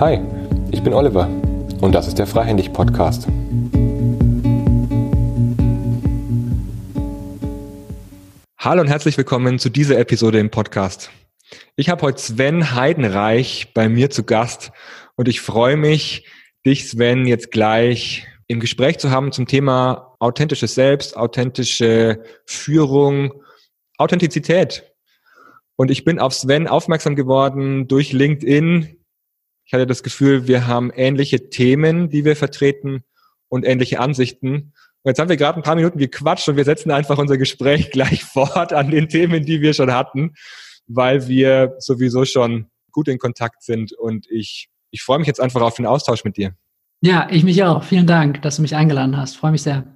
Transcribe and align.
Hi, 0.00 0.20
ich 0.70 0.82
bin 0.82 0.94
Oliver 0.94 1.28
und 1.80 1.92
das 1.92 2.06
ist 2.06 2.18
der 2.18 2.26
Freihändig 2.26 2.72
Podcast. 2.72 3.26
Hallo 8.58 8.80
und 8.80 8.88
herzlich 8.88 9.16
willkommen 9.16 9.58
zu 9.58 9.70
dieser 9.70 9.98
Episode 9.98 10.38
im 10.38 10.50
Podcast. 10.50 11.10
Ich 11.76 11.88
habe 11.88 12.02
heute 12.02 12.20
Sven 12.20 12.74
Heidenreich 12.74 13.72
bei 13.74 13.88
mir 13.88 14.10
zu 14.10 14.24
Gast 14.24 14.72
und 15.16 15.28
ich 15.28 15.40
freue 15.40 15.76
mich, 15.76 16.26
dich, 16.66 16.88
Sven, 16.88 17.26
jetzt 17.26 17.50
gleich 17.50 18.26
im 18.46 18.60
Gespräch 18.60 18.98
zu 18.98 19.10
haben 19.10 19.32
zum 19.32 19.46
Thema 19.46 20.16
authentisches 20.20 20.74
Selbst, 20.74 21.16
authentische 21.16 22.22
Führung, 22.46 23.42
Authentizität. 23.96 24.84
Und 25.78 25.92
ich 25.92 26.04
bin 26.04 26.18
auf 26.18 26.34
Sven 26.34 26.66
aufmerksam 26.66 27.14
geworden 27.14 27.86
durch 27.86 28.12
LinkedIn. 28.12 28.96
Ich 29.64 29.72
hatte 29.72 29.86
das 29.86 30.02
Gefühl, 30.02 30.48
wir 30.48 30.66
haben 30.66 30.90
ähnliche 30.92 31.50
Themen, 31.50 32.10
die 32.10 32.24
wir 32.24 32.34
vertreten 32.34 33.04
und 33.48 33.64
ähnliche 33.64 34.00
Ansichten. 34.00 34.72
Und 35.02 35.10
jetzt 35.10 35.20
haben 35.20 35.28
wir 35.28 35.36
gerade 35.36 35.56
ein 35.56 35.62
paar 35.62 35.76
Minuten 35.76 35.98
gequatscht 35.98 36.48
und 36.48 36.56
wir 36.56 36.64
setzen 36.64 36.90
einfach 36.90 37.16
unser 37.16 37.38
Gespräch 37.38 37.90
gleich 37.92 38.24
fort 38.24 38.72
an 38.72 38.90
den 38.90 39.08
Themen, 39.08 39.46
die 39.46 39.60
wir 39.60 39.72
schon 39.72 39.92
hatten, 39.92 40.34
weil 40.88 41.28
wir 41.28 41.76
sowieso 41.78 42.24
schon 42.24 42.66
gut 42.90 43.06
in 43.06 43.18
Kontakt 43.18 43.62
sind 43.62 43.92
und 43.92 44.28
ich, 44.28 44.70
ich 44.90 45.02
freue 45.02 45.20
mich 45.20 45.28
jetzt 45.28 45.40
einfach 45.40 45.60
auf 45.60 45.76
den 45.76 45.86
Austausch 45.86 46.24
mit 46.24 46.36
dir. 46.36 46.56
Ja, 47.02 47.28
ich 47.30 47.44
mich 47.44 47.62
auch. 47.62 47.84
Vielen 47.84 48.08
Dank, 48.08 48.42
dass 48.42 48.56
du 48.56 48.62
mich 48.62 48.74
eingeladen 48.74 49.16
hast. 49.16 49.36
Freue 49.36 49.52
mich 49.52 49.62
sehr. 49.62 49.86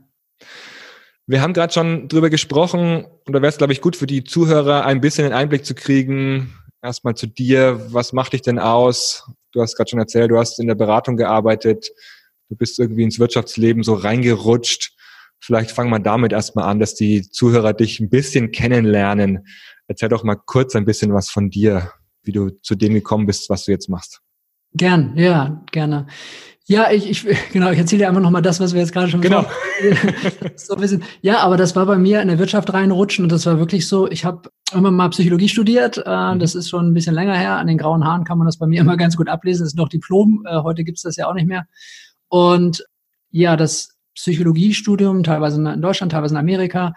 Wir 1.26 1.40
haben 1.40 1.52
gerade 1.52 1.72
schon 1.72 2.08
drüber 2.08 2.30
gesprochen 2.30 3.06
und 3.26 3.32
da 3.32 3.40
wäre 3.40 3.50
es, 3.50 3.58
glaube 3.58 3.72
ich, 3.72 3.80
gut 3.80 3.96
für 3.96 4.06
die 4.06 4.24
Zuhörer, 4.24 4.84
ein 4.84 5.00
bisschen 5.00 5.24
einen 5.24 5.34
Einblick 5.34 5.64
zu 5.64 5.74
kriegen. 5.74 6.54
Erstmal 6.82 7.14
zu 7.14 7.26
dir. 7.26 7.86
Was 7.92 8.12
macht 8.12 8.32
dich 8.32 8.42
denn 8.42 8.58
aus? 8.58 9.24
Du 9.52 9.60
hast 9.60 9.77
gerade 9.77 9.91
schon 9.91 10.00
erzählt, 10.00 10.30
du 10.30 10.38
hast 10.38 10.58
in 10.58 10.66
der 10.66 10.74
Beratung 10.74 11.16
gearbeitet. 11.16 11.91
Du 12.48 12.56
bist 12.56 12.78
irgendwie 12.78 13.05
ins 13.05 13.19
Wirtschaftsleben 13.19 13.82
so 13.82 13.94
reingerutscht. 13.94 14.97
Vielleicht 15.38 15.70
fangen 15.70 15.91
wir 15.91 16.00
damit 16.00 16.32
erstmal 16.32 16.69
an, 16.69 16.80
dass 16.80 16.94
die 16.94 17.22
Zuhörer 17.22 17.72
dich 17.72 18.00
ein 18.00 18.10
bisschen 18.10 18.50
kennenlernen. 18.50 19.47
Erzähl 19.86 20.08
doch 20.08 20.25
mal 20.25 20.36
kurz 20.36 20.75
ein 20.75 20.84
bisschen 20.84 21.12
was 21.14 21.30
von 21.30 21.50
dir, 21.50 21.92
wie 22.25 22.32
du 22.32 22.50
zu 22.62 22.75
dem 22.75 22.94
gekommen 22.94 23.27
bist, 23.27 23.48
was 23.48 23.64
du 23.64 23.70
jetzt 23.70 23.88
machst. 23.88 24.20
Gern, 24.75 25.16
ja, 25.16 25.64
gerne. 25.70 26.06
Ja, 26.66 26.91
ich, 26.91 27.08
ich 27.08 27.27
genau, 27.52 27.70
ich 27.70 27.78
erzähle 27.78 28.00
dir 28.00 28.08
einfach 28.08 28.22
nochmal 28.22 28.42
das, 28.42 28.60
was 28.60 28.72
wir 28.72 28.80
jetzt 28.80 28.92
gerade 28.92 29.08
schon 29.08 29.20
genau. 29.20 29.44
so 30.56 30.78
wissen. 30.80 31.02
Ja, 31.20 31.41
aber 31.41 31.56
das 31.56 31.74
war 31.74 31.86
bei 31.86 31.98
mir 31.98 32.22
in 32.22 32.28
der 32.28 32.38
Wirtschaft 32.38 32.72
reinrutschen 32.72 33.24
und 33.24 33.32
das 33.32 33.46
war 33.46 33.58
wirklich 33.58 33.88
so, 33.88 34.10
ich 34.10 34.24
habe 34.24 34.50
immer 34.72 34.91
mal 34.91 35.08
Psychologie 35.10 35.48
studiert, 35.48 36.02
äh, 36.04 36.34
mhm. 36.34 36.38
das 36.38 36.54
ist 36.54 36.69
schon 36.69 36.88
ein 36.88 36.94
bisschen 36.94 37.14
länger 37.14 37.36
her, 37.36 37.56
an 37.56 37.66
den 37.66 37.78
grauen 37.78 38.04
Haaren 38.04 38.24
kann 38.24 38.38
man 38.38 38.46
das 38.46 38.58
bei 38.58 38.66
mir 38.66 38.80
immer 38.80 38.96
ganz 38.96 39.16
gut 39.16 39.28
ablesen, 39.28 39.64
das 39.64 39.72
ist 39.72 39.77
noch 39.77 39.88
Diplom, 39.88 40.44
äh, 40.48 40.62
heute 40.62 40.84
gibt's 40.84 41.02
das 41.02 41.16
ja 41.16 41.27
auch 41.27 41.34
nicht 41.34 41.48
mehr. 41.48 41.66
Und 42.28 42.84
ja, 43.30 43.56
das 43.56 43.97
Psychologiestudium, 44.14 45.22
teilweise 45.22 45.56
in 45.56 45.82
Deutschland, 45.82 46.12
teilweise 46.12 46.34
in 46.34 46.38
Amerika. 46.38 46.94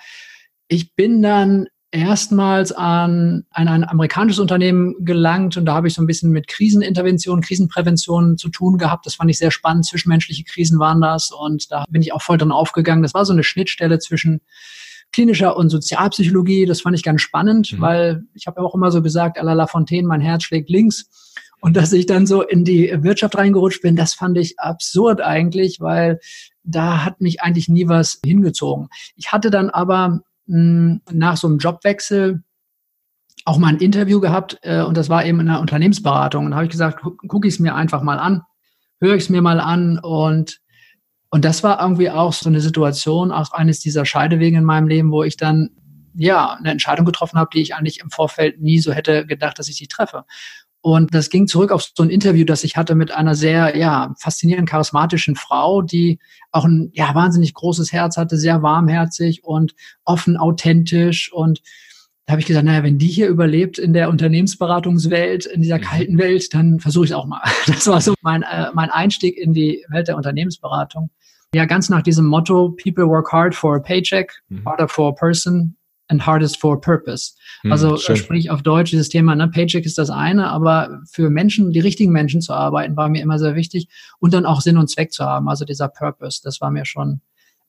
Ich 0.67 0.95
bin 0.95 1.21
dann 1.21 1.67
erstmals 1.95 2.71
an 2.73 3.45
ein, 3.51 3.67
ein 3.67 3.83
amerikanisches 3.83 4.39
Unternehmen 4.39 5.05
gelangt 5.05 5.55
und 5.55 5.65
da 5.65 5.73
habe 5.73 5.87
ich 5.87 5.93
so 5.93 6.01
ein 6.01 6.07
bisschen 6.07 6.31
mit 6.31 6.47
Krisenintervention, 6.47 7.41
Krisenprävention 7.41 8.37
zu 8.37 8.49
tun 8.49 8.77
gehabt. 8.77 9.05
Das 9.05 9.15
fand 9.15 9.31
ich 9.31 9.37
sehr 9.37 9.51
spannend. 9.51 9.85
Zwischenmenschliche 9.85 10.43
Krisen 10.43 10.77
waren 10.79 11.01
das 11.01 11.31
und 11.31 11.71
da 11.71 11.85
bin 11.89 12.01
ich 12.01 12.13
auch 12.13 12.21
voll 12.21 12.37
drin 12.37 12.51
aufgegangen. 12.51 13.01
Das 13.01 13.13
war 13.13 13.25
so 13.25 13.33
eine 13.33 13.43
Schnittstelle 13.43 13.99
zwischen 13.99 14.41
klinischer 15.13 15.55
und 15.55 15.69
Sozialpsychologie. 15.69 16.65
Das 16.65 16.81
fand 16.81 16.95
ich 16.95 17.03
ganz 17.03 17.21
spannend, 17.21 17.71
mhm. 17.71 17.81
weil 17.81 18.23
ich 18.33 18.47
habe 18.47 18.61
auch 18.61 18.75
immer 18.75 18.91
so 18.91 19.01
gesagt, 19.01 19.39
à 19.39 19.43
la 19.43 19.67
Fontaine, 19.67 20.07
mein 20.07 20.21
Herz 20.21 20.43
schlägt 20.43 20.69
links. 20.69 21.09
Und 21.61 21.75
dass 21.77 21.93
ich 21.93 22.05
dann 22.05 22.27
so 22.27 22.41
in 22.41 22.63
die 22.63 22.93
Wirtschaft 23.01 23.37
reingerutscht 23.37 23.81
bin, 23.81 23.95
das 23.95 24.13
fand 24.13 24.37
ich 24.37 24.59
absurd 24.59 25.21
eigentlich, 25.21 25.79
weil 25.79 26.19
da 26.63 27.05
hat 27.05 27.21
mich 27.21 27.41
eigentlich 27.41 27.69
nie 27.69 27.87
was 27.87 28.19
hingezogen. 28.23 28.89
Ich 29.15 29.31
hatte 29.31 29.49
dann 29.49 29.69
aber 29.69 30.21
nach 30.47 31.37
so 31.37 31.47
einem 31.47 31.57
Jobwechsel 31.57 32.43
auch 33.45 33.57
mal 33.57 33.67
ein 33.67 33.77
Interview 33.77 34.19
gehabt 34.19 34.57
äh, 34.63 34.81
und 34.81 34.97
das 34.97 35.09
war 35.09 35.25
eben 35.25 35.39
in 35.39 35.49
einer 35.49 35.59
Unternehmensberatung. 35.59 36.45
Und 36.45 36.51
da 36.51 36.57
habe 36.57 36.65
ich 36.65 36.71
gesagt, 36.71 37.03
gucke 37.27 37.47
ich 37.47 37.55
es 37.55 37.59
mir 37.59 37.75
einfach 37.75 38.01
mal 38.01 38.19
an, 38.19 38.41
höre 38.99 39.15
ich 39.15 39.23
es 39.23 39.29
mir 39.29 39.41
mal 39.41 39.59
an 39.59 39.99
und 39.99 40.61
und 41.29 41.43
das 41.43 41.63
war 41.63 41.81
irgendwie 41.81 42.09
auch 42.09 42.31
so 42.31 42.47
eine 42.47 42.61
Situation, 42.61 43.31
auch 43.31 43.51
eines 43.51 43.81
dieser 43.81 44.05
Scheidewege 44.05 44.57
in 44.57 44.63
meinem 44.63 44.87
Leben, 44.87 45.11
wo 45.11 45.23
ich 45.23 45.35
dann 45.35 45.71
ja 46.13 46.53
eine 46.53 46.71
Entscheidung 46.71 47.05
getroffen 47.05 47.37
habe, 47.37 47.49
die 47.53 47.61
ich 47.61 47.75
eigentlich 47.75 47.99
im 47.99 48.09
Vorfeld 48.09 48.61
nie 48.61 48.79
so 48.79 48.93
hätte 48.93 49.25
gedacht, 49.25 49.59
dass 49.59 49.67
ich 49.67 49.75
sie 49.75 49.87
treffe. 49.87 50.23
Und 50.85 51.15
das 51.15 51.31
ging 51.31 51.47
zurück 51.47 51.71
auf 51.71 51.81
so 51.95 52.03
ein 52.03 52.11
Interview, 52.11 52.45
das 52.45 52.63
ich 52.63 52.77
hatte 52.77 52.93
mit 52.93 53.11
einer 53.11 53.33
sehr, 53.33 53.75
ja, 53.75 54.13
faszinierend 54.19 54.69
charismatischen 54.69 55.35
Frau, 55.35 55.81
die 55.81 56.19
auch 56.51 56.63
ein, 56.63 56.91
ja, 56.93 57.15
wahnsinnig 57.15 57.55
großes 57.55 57.91
Herz 57.91 58.17
hatte, 58.17 58.37
sehr 58.37 58.61
warmherzig 58.61 59.43
und 59.43 59.73
offen, 60.03 60.37
authentisch. 60.37 61.33
Und 61.33 61.63
da 62.27 62.33
habe 62.33 62.41
ich 62.41 62.45
gesagt, 62.45 62.67
naja, 62.67 62.83
wenn 62.83 62.99
die 62.99 63.07
hier 63.07 63.29
überlebt 63.29 63.79
in 63.79 63.93
der 63.93 64.09
Unternehmensberatungswelt, 64.09 65.47
in 65.47 65.63
dieser 65.63 65.79
mhm. 65.79 65.81
kalten 65.81 66.17
Welt, 66.19 66.53
dann 66.53 66.79
versuche 66.79 67.05
ich 67.05 67.11
es 67.11 67.17
auch 67.17 67.25
mal. 67.25 67.41
Das 67.65 67.87
war 67.87 67.99
so 67.99 68.13
mein, 68.21 68.43
äh, 68.43 68.67
mein 68.75 68.91
Einstieg 68.91 69.39
in 69.39 69.53
die 69.53 69.83
Welt 69.89 70.07
der 70.07 70.17
Unternehmensberatung. 70.17 71.09
Ja, 71.55 71.65
ganz 71.65 71.89
nach 71.89 72.03
diesem 72.03 72.27
Motto, 72.27 72.75
people 72.83 73.07
work 73.07 73.31
hard 73.31 73.55
for 73.55 73.75
a 73.75 73.79
paycheck, 73.79 74.33
mhm. 74.49 74.63
harder 74.65 74.87
for 74.87 75.09
a 75.09 75.13
person, 75.13 75.77
and 76.07 76.25
hardest 76.25 76.59
for 76.59 76.79
purpose. 76.79 77.33
Hm, 77.61 77.71
also 77.71 77.97
schön. 77.97 78.15
sprich 78.15 78.49
auf 78.49 78.61
Deutsch 78.61 78.91
dieses 78.91 79.09
Thema, 79.09 79.35
ne, 79.35 79.47
Paycheck 79.47 79.85
ist 79.85 79.97
das 79.97 80.09
eine, 80.09 80.49
aber 80.49 81.01
für 81.11 81.29
Menschen, 81.29 81.71
die 81.71 81.79
richtigen 81.79 82.11
Menschen 82.11 82.41
zu 82.41 82.53
arbeiten, 82.53 82.95
war 82.95 83.09
mir 83.09 83.21
immer 83.21 83.39
sehr 83.39 83.55
wichtig 83.55 83.87
und 84.19 84.33
dann 84.33 84.45
auch 84.45 84.61
Sinn 84.61 84.77
und 84.77 84.89
Zweck 84.89 85.11
zu 85.11 85.25
haben. 85.25 85.49
Also 85.49 85.65
dieser 85.65 85.87
Purpose, 85.87 86.41
das 86.43 86.61
war 86.61 86.71
mir 86.71 86.85
schon 86.85 87.21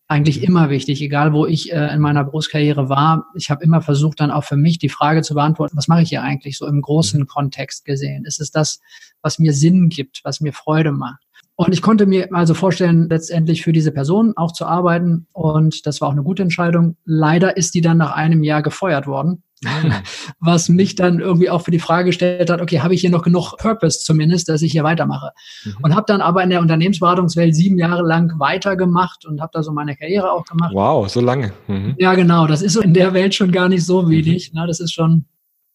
eigentlich 0.08 0.42
immer 0.42 0.70
wichtig, 0.70 1.02
egal 1.02 1.32
wo 1.32 1.46
ich 1.46 1.72
äh, 1.72 1.92
in 1.92 2.00
meiner 2.00 2.22
Berufskarriere 2.22 2.88
war. 2.88 3.26
Ich 3.34 3.50
habe 3.50 3.64
immer 3.64 3.80
versucht, 3.80 4.20
dann 4.20 4.30
auch 4.30 4.44
für 4.44 4.56
mich 4.56 4.78
die 4.78 4.88
Frage 4.88 5.22
zu 5.22 5.34
beantworten, 5.34 5.76
was 5.76 5.88
mache 5.88 6.02
ich 6.02 6.10
hier 6.10 6.22
eigentlich 6.22 6.58
so 6.58 6.66
im 6.66 6.80
großen 6.80 7.20
mhm. 7.20 7.26
Kontext 7.26 7.84
gesehen? 7.84 8.24
Ist 8.24 8.40
es 8.40 8.52
das, 8.52 8.80
was 9.20 9.38
mir 9.38 9.52
Sinn 9.52 9.88
gibt, 9.88 10.20
was 10.22 10.40
mir 10.40 10.52
Freude 10.52 10.92
macht? 10.92 11.25
Und 11.56 11.72
ich 11.72 11.80
konnte 11.80 12.04
mir 12.04 12.28
also 12.32 12.52
vorstellen, 12.52 13.08
letztendlich 13.08 13.62
für 13.62 13.72
diese 13.72 13.90
Person 13.90 14.34
auch 14.36 14.52
zu 14.52 14.66
arbeiten. 14.66 15.26
Und 15.32 15.86
das 15.86 16.00
war 16.00 16.08
auch 16.08 16.12
eine 16.12 16.22
gute 16.22 16.42
Entscheidung. 16.42 16.96
Leider 17.06 17.56
ist 17.56 17.74
die 17.74 17.80
dann 17.80 17.96
nach 17.96 18.12
einem 18.12 18.44
Jahr 18.44 18.62
gefeuert 18.62 19.06
worden. 19.06 19.42
Mhm. 19.62 19.92
Was 20.40 20.68
mich 20.68 20.96
dann 20.96 21.18
irgendwie 21.18 21.48
auch 21.48 21.62
für 21.62 21.70
die 21.70 21.78
Frage 21.78 22.06
gestellt 22.06 22.50
hat, 22.50 22.60
okay, 22.60 22.80
habe 22.80 22.94
ich 22.94 23.00
hier 23.00 23.10
noch 23.10 23.22
genug 23.22 23.56
Purpose 23.56 24.00
zumindest, 24.00 24.50
dass 24.50 24.60
ich 24.60 24.72
hier 24.72 24.84
weitermache? 24.84 25.30
Mhm. 25.64 25.76
Und 25.82 25.94
habe 25.94 26.04
dann 26.06 26.20
aber 26.20 26.42
in 26.42 26.50
der 26.50 26.60
Unternehmensberatungswelt 26.60 27.54
sieben 27.54 27.78
Jahre 27.78 28.02
lang 28.02 28.38
weitergemacht 28.38 29.24
und 29.24 29.40
habe 29.40 29.50
da 29.54 29.62
so 29.62 29.72
meine 29.72 29.96
Karriere 29.96 30.30
auch 30.30 30.44
gemacht. 30.44 30.72
Wow, 30.74 31.08
so 31.08 31.22
lange. 31.22 31.52
Mhm. 31.68 31.94
Ja, 31.98 32.14
genau. 32.14 32.46
Das 32.46 32.60
ist 32.60 32.74
so 32.74 32.82
in 32.82 32.92
der 32.92 33.14
Welt 33.14 33.34
schon 33.34 33.50
gar 33.50 33.70
nicht 33.70 33.86
so 33.86 34.10
wenig. 34.10 34.52
Mhm. 34.52 34.60
Ne? 34.60 34.66
Das 34.66 34.78
ist 34.78 34.92
schon 34.92 35.24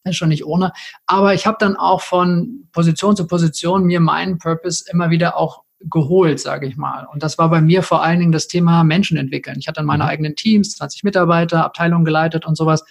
ist 0.04 0.16
schon 0.16 0.30
nicht 0.30 0.46
ohne. 0.46 0.72
Aber 1.06 1.34
ich 1.34 1.46
habe 1.46 1.58
dann 1.60 1.76
auch 1.76 2.02
von 2.02 2.68
Position 2.72 3.16
zu 3.16 3.28
Position 3.28 3.84
mir 3.84 4.00
meinen 4.00 4.40
Purpose 4.40 4.84
immer 4.92 5.12
wieder 5.12 5.38
auch 5.38 5.62
geholt, 5.90 6.40
sage 6.40 6.68
ich 6.68 6.78
mal. 6.78 7.08
Und 7.12 7.24
das 7.24 7.38
war 7.38 7.50
bei 7.50 7.62
mir 7.62 7.84
vor 7.84 8.04
allen 8.04 8.20
Dingen 8.20 8.32
das 8.32 8.48
Thema 8.48 8.84
Menschen 8.84 9.18
entwickeln. 9.18 9.58
Ich 9.60 9.68
hatte 9.68 9.78
dann 9.78 9.86
meine 9.86 10.04
mhm. 10.04 10.10
eigenen 10.10 10.36
Teams, 10.36 10.76
20 10.76 11.04
Mitarbeiter, 11.04 11.66
Abteilungen 11.66 12.06
geleitet 12.06 12.46
und 12.46 12.56
sowas. 12.56 12.84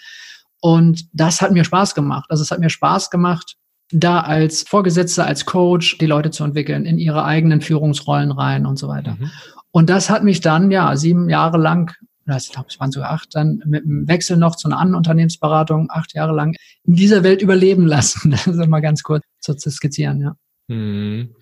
Und 0.61 1.06
das 1.12 1.41
hat 1.41 1.53
mir 1.53 1.65
Spaß 1.65 1.95
gemacht. 1.95 2.27
Also 2.29 2.43
es 2.43 2.50
hat 2.50 2.61
mir 2.61 2.71
Spaß 2.71 3.11
gemacht, 3.11 3.56
da 3.93 4.21
als 4.21 4.62
Vorgesetzter, 4.62 5.27
als 5.27 5.47
Coach 5.47 5.99
die 5.99 6.06
Leute 6.06 6.31
zu 6.31 6.45
entwickeln, 6.45 6.84
in 6.84 6.99
ihre 6.99 7.25
eigenen 7.25 7.61
Führungsrollen 7.61 8.31
rein 8.31 8.67
und 8.67 8.79
so 8.79 8.89
weiter. 8.89 9.17
Mhm. 9.19 9.31
Und 9.73 9.91
das 9.91 10.11
hat 10.11 10.25
mich 10.25 10.41
dann, 10.41 10.71
ja, 10.71 10.97
sieben 10.97 11.29
Jahre 11.29 11.59
lang, 11.59 11.95
ich 12.27 12.50
glaube, 12.50 12.69
es 12.69 12.79
waren 12.79 12.93
sogar 12.93 13.11
acht, 13.11 13.34
dann 13.34 13.62
mit 13.67 13.84
dem 13.84 14.06
Wechsel 14.06 14.37
noch 14.37 14.55
zu 14.55 14.69
einer 14.69 14.79
anderen 14.79 14.99
Unternehmensberatung, 14.99 15.89
acht 15.91 16.15
Jahre 16.15 16.34
lang 16.34 16.55
in 16.84 16.95
dieser 16.95 17.25
Welt 17.25 17.43
überleben 17.43 17.87
lassen. 17.87 18.31
Das 18.31 18.47
ist 18.47 18.67
mal 18.69 18.81
ganz 18.81 19.03
kurz 19.03 19.25
zu 19.41 19.55
skizzieren, 19.70 20.20
ja. 20.20 20.37
Mhm. 20.70 21.34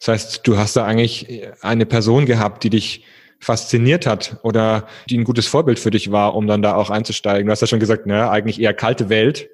Das 0.00 0.08
heißt, 0.08 0.40
du 0.46 0.58
hast 0.58 0.76
da 0.76 0.84
eigentlich 0.84 1.48
eine 1.60 1.86
Person 1.86 2.26
gehabt, 2.26 2.64
die 2.64 2.70
dich 2.70 3.04
fasziniert 3.38 4.06
hat 4.06 4.38
oder 4.42 4.88
die 5.08 5.18
ein 5.18 5.24
gutes 5.24 5.46
Vorbild 5.46 5.78
für 5.78 5.90
dich 5.90 6.10
war, 6.10 6.34
um 6.34 6.46
dann 6.48 6.62
da 6.62 6.74
auch 6.74 6.90
einzusteigen. 6.90 7.46
Du 7.46 7.52
hast 7.52 7.60
ja 7.60 7.68
schon 7.68 7.80
gesagt, 7.80 8.06
ne, 8.06 8.28
eigentlich 8.28 8.60
eher 8.60 8.74
kalte 8.74 9.08
Welt. 9.08 9.48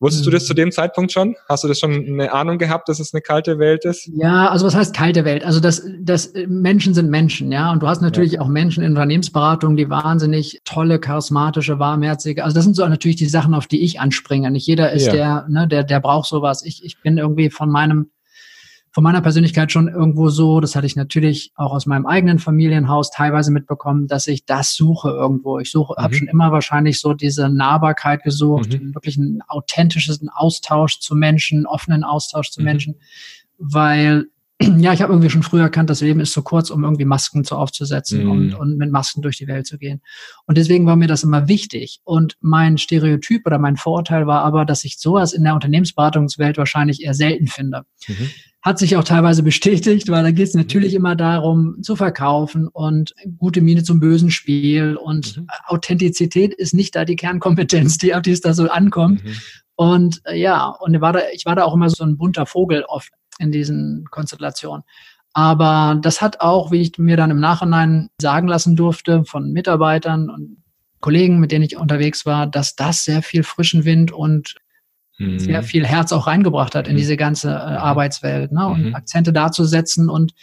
Wusstest 0.00 0.26
du 0.26 0.30
das 0.30 0.44
mhm. 0.44 0.46
zu 0.46 0.54
dem 0.54 0.72
Zeitpunkt 0.72 1.12
schon? 1.12 1.36
Hast 1.48 1.64
du 1.64 1.68
das 1.68 1.78
schon 1.78 1.92
eine 1.92 2.32
Ahnung 2.32 2.56
gehabt, 2.56 2.88
dass 2.88 3.00
es 3.00 3.12
eine 3.12 3.20
kalte 3.20 3.58
Welt 3.58 3.84
ist? 3.84 4.10
Ja, 4.14 4.48
also 4.48 4.66
was 4.66 4.74
heißt 4.74 4.96
kalte 4.96 5.24
Welt? 5.24 5.44
Also 5.44 5.60
das, 5.60 5.86
das 6.00 6.32
Menschen 6.46 6.94
sind 6.94 7.10
Menschen, 7.10 7.52
ja. 7.52 7.70
Und 7.70 7.82
du 7.82 7.86
hast 7.86 8.00
natürlich 8.00 8.32
ja. 8.32 8.40
auch 8.40 8.48
Menschen 8.48 8.82
in 8.82 8.90
Unternehmensberatung, 8.90 9.76
die 9.76 9.90
wahnsinnig 9.90 10.62
tolle, 10.64 10.98
charismatische, 10.98 11.78
warmherzige. 11.78 12.44
Also 12.44 12.54
das 12.54 12.64
sind 12.64 12.76
so 12.76 12.86
natürlich 12.86 13.16
die 13.16 13.26
Sachen, 13.26 13.52
auf 13.52 13.66
die 13.66 13.82
ich 13.82 14.00
anspringe. 14.00 14.50
Nicht 14.50 14.66
jeder 14.66 14.92
ist 14.92 15.06
ja. 15.06 15.12
der, 15.12 15.46
ne, 15.48 15.68
der, 15.68 15.84
der 15.84 16.00
braucht 16.00 16.28
sowas. 16.28 16.64
Ich, 16.64 16.84
ich 16.84 17.00
bin 17.00 17.18
irgendwie 17.18 17.50
von 17.50 17.70
meinem 17.70 18.10
von 18.94 19.02
meiner 19.02 19.22
Persönlichkeit 19.22 19.72
schon 19.72 19.88
irgendwo 19.88 20.28
so, 20.28 20.60
das 20.60 20.76
hatte 20.76 20.86
ich 20.86 20.94
natürlich 20.94 21.50
auch 21.56 21.72
aus 21.72 21.84
meinem 21.84 22.06
eigenen 22.06 22.38
Familienhaus 22.38 23.10
teilweise 23.10 23.50
mitbekommen, 23.50 24.06
dass 24.06 24.28
ich 24.28 24.46
das 24.46 24.76
suche 24.76 25.10
irgendwo. 25.10 25.58
Ich 25.58 25.72
suche, 25.72 25.94
mhm. 25.98 26.02
habe 26.02 26.14
schon 26.14 26.28
immer 26.28 26.52
wahrscheinlich 26.52 27.00
so 27.00 27.12
diese 27.12 27.48
Nahbarkeit 27.48 28.22
gesucht, 28.22 28.80
mhm. 28.80 28.94
wirklich 28.94 29.18
einen 29.18 29.42
authentischen 29.48 30.28
Austausch 30.28 31.00
zu 31.00 31.16
Menschen, 31.16 31.66
offenen 31.66 32.04
Austausch 32.04 32.52
zu 32.52 32.60
mhm. 32.60 32.64
Menschen, 32.66 32.94
weil 33.58 34.26
ja, 34.78 34.92
ich 34.92 35.02
habe 35.02 35.12
irgendwie 35.12 35.30
schon 35.30 35.42
früher 35.42 35.62
erkannt, 35.62 35.90
das 35.90 36.00
Leben 36.00 36.20
ist 36.20 36.32
zu 36.32 36.42
kurz, 36.42 36.70
um 36.70 36.84
irgendwie 36.84 37.04
Masken 37.04 37.42
zu 37.42 37.56
aufzusetzen 37.56 38.24
mm. 38.24 38.30
und, 38.30 38.54
und 38.54 38.78
mit 38.78 38.92
Masken 38.92 39.20
durch 39.20 39.36
die 39.36 39.48
Welt 39.48 39.66
zu 39.66 39.78
gehen. 39.78 40.00
Und 40.46 40.56
deswegen 40.56 40.86
war 40.86 40.94
mir 40.94 41.08
das 41.08 41.24
immer 41.24 41.48
wichtig. 41.48 41.98
Und 42.04 42.36
mein 42.40 42.78
Stereotyp 42.78 43.44
oder 43.46 43.58
mein 43.58 43.76
Vorurteil 43.76 44.28
war 44.28 44.44
aber, 44.44 44.64
dass 44.64 44.84
ich 44.84 45.00
sowas 45.00 45.32
in 45.32 45.42
der 45.42 45.54
Unternehmensberatungswelt 45.54 46.56
wahrscheinlich 46.56 47.02
eher 47.02 47.14
selten 47.14 47.48
finde. 47.48 47.82
Mhm. 48.06 48.30
Hat 48.64 48.78
sich 48.78 48.96
auch 48.96 49.04
teilweise 49.04 49.42
bestätigt, 49.42 50.08
weil 50.08 50.22
da 50.22 50.30
geht 50.30 50.48
es 50.48 50.54
natürlich 50.54 50.92
mhm. 50.92 50.96
immer 50.96 51.16
darum, 51.16 51.82
zu 51.82 51.96
verkaufen 51.96 52.66
und 52.66 53.14
gute 53.36 53.60
Miene 53.60 53.82
zum 53.82 54.00
bösen 54.00 54.30
Spiel. 54.30 54.96
Und 54.96 55.36
mhm. 55.36 55.46
Authentizität 55.66 56.54
ist 56.54 56.72
nicht 56.72 56.96
da 56.96 57.04
die 57.04 57.16
Kernkompetenz, 57.16 57.98
die 57.98 58.14
auf 58.14 58.22
die 58.22 58.30
es 58.30 58.40
da 58.40 58.54
so 58.54 58.70
ankommt. 58.70 59.22
Mhm. 59.22 59.36
Und 59.76 60.22
äh, 60.24 60.40
ja, 60.40 60.68
und 60.68 60.98
war 61.02 61.12
da, 61.12 61.20
ich 61.34 61.44
war 61.44 61.56
da 61.56 61.64
auch 61.64 61.74
immer 61.74 61.90
so 61.90 62.04
ein 62.04 62.16
bunter 62.16 62.46
Vogel 62.46 62.84
oft 62.88 63.12
in 63.38 63.52
diesen 63.52 64.06
Konstellationen. 64.10 64.82
Aber 65.34 65.98
das 66.00 66.22
hat 66.22 66.40
auch, 66.40 66.70
wie 66.70 66.80
ich 66.80 66.96
mir 66.96 67.18
dann 67.18 67.32
im 67.32 67.40
Nachhinein 67.40 68.08
sagen 68.18 68.48
lassen 68.48 68.76
durfte 68.76 69.24
von 69.24 69.52
Mitarbeitern 69.52 70.30
und 70.30 70.62
Kollegen, 71.00 71.38
mit 71.38 71.52
denen 71.52 71.64
ich 71.64 71.76
unterwegs 71.76 72.24
war, 72.24 72.46
dass 72.46 72.76
das 72.76 73.04
sehr 73.04 73.20
viel 73.20 73.42
frischen 73.42 73.84
Wind 73.84 74.10
und 74.10 74.54
mhm. 75.18 75.38
sehr 75.38 75.62
viel 75.62 75.86
Herz 75.86 76.12
auch 76.12 76.26
reingebracht 76.26 76.74
hat 76.74 76.88
in 76.88 76.94
mhm. 76.94 76.98
diese 76.98 77.16
ganze 77.16 77.48
äh, 77.48 77.52
mhm. 77.52 77.76
Arbeitswelt. 77.78 78.52
Ne? 78.52 78.66
Und 78.66 78.86
mhm. 78.86 78.94
Akzente 78.94 79.32
da 79.32 79.52
zu 79.52 79.64
setzen 79.64 80.08
und 80.08 80.34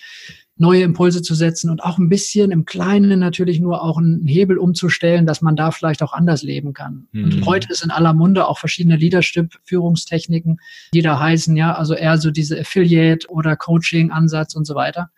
neue 0.62 0.84
Impulse 0.84 1.24
zu 1.24 1.34
setzen 1.34 1.72
und 1.72 1.84
auch 1.84 1.98
ein 1.98 2.08
bisschen 2.08 2.52
im 2.52 2.66
Kleinen 2.66 3.20
natürlich 3.20 3.60
nur 3.60 3.82
auch 3.84 3.98
einen 3.98 4.28
Hebel 4.28 4.60
umzustellen, 4.60 5.26
dass 5.26 5.42
man 5.42 5.56
da 5.56 5.72
vielleicht 5.72 6.04
auch 6.04 6.14
anders 6.14 6.44
leben 6.44 6.74
kann. 6.74 7.08
Mhm. 7.12 7.24
Und 7.24 7.46
heute 7.48 7.70
ist 7.72 7.84
in 7.84 7.90
aller 7.90 8.14
Munde 8.14 8.48
auch 8.48 8.60
verschiedene 8.60 8.96
Leadership-Führungstechniken, 8.96 10.60
die 10.94 11.02
da 11.02 11.20
heißen, 11.20 11.56
ja, 11.58 11.74
also 11.74 11.96
eher 11.96 12.18
so 12.20 12.30
diese 12.30 12.60
Affiliate- 12.60 13.28
oder 13.30 13.56
Coaching-Ansatz 13.56 14.54
und 14.54 14.66
so 14.66 14.76
weiter. 14.76 15.10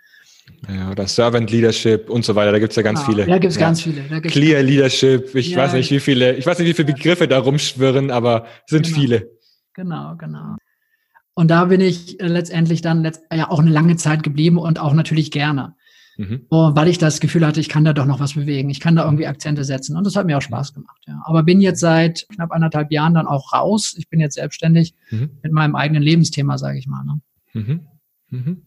Ja, 0.70 0.92
oder 0.92 1.08
Servant 1.08 1.52
Leadership 1.52 2.10
und 2.10 2.24
so 2.24 2.36
weiter. 2.36 2.54
Da 2.54 2.60
gibt's 2.60 2.76
ja 2.78 2.82
ganz 2.82 3.02
genau, 3.02 3.12
viele. 3.12 3.28
Da 3.28 3.38
gibt's 3.38 3.58
ja. 3.58 3.62
ganz 3.62 3.82
viele. 3.82 4.22
Clear 4.22 4.64
Leadership. 4.64 5.36
Ich 5.36 5.52
ja. 5.52 5.58
weiß 5.58 5.74
nicht, 5.74 5.92
wie 5.92 6.00
viele, 6.00 6.36
ich 6.36 6.46
weiß 6.46 6.60
nicht, 6.60 6.70
wie 6.70 6.74
viele 6.74 6.94
Begriffe 6.94 7.28
da 7.28 7.40
rumschwirren, 7.40 8.12
aber 8.12 8.46
es 8.66 8.72
sind 8.72 8.86
genau. 8.86 8.98
viele. 8.98 9.30
Genau, 9.74 10.16
genau. 10.18 10.56
Und 11.36 11.50
da 11.50 11.66
bin 11.66 11.82
ich 11.82 12.20
äh, 12.20 12.28
letztendlich 12.28 12.82
dann 12.82 13.02
letzt, 13.02 13.24
ja 13.34 13.50
auch 13.50 13.60
eine 13.60 13.72
lange 13.72 13.96
Zeit 13.96 14.24
geblieben 14.24 14.58
und 14.58 14.80
auch 14.80 14.94
natürlich 14.94 15.32
gerne. 15.32 15.76
Mhm. 16.18 16.46
Und 16.50 16.76
weil 16.76 16.88
ich 16.88 17.00
das 17.00 17.20
Gefühl 17.20 17.46
hatte, 17.46 17.60
ich 17.60 17.70
kann 17.70 17.86
da 17.86 17.94
doch 17.94 18.06
noch 18.06 18.20
was 18.20 18.34
bewegen. 18.34 18.70
Ich 18.70 18.80
kann 18.80 18.96
da 18.96 19.04
irgendwie 19.04 19.26
Akzente 19.26 19.64
setzen. 19.64 19.98
Und 19.98 20.06
das 20.06 20.16
hat 20.16 20.28
mir 20.28 20.38
auch 20.38 20.44
Spaß 20.44 20.74
gemacht, 20.74 21.02
ja. 21.08 21.22
Aber 21.26 21.42
bin 21.42 21.60
jetzt 21.60 21.80
seit 21.80 22.28
knapp 22.30 22.52
anderthalb 22.52 22.92
Jahren 22.92 23.16
dann 23.16 23.28
auch 23.28 23.52
raus. 23.52 23.96
Ich 23.98 24.10
bin 24.10 24.20
jetzt 24.20 24.36
selbstständig 24.36 24.94
mhm. 25.10 25.32
mit 25.42 25.52
meinem 25.52 25.76
eigenen 25.76 26.04
Lebensthema, 26.04 26.58
sage 26.58 26.78
ich 26.78 26.88
mal. 26.88 27.04
Ne? 27.04 27.22
Mhm. 27.54 27.88
mhm. 28.30 28.62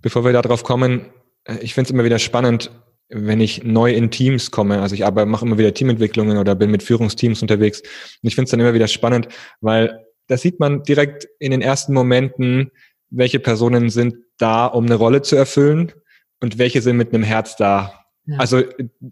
Bevor 0.00 0.24
wir 0.24 0.32
darauf 0.32 0.64
kommen, 0.64 1.06
äh, 1.44 1.58
ich 1.58 1.74
finde 1.74 1.86
es 1.86 1.90
immer 1.92 2.04
wieder 2.04 2.18
spannend, 2.18 2.72
wenn 3.12 3.40
ich 3.40 3.62
neu 3.64 3.92
in 3.92 4.10
Teams 4.10 4.50
komme, 4.50 4.80
also 4.80 4.94
ich 4.94 5.04
aber 5.04 5.26
mache 5.26 5.44
immer 5.44 5.58
wieder 5.58 5.74
Teamentwicklungen 5.74 6.38
oder 6.38 6.54
bin 6.54 6.70
mit 6.70 6.82
Führungsteams 6.82 7.42
unterwegs. 7.42 7.80
Und 7.80 8.28
ich 8.28 8.34
finde 8.34 8.46
es 8.46 8.50
dann 8.50 8.60
immer 8.60 8.74
wieder 8.74 8.88
spannend, 8.88 9.28
weil 9.60 10.04
da 10.28 10.36
sieht 10.36 10.60
man 10.60 10.82
direkt 10.82 11.28
in 11.38 11.50
den 11.50 11.62
ersten 11.62 11.92
Momenten, 11.92 12.70
welche 13.10 13.38
Personen 13.38 13.90
sind 13.90 14.14
da, 14.38 14.66
um 14.66 14.86
eine 14.86 14.94
Rolle 14.94 15.22
zu 15.22 15.36
erfüllen 15.36 15.92
und 16.40 16.58
welche 16.58 16.80
sind 16.80 16.96
mit 16.96 17.12
einem 17.12 17.22
Herz 17.22 17.56
da. 17.56 17.92
Ja. 18.24 18.38
Also, 18.38 18.62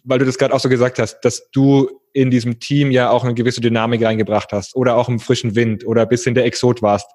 weil 0.05 0.19
du 0.19 0.25
das 0.25 0.39
gerade 0.39 0.55
auch 0.55 0.61
so 0.61 0.69
gesagt 0.69 0.99
hast, 0.99 1.21
dass 1.21 1.51
du 1.51 1.91
in 2.13 2.31
diesem 2.31 2.59
Team 2.59 2.91
ja 2.91 3.11
auch 3.11 3.25
eine 3.25 3.35
gewisse 3.35 3.61
Dynamik 3.61 4.03
reingebracht 4.03 4.53
hast 4.53 4.75
oder 4.75 4.97
auch 4.97 5.09
im 5.09 5.21
frischen 5.21 5.55
Wind 5.55 5.87
oder 5.87 6.07
bisschen 6.07 6.35
der 6.35 6.45
Exot 6.45 6.83
warst. 6.83 7.09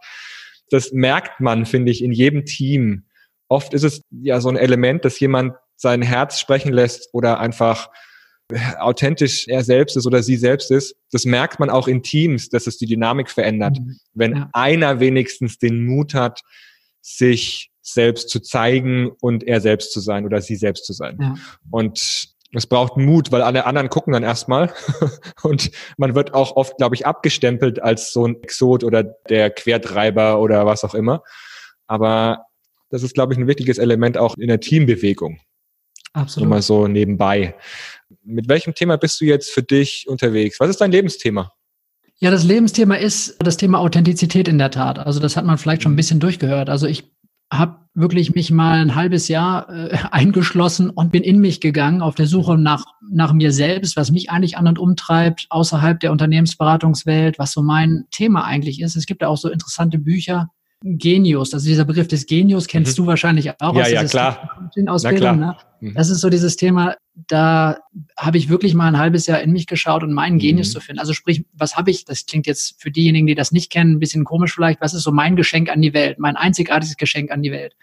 Das 0.70 0.92
merkt 0.92 1.40
man, 1.42 1.66
finde 1.66 1.92
ich, 1.92 2.04
in 2.04 2.12
jedem 2.12 2.46
Team. 2.46 3.06
Oft 3.48 3.74
ist 3.74 3.84
es 3.84 4.02
ja 4.10 4.40
so 4.42 4.50
ein 4.50 4.58
Element, 4.58 5.06
dass 5.06 5.20
jemand 5.20 5.54
sein 5.76 6.02
Herz 6.02 6.40
sprechen 6.40 6.74
lässt 6.74 7.10
oder 7.14 7.40
einfach 7.40 7.90
authentisch 8.78 9.48
er 9.48 9.64
selbst 9.64 9.98
ist 9.98 10.06
oder 10.06 10.22
sie 10.22 10.36
selbst 10.36 10.70
ist, 10.70 10.96
das 11.12 11.26
merkt 11.26 11.60
man 11.60 11.70
auch 11.70 11.88
in 11.88 12.04
Teams, 12.04 12.50
dass 12.50 12.68
es 12.68 12.78
die 12.78 12.86
Dynamik 12.86 13.30
verändert. 13.30 13.80
Mhm. 13.80 13.98
Wenn 14.14 14.36
ja. 14.36 14.50
einer 14.54 15.00
wenigstens 15.00 15.58
den 15.58 15.84
Mut 15.86 16.14
hat, 16.14 16.42
sich 17.02 17.72
selbst 17.82 18.30
zu 18.30 18.40
zeigen 18.40 19.12
und 19.22 19.44
er 19.44 19.62
selbst 19.62 19.92
zu 19.94 20.00
sein 20.00 20.26
oder 20.26 20.42
sie 20.42 20.56
selbst 20.56 20.86
zu 20.86 20.94
sein. 20.94 21.18
Ja. 21.20 21.36
Und 21.72 22.36
es 22.52 22.68
braucht 22.68 22.98
Mut, 22.98 23.32
weil 23.32 23.42
alle 23.42 23.66
anderen 23.66 23.90
gucken 23.90 24.14
dann 24.14 24.24
erstmal 24.24 24.74
und 25.44 25.72
man 25.98 26.16
wird 26.16 26.34
auch 26.34 26.56
oft, 26.56 26.78
glaube 26.78 26.96
ich, 26.96 27.06
abgestempelt 27.06 27.82
als 27.82 28.14
so 28.14 28.26
ein 28.26 28.42
Exot 28.42 28.84
oder 28.84 29.04
der 29.04 29.50
Quertreiber 29.50 30.40
oder 30.40 30.66
was 30.66 30.84
auch 30.84 30.96
immer. 30.96 31.22
Aber 31.88 32.46
das 32.90 33.04
ist, 33.04 33.14
glaube 33.14 33.34
ich, 33.34 33.40
ein 33.40 33.48
wichtiges 33.48 33.78
Element 33.78 34.18
auch 34.18 34.38
in 34.38 34.48
der 34.48 34.60
Teambewegung. 34.60 35.40
Absolut. 36.16 36.48
Nur 36.48 36.56
mal 36.58 36.62
so 36.62 36.88
nebenbei. 36.88 37.56
Mit 38.24 38.48
welchem 38.48 38.74
Thema 38.74 38.98
bist 38.98 39.20
du 39.20 39.26
jetzt 39.26 39.52
für 39.52 39.64
dich 39.64 40.06
unterwegs? 40.08 40.60
Was 40.60 40.70
ist 40.70 40.82
dein 40.82 40.92
Lebensthema? 40.92 41.52
Ja, 42.20 42.32
das 42.32 42.46
Lebensthema 42.46 42.96
ist 42.96 43.36
das 43.40 43.58
Thema 43.58 43.80
Authentizität 43.80 44.48
in 44.48 44.58
der 44.58 44.72
Tat. 44.72 44.98
Also 44.98 45.20
das 45.20 45.36
hat 45.36 45.46
man 45.46 45.58
vielleicht 45.58 45.84
schon 45.84 45.92
ein 45.92 45.96
mhm. 45.96 45.98
bisschen 45.98 46.20
durchgehört. 46.22 46.70
Also 46.70 46.88
ich 46.88 47.12
habe 47.52 47.80
wirklich 47.94 48.34
mich 48.34 48.50
mal 48.50 48.80
ein 48.80 48.96
halbes 48.96 49.28
Jahr 49.28 49.70
äh, 49.70 49.98
eingeschlossen 50.12 50.90
und 50.90 51.12
bin 51.12 51.24
in 51.24 51.40
mich 51.40 51.60
gegangen 51.60 52.02
auf 52.02 52.16
der 52.16 52.28
Suche 52.28 52.58
nach, 52.58 52.86
nach 53.12 53.34
mir 53.34 53.52
selbst, 53.52 53.98
was 53.98 54.12
mich 54.12 54.30
eigentlich 54.30 54.58
an 54.58 54.68
und 54.68 54.80
umtreibt, 54.80 55.48
außerhalb 55.50 56.00
der 56.00 56.14
Unternehmensberatungswelt, 56.14 57.38
was 57.38 57.52
so 57.52 57.62
mein 57.62 58.06
Thema 58.12 58.46
eigentlich 58.46 58.82
ist. 58.82 58.96
Es 58.96 59.06
gibt 59.06 59.22
ja 59.22 59.28
auch 59.28 59.38
so 59.38 59.50
interessante 59.50 60.00
Bücher, 60.00 60.50
Genius, 60.88 61.52
also 61.52 61.66
dieser 61.66 61.84
Begriff 61.84 62.08
des 62.08 62.28
Genius 62.28 62.68
kennst 62.68 62.98
mhm. 62.98 63.04
du 63.04 63.08
wahrscheinlich 63.08 63.50
auch 63.60 63.76
ja, 63.76 63.82
aus 63.82 63.92
ja, 63.92 64.04
klar. 64.04 64.70
Ausbildung. 64.86 65.40
Ne? 65.40 65.58
Mhm. 65.80 65.96
Das 65.96 66.12
ist 66.12 66.22
so 66.22 66.30
dieses 66.30 66.58
Thema, 66.58 66.96
da 67.28 67.80
habe 68.16 68.38
ich 68.38 68.50
wirklich 68.50 68.76
mal 68.76 68.88
ein 68.88 69.00
halbes 69.00 69.26
Jahr 69.26 69.42
in 69.42 69.52
mich 69.52 69.66
geschaut 69.66 70.04
und 70.04 70.14
meinen 70.14 70.38
Genius 70.38 70.70
mhm. 70.70 70.72
zu 70.74 70.80
finden. 70.82 71.00
Also 71.00 71.14
sprich, 71.14 71.44
was 71.54 71.76
habe 71.76 71.90
ich, 71.90 72.06
das 72.06 72.28
klingt 72.28 72.46
jetzt 72.46 72.80
für 72.80 72.92
diejenigen, 72.92 73.26
die 73.26 73.34
das 73.34 73.52
nicht 73.52 73.72
kennen, 73.72 73.94
ein 73.94 74.00
bisschen 74.00 74.26
komisch 74.26 74.54
vielleicht, 74.54 74.80
was 74.80 74.94
ist 74.94 75.02
so 75.02 75.12
mein 75.12 75.36
Geschenk 75.36 75.70
an 75.70 75.82
die 75.82 75.96
Welt, 75.96 76.20
mein 76.20 76.36
einzigartiges 76.36 76.98
Geschenk 76.98 77.32
an 77.32 77.42
die 77.42 77.52
Welt? 77.52 77.76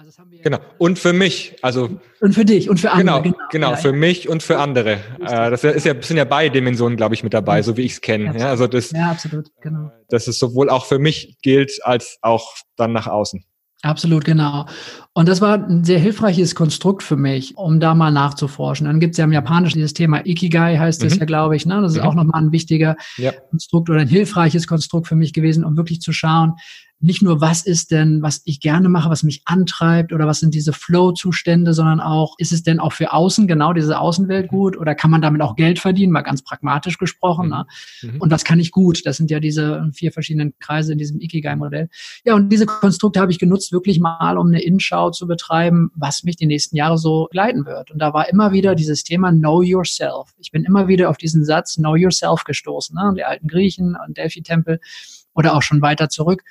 Also 0.00 0.12
genau. 0.44 0.58
Und 0.78 0.96
für 0.96 1.12
mich, 1.12 1.56
also. 1.60 1.98
Und 2.20 2.32
für 2.32 2.44
dich 2.44 2.70
und 2.70 2.78
für 2.78 2.92
andere. 2.92 3.20
Genau, 3.20 3.36
genau, 3.36 3.48
genau 3.50 3.70
ja, 3.70 3.76
für 3.76 3.88
ja. 3.88 3.96
mich 3.96 4.28
und 4.28 4.44
für 4.44 4.60
andere. 4.60 4.92
Äh, 5.18 5.50
das 5.50 5.64
ist 5.64 5.84
ja, 5.86 6.00
sind 6.00 6.16
ja 6.18 6.24
beide 6.24 6.52
Dimensionen, 6.52 6.96
glaube 6.96 7.16
ich, 7.16 7.24
mit 7.24 7.34
dabei, 7.34 7.62
so 7.62 7.76
wie 7.76 7.82
ich 7.82 7.94
es 7.94 8.00
kenne. 8.00 8.38
Ja, 8.38 8.48
also 8.48 8.68
das, 8.68 8.92
ja, 8.92 9.10
absolut, 9.10 9.50
genau. 9.60 9.90
Dass 10.08 10.28
es 10.28 10.38
sowohl 10.38 10.70
auch 10.70 10.86
für 10.86 11.00
mich 11.00 11.38
gilt, 11.42 11.80
als 11.82 12.18
auch 12.22 12.54
dann 12.76 12.92
nach 12.92 13.08
außen. 13.08 13.44
Absolut, 13.82 14.24
genau. 14.24 14.66
Und 15.14 15.28
das 15.28 15.40
war 15.40 15.54
ein 15.54 15.82
sehr 15.82 15.98
hilfreiches 15.98 16.54
Konstrukt 16.54 17.02
für 17.02 17.16
mich, 17.16 17.56
um 17.56 17.80
da 17.80 17.96
mal 17.96 18.12
nachzuforschen. 18.12 18.86
Dann 18.86 19.00
gibt 19.00 19.14
es 19.14 19.18
ja 19.18 19.24
im 19.24 19.32
Japanischen 19.32 19.78
dieses 19.78 19.94
Thema 19.94 20.24
Ikigai, 20.24 20.78
heißt 20.78 21.02
das 21.02 21.14
mhm. 21.14 21.20
ja, 21.20 21.26
glaube 21.26 21.56
ich. 21.56 21.66
Ne? 21.66 21.80
Das 21.80 21.92
ist 21.92 21.98
mhm. 21.98 22.04
auch 22.04 22.14
nochmal 22.14 22.42
ein 22.42 22.52
wichtiger 22.52 22.96
ja. 23.16 23.32
Konstrukt 23.50 23.90
oder 23.90 24.00
ein 24.00 24.08
hilfreiches 24.08 24.68
Konstrukt 24.68 25.08
für 25.08 25.16
mich 25.16 25.32
gewesen, 25.32 25.64
um 25.64 25.76
wirklich 25.76 26.00
zu 26.00 26.12
schauen, 26.12 26.54
nicht 27.00 27.22
nur, 27.22 27.40
was 27.40 27.64
ist 27.64 27.92
denn, 27.92 28.22
was 28.22 28.42
ich 28.44 28.58
gerne 28.60 28.88
mache, 28.88 29.08
was 29.08 29.22
mich 29.22 29.42
antreibt 29.44 30.12
oder 30.12 30.26
was 30.26 30.40
sind 30.40 30.52
diese 30.52 30.72
Flow-Zustände, 30.72 31.72
sondern 31.72 32.00
auch, 32.00 32.34
ist 32.38 32.52
es 32.52 32.64
denn 32.64 32.80
auch 32.80 32.92
für 32.92 33.12
außen, 33.12 33.46
genau 33.46 33.72
diese 33.72 34.00
Außenwelt 34.00 34.50
mhm. 34.50 34.56
gut 34.56 34.76
oder 34.76 34.96
kann 34.96 35.10
man 35.10 35.22
damit 35.22 35.40
auch 35.40 35.54
Geld 35.54 35.78
verdienen, 35.78 36.12
mal 36.12 36.22
ganz 36.22 36.42
pragmatisch 36.42 36.98
gesprochen. 36.98 37.46
Mhm. 37.46 37.52
Ne? 37.52 37.66
Mhm. 38.02 38.20
Und 38.20 38.30
was 38.32 38.44
kann 38.44 38.58
ich 38.58 38.72
gut? 38.72 39.06
Das 39.06 39.16
sind 39.16 39.30
ja 39.30 39.38
diese 39.38 39.88
vier 39.94 40.10
verschiedenen 40.10 40.54
Kreise 40.58 40.92
in 40.92 40.98
diesem 40.98 41.20
Ikigai-Modell. 41.20 41.88
Ja, 42.24 42.34
und 42.34 42.48
diese 42.48 42.66
Konstrukte 42.66 43.20
habe 43.20 43.30
ich 43.30 43.38
genutzt, 43.38 43.70
wirklich 43.70 44.00
mal, 44.00 44.36
um 44.36 44.48
eine 44.48 44.62
Innenschau 44.62 45.10
zu 45.10 45.28
betreiben, 45.28 45.92
was 45.94 46.24
mich 46.24 46.34
die 46.34 46.46
nächsten 46.46 46.76
Jahre 46.76 46.98
so 46.98 47.28
leiten 47.30 47.64
wird. 47.64 47.92
Und 47.92 48.00
da 48.00 48.12
war 48.12 48.28
immer 48.28 48.50
wieder 48.50 48.74
dieses 48.74 49.04
Thema 49.04 49.30
Know 49.30 49.62
Yourself. 49.62 50.34
Ich 50.38 50.50
bin 50.50 50.64
immer 50.64 50.88
wieder 50.88 51.10
auf 51.10 51.16
diesen 51.16 51.44
Satz 51.44 51.76
Know 51.76 51.94
Yourself 51.94 52.42
gestoßen, 52.42 52.96
ne? 52.96 53.14
die 53.16 53.24
alten 53.24 53.46
Griechen 53.46 53.96
und 54.04 54.16
Delphi-Tempel 54.16 54.80
oder 55.34 55.54
auch 55.54 55.62
schon 55.62 55.80
weiter 55.80 56.08
zurück 56.08 56.42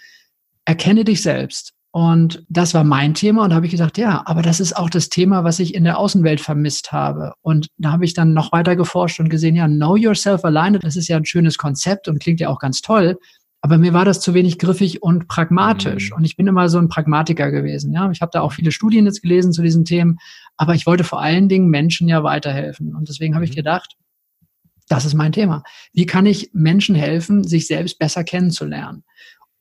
erkenne 0.67 1.05
dich 1.05 1.21
selbst. 1.21 1.73
Und 1.91 2.43
das 2.49 2.73
war 2.73 2.83
mein 2.83 3.13
Thema 3.13 3.43
und 3.43 3.49
da 3.49 3.55
habe 3.55 3.65
ich 3.65 3.71
gesagt, 3.71 3.97
ja, 3.97 4.21
aber 4.25 4.41
das 4.41 4.59
ist 4.59 4.75
auch 4.75 4.89
das 4.89 5.07
Thema, 5.07 5.45
was 5.45 5.59
ich 5.59 5.73
in 5.73 5.85
der 5.85 5.97
Außenwelt 5.97 6.41
vermisst 6.41 6.91
habe. 6.91 7.33
Und 7.41 7.69
da 7.77 7.93
habe 7.93 8.03
ich 8.03 8.13
dann 8.13 8.33
noch 8.33 8.51
weiter 8.51 8.75
geforscht 8.75 9.19
und 9.21 9.29
gesehen, 9.29 9.55
ja, 9.55 9.67
Know 9.67 9.95
Yourself 9.95 10.43
alleine, 10.43 10.77
das 10.77 10.97
ist 10.97 11.07
ja 11.07 11.15
ein 11.15 11.25
schönes 11.25 11.57
Konzept 11.57 12.09
und 12.09 12.19
klingt 12.19 12.41
ja 12.41 12.49
auch 12.49 12.59
ganz 12.59 12.81
toll. 12.81 13.17
Aber 13.61 13.77
mir 13.77 13.93
war 13.93 14.03
das 14.03 14.19
zu 14.19 14.33
wenig 14.33 14.59
griffig 14.59 15.01
und 15.01 15.27
pragmatisch. 15.29 16.11
Mhm. 16.11 16.17
Und 16.17 16.25
ich 16.25 16.35
bin 16.35 16.47
immer 16.47 16.67
so 16.67 16.77
ein 16.77 16.89
Pragmatiker 16.89 17.49
gewesen. 17.49 17.93
Ja, 17.93 18.11
ich 18.11 18.21
habe 18.21 18.31
da 18.33 18.41
auch 18.41 18.51
viele 18.51 18.71
Studien 18.71 19.05
jetzt 19.05 19.21
gelesen 19.21 19.53
zu 19.53 19.63
diesen 19.63 19.85
Themen. 19.85 20.17
Aber 20.57 20.75
ich 20.75 20.85
wollte 20.85 21.05
vor 21.05 21.21
allen 21.21 21.47
Dingen 21.47 21.69
Menschen 21.69 22.09
ja 22.09 22.23
weiterhelfen. 22.23 22.93
Und 22.93 23.07
deswegen 23.07 23.33
habe 23.33 23.45
ich 23.45 23.51
mhm. 23.51 23.55
gedacht, 23.55 23.95
das 24.89 25.05
ist 25.05 25.15
mein 25.15 25.31
Thema. 25.31 25.63
Wie 25.93 26.05
kann 26.05 26.25
ich 26.25 26.51
Menschen 26.53 26.95
helfen, 26.95 27.43
sich 27.43 27.65
selbst 27.67 27.97
besser 27.97 28.23
kennenzulernen? 28.23 29.03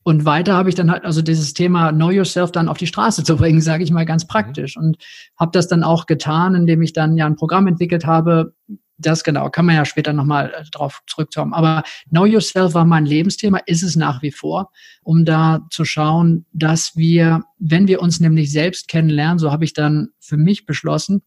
Und 0.07 0.23
weiter 0.23 0.53
habe 0.53 0.69
ich 0.69 0.75
dann 0.75 0.89
halt 0.89 1.03
also 1.03 1.21
dieses 1.21 1.53
Thema 1.53 1.91
Know 1.91 2.11
Yourself 2.11 2.53
dann 2.53 2.69
auf 2.69 2.77
die 2.77 2.87
Straße 2.87 3.25
zu 3.25 3.35
bringen, 3.35 3.59
sage 3.59 3.83
ich 3.83 3.91
mal 3.91 4.05
ganz 4.05 4.23
mhm. 4.23 4.29
praktisch. 4.29 4.77
Und 4.77 5.03
habe 5.37 5.51
das 5.51 5.67
dann 5.67 5.83
auch 5.83 6.05
getan, 6.05 6.55
indem 6.55 6.81
ich 6.81 6.93
dann 6.93 7.17
ja 7.17 7.25
ein 7.25 7.35
Programm 7.35 7.67
entwickelt 7.67 8.05
habe. 8.05 8.53
Das 8.97 9.25
genau, 9.25 9.49
kann 9.49 9.65
man 9.65 9.75
ja 9.75 9.83
später 9.83 10.13
nochmal 10.13 10.53
äh, 10.55 10.63
drauf 10.71 11.01
zurückkommen. 11.07 11.53
Aber 11.53 11.83
Know 12.07 12.23
Yourself 12.23 12.73
war 12.73 12.85
mein 12.85 13.05
Lebensthema, 13.05 13.57
ist 13.65 13.83
es 13.83 13.97
nach 13.97 14.21
wie 14.21 14.31
vor, 14.31 14.71
um 15.03 15.25
da 15.25 15.67
zu 15.71 15.83
schauen, 15.83 16.45
dass 16.53 16.95
wir, 16.95 17.43
wenn 17.59 17.89
wir 17.89 18.01
uns 18.01 18.21
nämlich 18.21 18.49
selbst 18.49 18.87
kennenlernen, 18.87 19.39
so 19.39 19.51
habe 19.51 19.65
ich 19.65 19.73
dann 19.73 20.11
für 20.21 20.37
mich 20.37 20.65
beschlossen, 20.65 21.21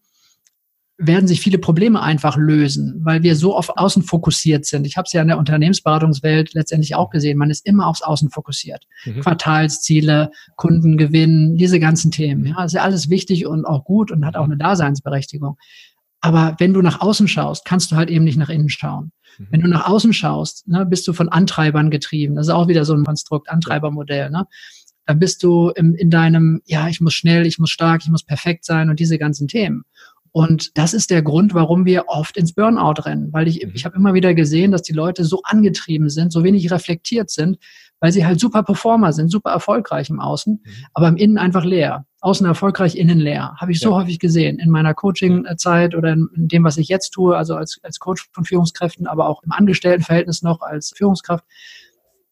werden 1.03 1.27
sich 1.27 1.41
viele 1.41 1.57
Probleme 1.57 2.01
einfach 2.01 2.37
lösen, 2.37 3.01
weil 3.03 3.23
wir 3.23 3.35
so 3.35 3.55
auf 3.55 3.69
Außen 3.75 4.03
fokussiert 4.03 4.65
sind. 4.65 4.85
Ich 4.85 4.97
habe 4.97 5.05
es 5.05 5.13
ja 5.13 5.21
in 5.21 5.27
der 5.27 5.39
Unternehmensberatungswelt 5.39 6.53
letztendlich 6.53 6.95
auch 6.95 7.09
gesehen. 7.09 7.37
Man 7.37 7.49
ist 7.49 7.65
immer 7.65 7.87
aufs 7.87 8.03
Außen 8.03 8.29
fokussiert. 8.29 8.85
Mhm. 9.05 9.21
Quartalsziele, 9.21 10.31
Kundengewinn, 10.55 11.57
diese 11.57 11.79
ganzen 11.79 12.11
Themen. 12.11 12.45
Ja, 12.45 12.63
ist 12.63 12.73
ja 12.73 12.83
alles 12.83 13.09
wichtig 13.09 13.47
und 13.47 13.65
auch 13.65 13.83
gut 13.83 14.11
und 14.11 14.25
hat 14.25 14.35
auch 14.35 14.45
eine 14.45 14.57
Daseinsberechtigung. 14.57 15.57
Aber 16.21 16.55
wenn 16.59 16.73
du 16.73 16.81
nach 16.81 17.01
außen 17.01 17.27
schaust, 17.27 17.65
kannst 17.65 17.91
du 17.91 17.95
halt 17.95 18.11
eben 18.11 18.23
nicht 18.23 18.37
nach 18.37 18.49
innen 18.49 18.69
schauen. 18.69 19.11
Mhm. 19.39 19.47
Wenn 19.49 19.61
du 19.61 19.67
nach 19.67 19.87
außen 19.87 20.13
schaust, 20.13 20.67
ne, 20.67 20.85
bist 20.85 21.07
du 21.07 21.13
von 21.13 21.29
Antreibern 21.29 21.89
getrieben. 21.89 22.35
Das 22.35 22.47
ist 22.47 22.53
auch 22.53 22.67
wieder 22.67 22.85
so 22.85 22.93
ein 22.93 23.03
Konstrukt, 23.03 23.49
Antreibermodell. 23.49 24.29
Ne? 24.29 24.45
Dann 25.07 25.17
bist 25.17 25.41
du 25.41 25.69
im, 25.69 25.95
in 25.95 26.11
deinem, 26.11 26.61
ja, 26.65 26.87
ich 26.87 27.01
muss 27.01 27.15
schnell, 27.15 27.47
ich 27.47 27.57
muss 27.57 27.71
stark, 27.71 28.01
ich 28.03 28.09
muss 28.09 28.23
perfekt 28.23 28.65
sein 28.65 28.89
und 28.89 28.99
diese 28.99 29.17
ganzen 29.17 29.47
Themen. 29.47 29.83
Und 30.33 30.77
das 30.77 30.93
ist 30.93 31.09
der 31.09 31.21
Grund, 31.21 31.53
warum 31.53 31.85
wir 31.85 32.05
oft 32.07 32.37
ins 32.37 32.53
Burnout 32.53 33.01
rennen, 33.05 33.33
weil 33.33 33.47
ich, 33.47 33.65
mhm. 33.65 33.71
ich 33.73 33.85
habe 33.85 33.97
immer 33.97 34.13
wieder 34.13 34.33
gesehen, 34.33 34.71
dass 34.71 34.81
die 34.81 34.93
Leute 34.93 35.25
so 35.25 35.41
angetrieben 35.43 36.09
sind, 36.09 36.31
so 36.31 36.43
wenig 36.43 36.71
reflektiert 36.71 37.29
sind, 37.29 37.57
weil 37.99 38.11
sie 38.11 38.25
halt 38.25 38.39
super 38.39 38.63
Performer 38.63 39.13
sind, 39.13 39.29
super 39.29 39.51
erfolgreich 39.51 40.09
im 40.09 40.19
Außen, 40.19 40.61
mhm. 40.63 40.85
aber 40.93 41.09
im 41.09 41.17
Innen 41.17 41.37
einfach 41.37 41.65
leer. 41.65 42.05
Außen 42.21 42.45
erfolgreich, 42.45 42.95
innen 42.97 43.19
leer. 43.19 43.55
Habe 43.57 43.71
ich 43.71 43.79
so 43.79 43.89
ja. 43.89 43.95
häufig 43.95 44.19
gesehen 44.19 44.59
in 44.59 44.69
meiner 44.69 44.93
Coaching-Zeit 44.93 45.95
oder 45.95 46.13
in, 46.13 46.29
in, 46.35 46.47
dem, 46.47 46.63
was 46.63 46.77
ich 46.77 46.87
jetzt 46.87 47.09
tue, 47.09 47.35
also 47.35 47.55
als, 47.55 47.79
als 47.81 47.97
Coach 47.99 48.29
von 48.31 48.45
Führungskräften, 48.45 49.07
aber 49.07 49.27
auch 49.27 49.41
im 49.41 49.51
Angestelltenverhältnis 49.51 50.43
noch 50.43 50.61
als 50.61 50.93
Führungskraft. 50.95 51.43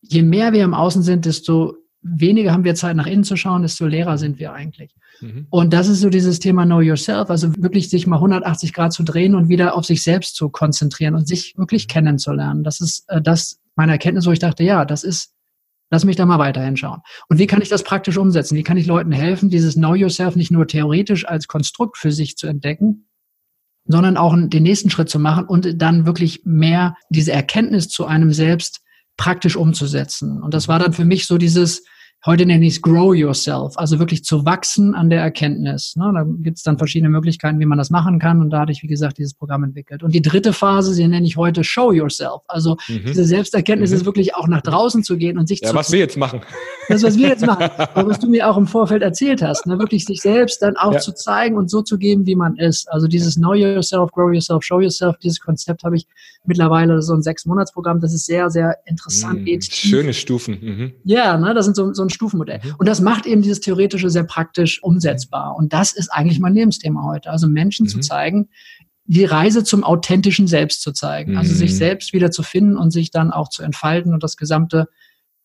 Je 0.02 0.22
mehr 0.22 0.54
wir 0.54 0.64
im 0.64 0.76
Außen 0.76 1.02
sind, 1.02 1.26
desto 1.26 1.76
weniger 2.02 2.52
haben 2.52 2.64
wir 2.64 2.76
Zeit, 2.76 2.96
nach 2.96 3.08
innen 3.08 3.24
zu 3.24 3.36
schauen, 3.36 3.62
desto 3.62 3.86
leerer 3.86 4.18
sind 4.18 4.40
wir 4.40 4.54
eigentlich. 4.54 4.96
Mhm. 5.22 5.48
Und 5.50 5.74
das 5.74 5.88
ist 5.88 6.00
so 6.00 6.10
dieses 6.10 6.40
Thema 6.40 6.66
Know 6.66 6.82
Yourself, 6.82 7.30
also 7.30 7.56
wirklich 7.58 7.90
sich 7.90 8.08
mal 8.08 8.18
180 8.18 8.74
Grad 8.74 8.94
zu 8.94 9.04
drehen 9.04 9.36
und 9.36 9.50
wieder 9.50 9.76
auf 9.76 9.86
sich 9.86 10.04
selbst 10.04 10.36
zu 10.36 10.50
konzentrieren 10.50 11.16
und 11.16 11.28
sich 11.28 11.56
wirklich 11.58 11.88
mhm. 11.88 11.92
kennenzulernen. 11.92 12.64
Das 12.64 12.80
ist 12.82 13.06
äh, 13.10 13.22
das 13.22 13.60
meine 13.76 13.94
Erkenntnis, 13.94 14.26
wo 14.28 14.32
ich 14.32 14.40
dachte, 14.40 14.64
ja, 14.64 14.84
das 14.84 15.04
ist, 15.04 15.34
lass 15.90 16.04
mich 16.04 16.18
da 16.18 16.26
mal 16.26 16.40
weiter 16.40 16.62
hinschauen. 16.62 17.02
Und 17.30 17.40
wie 17.40 17.48
kann 17.48 17.62
ich 17.62 17.70
das 17.70 17.84
praktisch 17.84 18.18
umsetzen? 18.18 18.58
Wie 18.58 18.64
kann 18.64 18.78
ich 18.78 18.88
Leuten 18.88 19.12
helfen, 19.12 19.50
dieses 19.50 19.76
Know 19.76 19.96
Yourself 19.96 20.36
nicht 20.36 20.52
nur 20.52 20.68
theoretisch 20.68 21.26
als 21.26 21.48
Konstrukt 21.48 21.98
für 21.98 22.12
sich 22.12 22.36
zu 22.36 22.48
entdecken, 22.48 23.08
sondern 23.86 24.18
auch 24.18 24.36
den 24.38 24.64
nächsten 24.64 24.90
Schritt 24.90 25.10
zu 25.10 25.18
machen 25.18 25.46
und 25.46 25.82
dann 25.82 26.06
wirklich 26.06 26.42
mehr 26.44 26.96
diese 27.10 27.32
Erkenntnis 27.32 27.88
zu 27.88 28.06
einem 28.06 28.34
selbst 28.34 28.82
praktisch 29.20 29.58
umzusetzen. 29.58 30.42
Und 30.42 30.54
das 30.54 30.70
war 30.70 30.80
dann 30.80 30.94
für 30.94 31.04
mich 31.04 31.28
so 31.28 31.38
dieses, 31.38 31.84
Heute 32.26 32.46
nenne 32.46 32.66
ich 32.66 32.74
es 32.74 32.82
Grow 32.82 33.16
Yourself, 33.16 33.78
also 33.78 33.98
wirklich 33.98 34.26
zu 34.26 34.44
wachsen 34.44 34.94
an 34.94 35.10
der 35.10 35.22
Erkenntnis. 35.22 35.96
Ne? 35.96 36.12
Da 36.14 36.26
gibt 36.28 36.58
es 36.58 36.64
dann 36.64 36.78
verschiedene 36.78 37.10
Möglichkeiten, 37.10 37.62
wie 37.62 37.66
man 37.66 37.78
das 37.78 37.92
machen 37.92 38.20
kann. 38.20 38.42
Und 38.42 38.50
da 38.50 38.60
hatte 38.60 38.74
ich, 38.74 38.84
wie 38.84 38.88
gesagt, 38.88 39.20
dieses 39.20 39.34
Programm 39.34 39.64
entwickelt. 39.64 40.04
Und 40.04 40.14
die 40.14 40.22
dritte 40.22 40.52
Phase, 40.52 40.94
sie 40.94 41.08
nenne 41.08 41.26
ich 41.26 41.38
heute 41.38 41.64
Show 41.64 41.94
Yourself. 41.94 42.42
Also 42.50 42.76
mhm. 42.90 43.06
diese 43.08 43.24
Selbsterkenntnis 43.24 43.92
mhm. 43.92 43.96
ist 43.96 44.06
wirklich 44.06 44.36
auch 44.36 44.50
nach 44.50 44.62
draußen 44.62 45.02
zu 45.02 45.16
gehen 45.16 45.38
und 45.38 45.48
sich 45.48 45.62
ja, 45.62 45.70
zu... 45.70 45.76
was 45.76 45.94
wir 45.94 46.00
jetzt 46.00 46.18
machen. 46.18 46.42
Das, 46.90 47.04
was 47.04 47.18
wir 47.18 47.30
jetzt 47.30 47.46
machen. 47.46 47.70
Aber 47.78 48.08
was 48.10 48.20
du 48.20 48.28
mir 48.28 48.50
auch 48.50 48.58
im 48.58 48.68
Vorfeld 48.68 49.02
erzählt 49.02 49.42
hast, 49.42 49.66
ne? 49.66 49.80
wirklich 49.80 50.04
sich 50.04 50.20
selbst 50.20 50.62
dann 50.62 50.76
auch 50.76 50.94
ja. 50.94 51.00
zu 51.00 51.14
zeigen 51.14 51.56
und 51.56 51.70
so 51.70 51.84
zu 51.84 51.98
geben, 51.98 52.26
wie 52.26 52.36
man 52.36 52.58
ist. 52.58 52.92
Also 52.92 53.08
dieses 53.08 53.36
Know 53.36 53.54
Yourself, 53.54 54.12
Grow 54.12 54.34
Yourself, 54.34 54.64
Show 54.64 54.82
Yourself, 54.82 55.16
dieses 55.20 55.40
Konzept 55.40 55.84
habe 55.84 55.96
ich 55.96 56.06
mittlerweile 56.44 57.02
so 57.02 57.14
ein 57.14 57.22
Sechs-Monats-Programm. 57.22 58.02
Das 58.02 58.14
ist 58.14 58.26
sehr, 58.26 58.50
sehr 58.50 58.78
interessant. 58.86 59.42
Mhm. 59.46 59.62
Schöne 59.62 60.14
Stufen. 60.14 60.58
Mhm. 60.62 60.94
Ja, 61.06 61.38
ne? 61.38 61.54
das 61.54 61.64
sind 61.64 61.78
so, 61.78 61.94
so 61.94 62.04
ein 62.04 62.09
Stufenmodell. 62.10 62.60
Mhm. 62.64 62.76
Und 62.78 62.88
das 62.88 63.02
macht 63.02 63.26
eben 63.26 63.42
dieses 63.42 63.60
Theoretische 63.60 64.10
sehr 64.10 64.24
praktisch 64.24 64.82
umsetzbar. 64.84 65.56
Und 65.56 65.74
das 65.74 65.94
ist 65.94 66.10
eigentlich 66.10 66.40
mein 66.40 66.54
Lebensthema 66.54 67.04
heute. 67.04 67.30
Also 67.30 67.48
Menschen 67.48 67.86
mhm. 67.86 67.90
zu 67.90 68.00
zeigen, 68.00 68.50
die 69.06 69.26
Reise 69.26 69.64
zum 69.64 69.84
authentischen 69.84 70.48
Selbst 70.48 70.82
zu 70.82 70.92
zeigen. 70.92 71.38
Also 71.38 71.54
sich 71.54 71.72
mhm. 71.72 71.76
selbst 71.76 72.14
wieder 72.14 72.32
zu 72.32 72.44
finden 72.44 72.78
und 72.78 72.92
sich 72.92 73.12
dann 73.12 73.32
auch 73.32 73.50
zu 73.50 73.64
entfalten 73.64 74.14
und 74.14 74.24
das 74.24 74.38
gesamte 74.38 74.88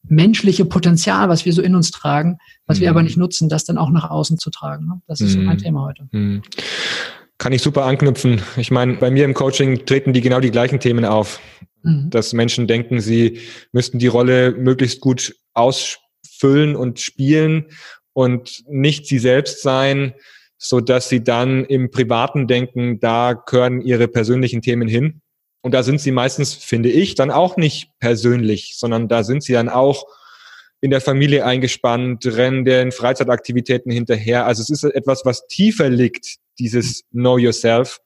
menschliche 0.07 0.67
Potenzial, 0.67 1.31
was 1.31 1.47
wir 1.47 1.53
so 1.55 1.63
in 1.63 1.75
uns 1.75 1.91
tragen, 1.91 2.37
was 2.67 2.81
wir 2.81 2.91
aber 2.91 3.01
mhm. 3.01 3.07
nicht 3.07 3.17
nutzen, 3.17 3.49
das 3.49 3.65
dann 3.65 3.79
auch 3.79 3.89
nach 3.89 4.11
außen 4.11 4.39
zu 4.39 4.51
tragen. 4.51 4.87
Ne? 4.87 5.01
Das 5.07 5.23
ist 5.23 5.39
mein 5.39 5.57
Thema 5.57 5.83
heute. 5.83 6.43
Kann 7.39 7.53
ich 7.55 7.63
super 7.63 7.87
anknüpfen. 7.87 8.43
Ich 8.59 8.71
meine, 8.71 8.95
bei 8.95 9.11
mir 9.11 9.25
im 9.25 9.33
Coaching 9.33 9.87
treten 9.87 10.13
die 10.13 10.21
genau 10.21 10.41
die 10.41 10.51
gleichen 10.51 10.79
Themen 10.79 11.07
auf. 11.07 11.41
Dass 11.83 12.33
Menschen 12.33 12.67
denken, 12.67 13.01
sie 13.01 13.41
müssten 13.73 13.99
die 13.99 14.07
Rolle 14.07 14.53
möglichst 14.53 15.01
gut 15.01 15.37
ausspielen 15.53 16.04
füllen 16.39 16.77
und 16.77 17.01
spielen 17.01 17.67
und 18.13 18.65
nicht 18.69 19.07
sie 19.07 19.19
selbst 19.19 19.63
sein, 19.63 20.15
so 20.59 20.81
dass 20.81 21.09
sie 21.09 21.23
dann 21.23 21.65
im 21.65 21.91
privaten 21.91 22.47
Denken, 22.47 23.01
da 23.01 23.35
gehören 23.35 23.81
ihre 23.83 24.09
persönlichen 24.09 24.63
Themen 24.63 24.89
hin. 24.89 25.21
Und 25.63 25.73
da 25.73 25.83
sind 25.83 26.01
sie 26.01 26.13
meistens, 26.13 26.55
finde 26.55 26.91
ich, 26.91 27.15
dann 27.15 27.31
auch 27.31 27.57
nicht 27.57 27.91
persönlich, 27.99 28.75
sondern 28.77 29.09
da 29.09 29.25
sind 29.25 29.43
sie 29.43 29.55
dann 29.55 29.69
auch 29.69 30.07
in 30.81 30.91
der 30.91 31.01
Familie 31.01 31.47
eingespannt, 31.47 32.27
rennen 32.27 32.67
den 32.67 32.93
Freizeitaktivitäten 32.93 33.91
hinterher. 33.91 34.45
Also 34.45 34.63
es 34.63 34.69
ist 34.69 34.85
etwas, 34.85 35.25
was 35.25 35.47
tiefer 35.47 35.89
liegt, 35.89 36.37
dieses 36.59 37.05
Know 37.11 37.39
Yourself, 37.39 38.01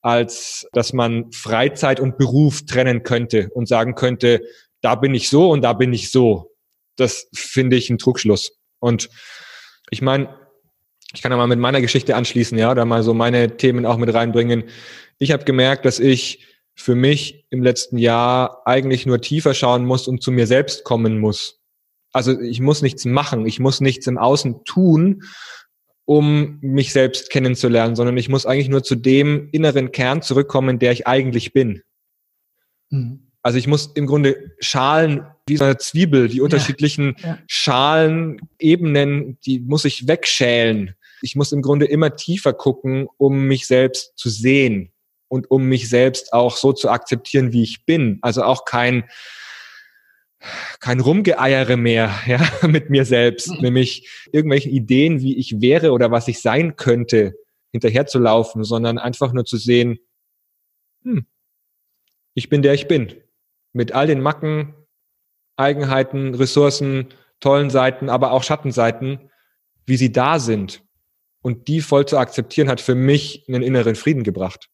als 0.00 0.66
dass 0.72 0.92
man 0.92 1.32
Freizeit 1.32 1.98
und 1.98 2.16
Beruf 2.16 2.64
trennen 2.64 3.02
könnte 3.02 3.50
und 3.54 3.66
sagen 3.66 3.96
könnte, 3.96 4.40
da 4.80 4.94
bin 4.94 5.14
ich 5.14 5.28
so 5.28 5.50
und 5.50 5.62
da 5.62 5.72
bin 5.72 5.92
ich 5.92 6.10
so 6.10 6.49
das 7.00 7.28
finde 7.34 7.76
ich 7.76 7.90
ein 7.90 7.98
Trugschluss. 7.98 8.52
Und 8.78 9.08
ich 9.90 10.02
meine, 10.02 10.34
ich 11.12 11.22
kann 11.22 11.32
ja 11.32 11.38
mal 11.38 11.46
mit 11.46 11.58
meiner 11.58 11.80
Geschichte 11.80 12.14
anschließen, 12.14 12.56
ja, 12.56 12.74
da 12.74 12.84
mal 12.84 13.02
so 13.02 13.14
meine 13.14 13.56
Themen 13.56 13.84
auch 13.84 13.96
mit 13.96 14.12
reinbringen. 14.14 14.64
Ich 15.18 15.32
habe 15.32 15.44
gemerkt, 15.44 15.84
dass 15.84 15.98
ich 15.98 16.46
für 16.74 16.94
mich 16.94 17.46
im 17.50 17.62
letzten 17.62 17.98
Jahr 17.98 18.62
eigentlich 18.64 19.06
nur 19.06 19.20
tiefer 19.20 19.54
schauen 19.54 19.84
muss 19.84 20.08
und 20.08 20.22
zu 20.22 20.30
mir 20.30 20.46
selbst 20.46 20.84
kommen 20.84 21.18
muss. 21.18 21.60
Also 22.12 22.38
ich 22.40 22.60
muss 22.60 22.82
nichts 22.82 23.04
machen, 23.04 23.46
ich 23.46 23.60
muss 23.60 23.80
nichts 23.80 24.06
im 24.06 24.18
Außen 24.18 24.64
tun, 24.64 25.22
um 26.04 26.58
mich 26.60 26.92
selbst 26.92 27.30
kennenzulernen, 27.30 27.96
sondern 27.96 28.16
ich 28.16 28.28
muss 28.28 28.46
eigentlich 28.46 28.68
nur 28.68 28.82
zu 28.82 28.96
dem 28.96 29.48
inneren 29.52 29.92
Kern 29.92 30.22
zurückkommen, 30.22 30.78
der 30.78 30.92
ich 30.92 31.06
eigentlich 31.06 31.52
bin. 31.52 31.82
Mhm. 32.88 33.29
Also 33.42 33.58
ich 33.58 33.66
muss 33.66 33.92
im 33.94 34.06
Grunde 34.06 34.52
Schalen 34.60 35.26
wie 35.46 35.56
so 35.56 35.64
eine 35.64 35.78
Zwiebel, 35.78 36.28
die 36.28 36.40
unterschiedlichen 36.40 37.16
ja, 37.18 37.28
ja. 37.28 37.38
Schalen, 37.46 38.40
Ebenen, 38.58 39.38
die 39.46 39.60
muss 39.60 39.84
ich 39.84 40.06
wegschälen. 40.06 40.94
Ich 41.22 41.36
muss 41.36 41.52
im 41.52 41.62
Grunde 41.62 41.86
immer 41.86 42.16
tiefer 42.16 42.52
gucken, 42.52 43.08
um 43.16 43.46
mich 43.46 43.66
selbst 43.66 44.12
zu 44.16 44.28
sehen 44.30 44.92
und 45.28 45.50
um 45.50 45.64
mich 45.64 45.88
selbst 45.88 46.32
auch 46.32 46.56
so 46.56 46.72
zu 46.72 46.90
akzeptieren, 46.90 47.52
wie 47.52 47.62
ich 47.62 47.84
bin. 47.84 48.18
Also 48.22 48.42
auch 48.42 48.64
kein 48.64 49.04
kein 50.78 51.00
Rumgeeiere 51.00 51.76
mehr 51.76 52.14
ja, 52.26 52.40
mit 52.66 52.90
mir 52.90 53.04
selbst, 53.04 53.48
mhm. 53.48 53.60
nämlich 53.60 54.08
irgendwelche 54.32 54.70
Ideen, 54.70 55.20
wie 55.20 55.36
ich 55.36 55.60
wäre 55.60 55.92
oder 55.92 56.10
was 56.10 56.28
ich 56.28 56.40
sein 56.40 56.76
könnte, 56.76 57.34
hinterherzulaufen, 57.72 58.64
sondern 58.64 58.98
einfach 58.98 59.32
nur 59.32 59.44
zu 59.44 59.56
sehen, 59.56 59.98
hm, 61.02 61.26
ich 62.34 62.48
bin 62.48 62.62
der 62.62 62.74
ich 62.74 62.88
bin 62.88 63.14
mit 63.72 63.92
all 63.92 64.06
den 64.06 64.20
Macken, 64.20 64.74
Eigenheiten, 65.56 66.34
Ressourcen, 66.34 67.08
tollen 67.40 67.70
Seiten, 67.70 68.08
aber 68.08 68.32
auch 68.32 68.42
Schattenseiten, 68.42 69.30
wie 69.86 69.96
sie 69.96 70.12
da 70.12 70.38
sind. 70.38 70.82
Und 71.42 71.68
die 71.68 71.80
voll 71.80 72.06
zu 72.06 72.18
akzeptieren, 72.18 72.68
hat 72.68 72.80
für 72.80 72.94
mich 72.94 73.44
einen 73.48 73.62
inneren 73.62 73.94
Frieden 73.94 74.24
gebracht. 74.24 74.68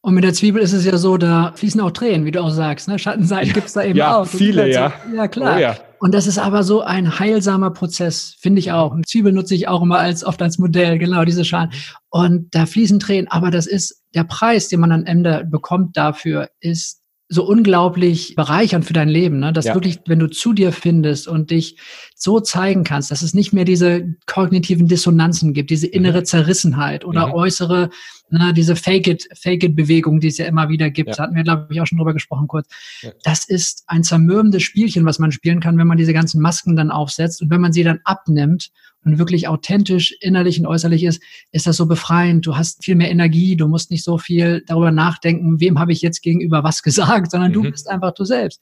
Und 0.00 0.14
mit 0.14 0.24
der 0.24 0.32
Zwiebel 0.32 0.62
ist 0.62 0.72
es 0.72 0.84
ja 0.84 0.96
so, 0.96 1.16
da 1.16 1.52
fließen 1.56 1.80
auch 1.80 1.90
Tränen, 1.90 2.24
wie 2.24 2.30
du 2.30 2.40
auch 2.40 2.50
sagst. 2.50 2.88
Ne? 2.88 2.98
Schattenseiten 2.98 3.52
gibt 3.52 3.66
es 3.66 3.72
da 3.72 3.82
eben 3.82 3.98
ja, 3.98 4.18
auch. 4.18 4.26
Viele, 4.26 4.62
halt 4.62 4.74
ja. 4.74 4.92
So, 5.08 5.16
ja, 5.16 5.28
klar. 5.28 5.56
Oh, 5.56 5.60
ja. 5.60 5.76
Und 6.00 6.14
das 6.14 6.28
ist 6.28 6.38
aber 6.38 6.62
so 6.62 6.82
ein 6.82 7.18
heilsamer 7.18 7.70
Prozess, 7.70 8.36
finde 8.38 8.60
ich 8.60 8.70
auch. 8.70 8.92
Und 8.92 9.08
Zwiebel 9.08 9.32
nutze 9.32 9.56
ich 9.56 9.66
auch 9.66 9.82
immer 9.82 9.98
als 9.98 10.24
oft 10.24 10.40
als 10.40 10.58
Modell, 10.58 10.98
genau 10.98 11.24
diese 11.24 11.44
Schalen. 11.44 11.72
Und 12.10 12.54
da 12.54 12.66
fließen 12.66 13.00
Tränen, 13.00 13.28
aber 13.28 13.50
das 13.50 13.66
ist 13.66 14.04
der 14.14 14.22
Preis, 14.22 14.68
den 14.68 14.80
man 14.80 14.92
am 14.92 15.04
Ende 15.04 15.44
bekommt 15.50 15.96
dafür, 15.96 16.48
ist 16.60 16.97
so 17.30 17.44
unglaublich 17.44 18.34
bereichernd 18.36 18.86
für 18.86 18.94
dein 18.94 19.08
Leben, 19.08 19.38
ne? 19.38 19.52
dass 19.52 19.66
ja. 19.66 19.74
wirklich, 19.74 20.00
wenn 20.06 20.18
du 20.18 20.28
zu 20.28 20.54
dir 20.54 20.72
findest 20.72 21.28
und 21.28 21.50
dich 21.50 21.76
so 22.14 22.40
zeigen 22.40 22.84
kannst, 22.84 23.10
dass 23.10 23.20
es 23.20 23.34
nicht 23.34 23.52
mehr 23.52 23.66
diese 23.66 24.14
kognitiven 24.26 24.88
Dissonanzen 24.88 25.52
gibt, 25.52 25.68
diese 25.68 25.86
innere 25.86 26.20
mhm. 26.20 26.24
Zerrissenheit 26.24 27.04
oder 27.04 27.28
mhm. 27.28 27.34
äußere 27.34 27.90
Na, 28.30 28.52
diese 28.52 28.76
Fake-it, 28.76 29.28
Fake-it-Bewegung, 29.34 30.20
die 30.20 30.28
es 30.28 30.38
ja 30.38 30.46
immer 30.46 30.70
wieder 30.70 30.90
gibt, 30.90 31.10
ja. 31.10 31.14
da 31.16 31.22
hatten 31.24 31.34
wir, 31.34 31.44
glaube 31.44 31.66
ich, 31.70 31.80
auch 31.80 31.86
schon 31.86 31.98
drüber 31.98 32.14
gesprochen 32.14 32.48
kurz. 32.48 32.66
Ja. 33.02 33.10
Das 33.22 33.46
ist 33.46 33.84
ein 33.86 34.04
zermürbendes 34.04 34.62
Spielchen, 34.62 35.04
was 35.04 35.18
man 35.18 35.32
spielen 35.32 35.60
kann, 35.60 35.76
wenn 35.76 35.86
man 35.86 35.98
diese 35.98 36.14
ganzen 36.14 36.40
Masken 36.40 36.76
dann 36.76 36.90
aufsetzt 36.90 37.42
und 37.42 37.50
wenn 37.50 37.60
man 37.60 37.72
sie 37.72 37.84
dann 37.84 38.00
abnimmt 38.04 38.70
und 39.04 39.18
wirklich 39.18 39.48
authentisch, 39.48 40.14
innerlich 40.20 40.58
und 40.60 40.66
äußerlich 40.66 41.04
ist, 41.04 41.22
ist 41.52 41.66
das 41.66 41.76
so 41.76 41.86
befreiend. 41.86 42.46
Du 42.46 42.56
hast 42.56 42.84
viel 42.84 42.94
mehr 42.94 43.10
Energie, 43.10 43.56
du 43.56 43.68
musst 43.68 43.90
nicht 43.90 44.04
so 44.04 44.18
viel 44.18 44.62
darüber 44.66 44.90
nachdenken, 44.90 45.60
wem 45.60 45.78
habe 45.78 45.92
ich 45.92 46.02
jetzt 46.02 46.22
gegenüber 46.22 46.64
was 46.64 46.82
gesagt, 46.84 47.30
sondern 47.30 47.50
mhm. 47.50 47.54
du 47.54 47.70
bist 47.70 47.88
einfach 47.88 48.12
du 48.12 48.24
selbst. 48.24 48.60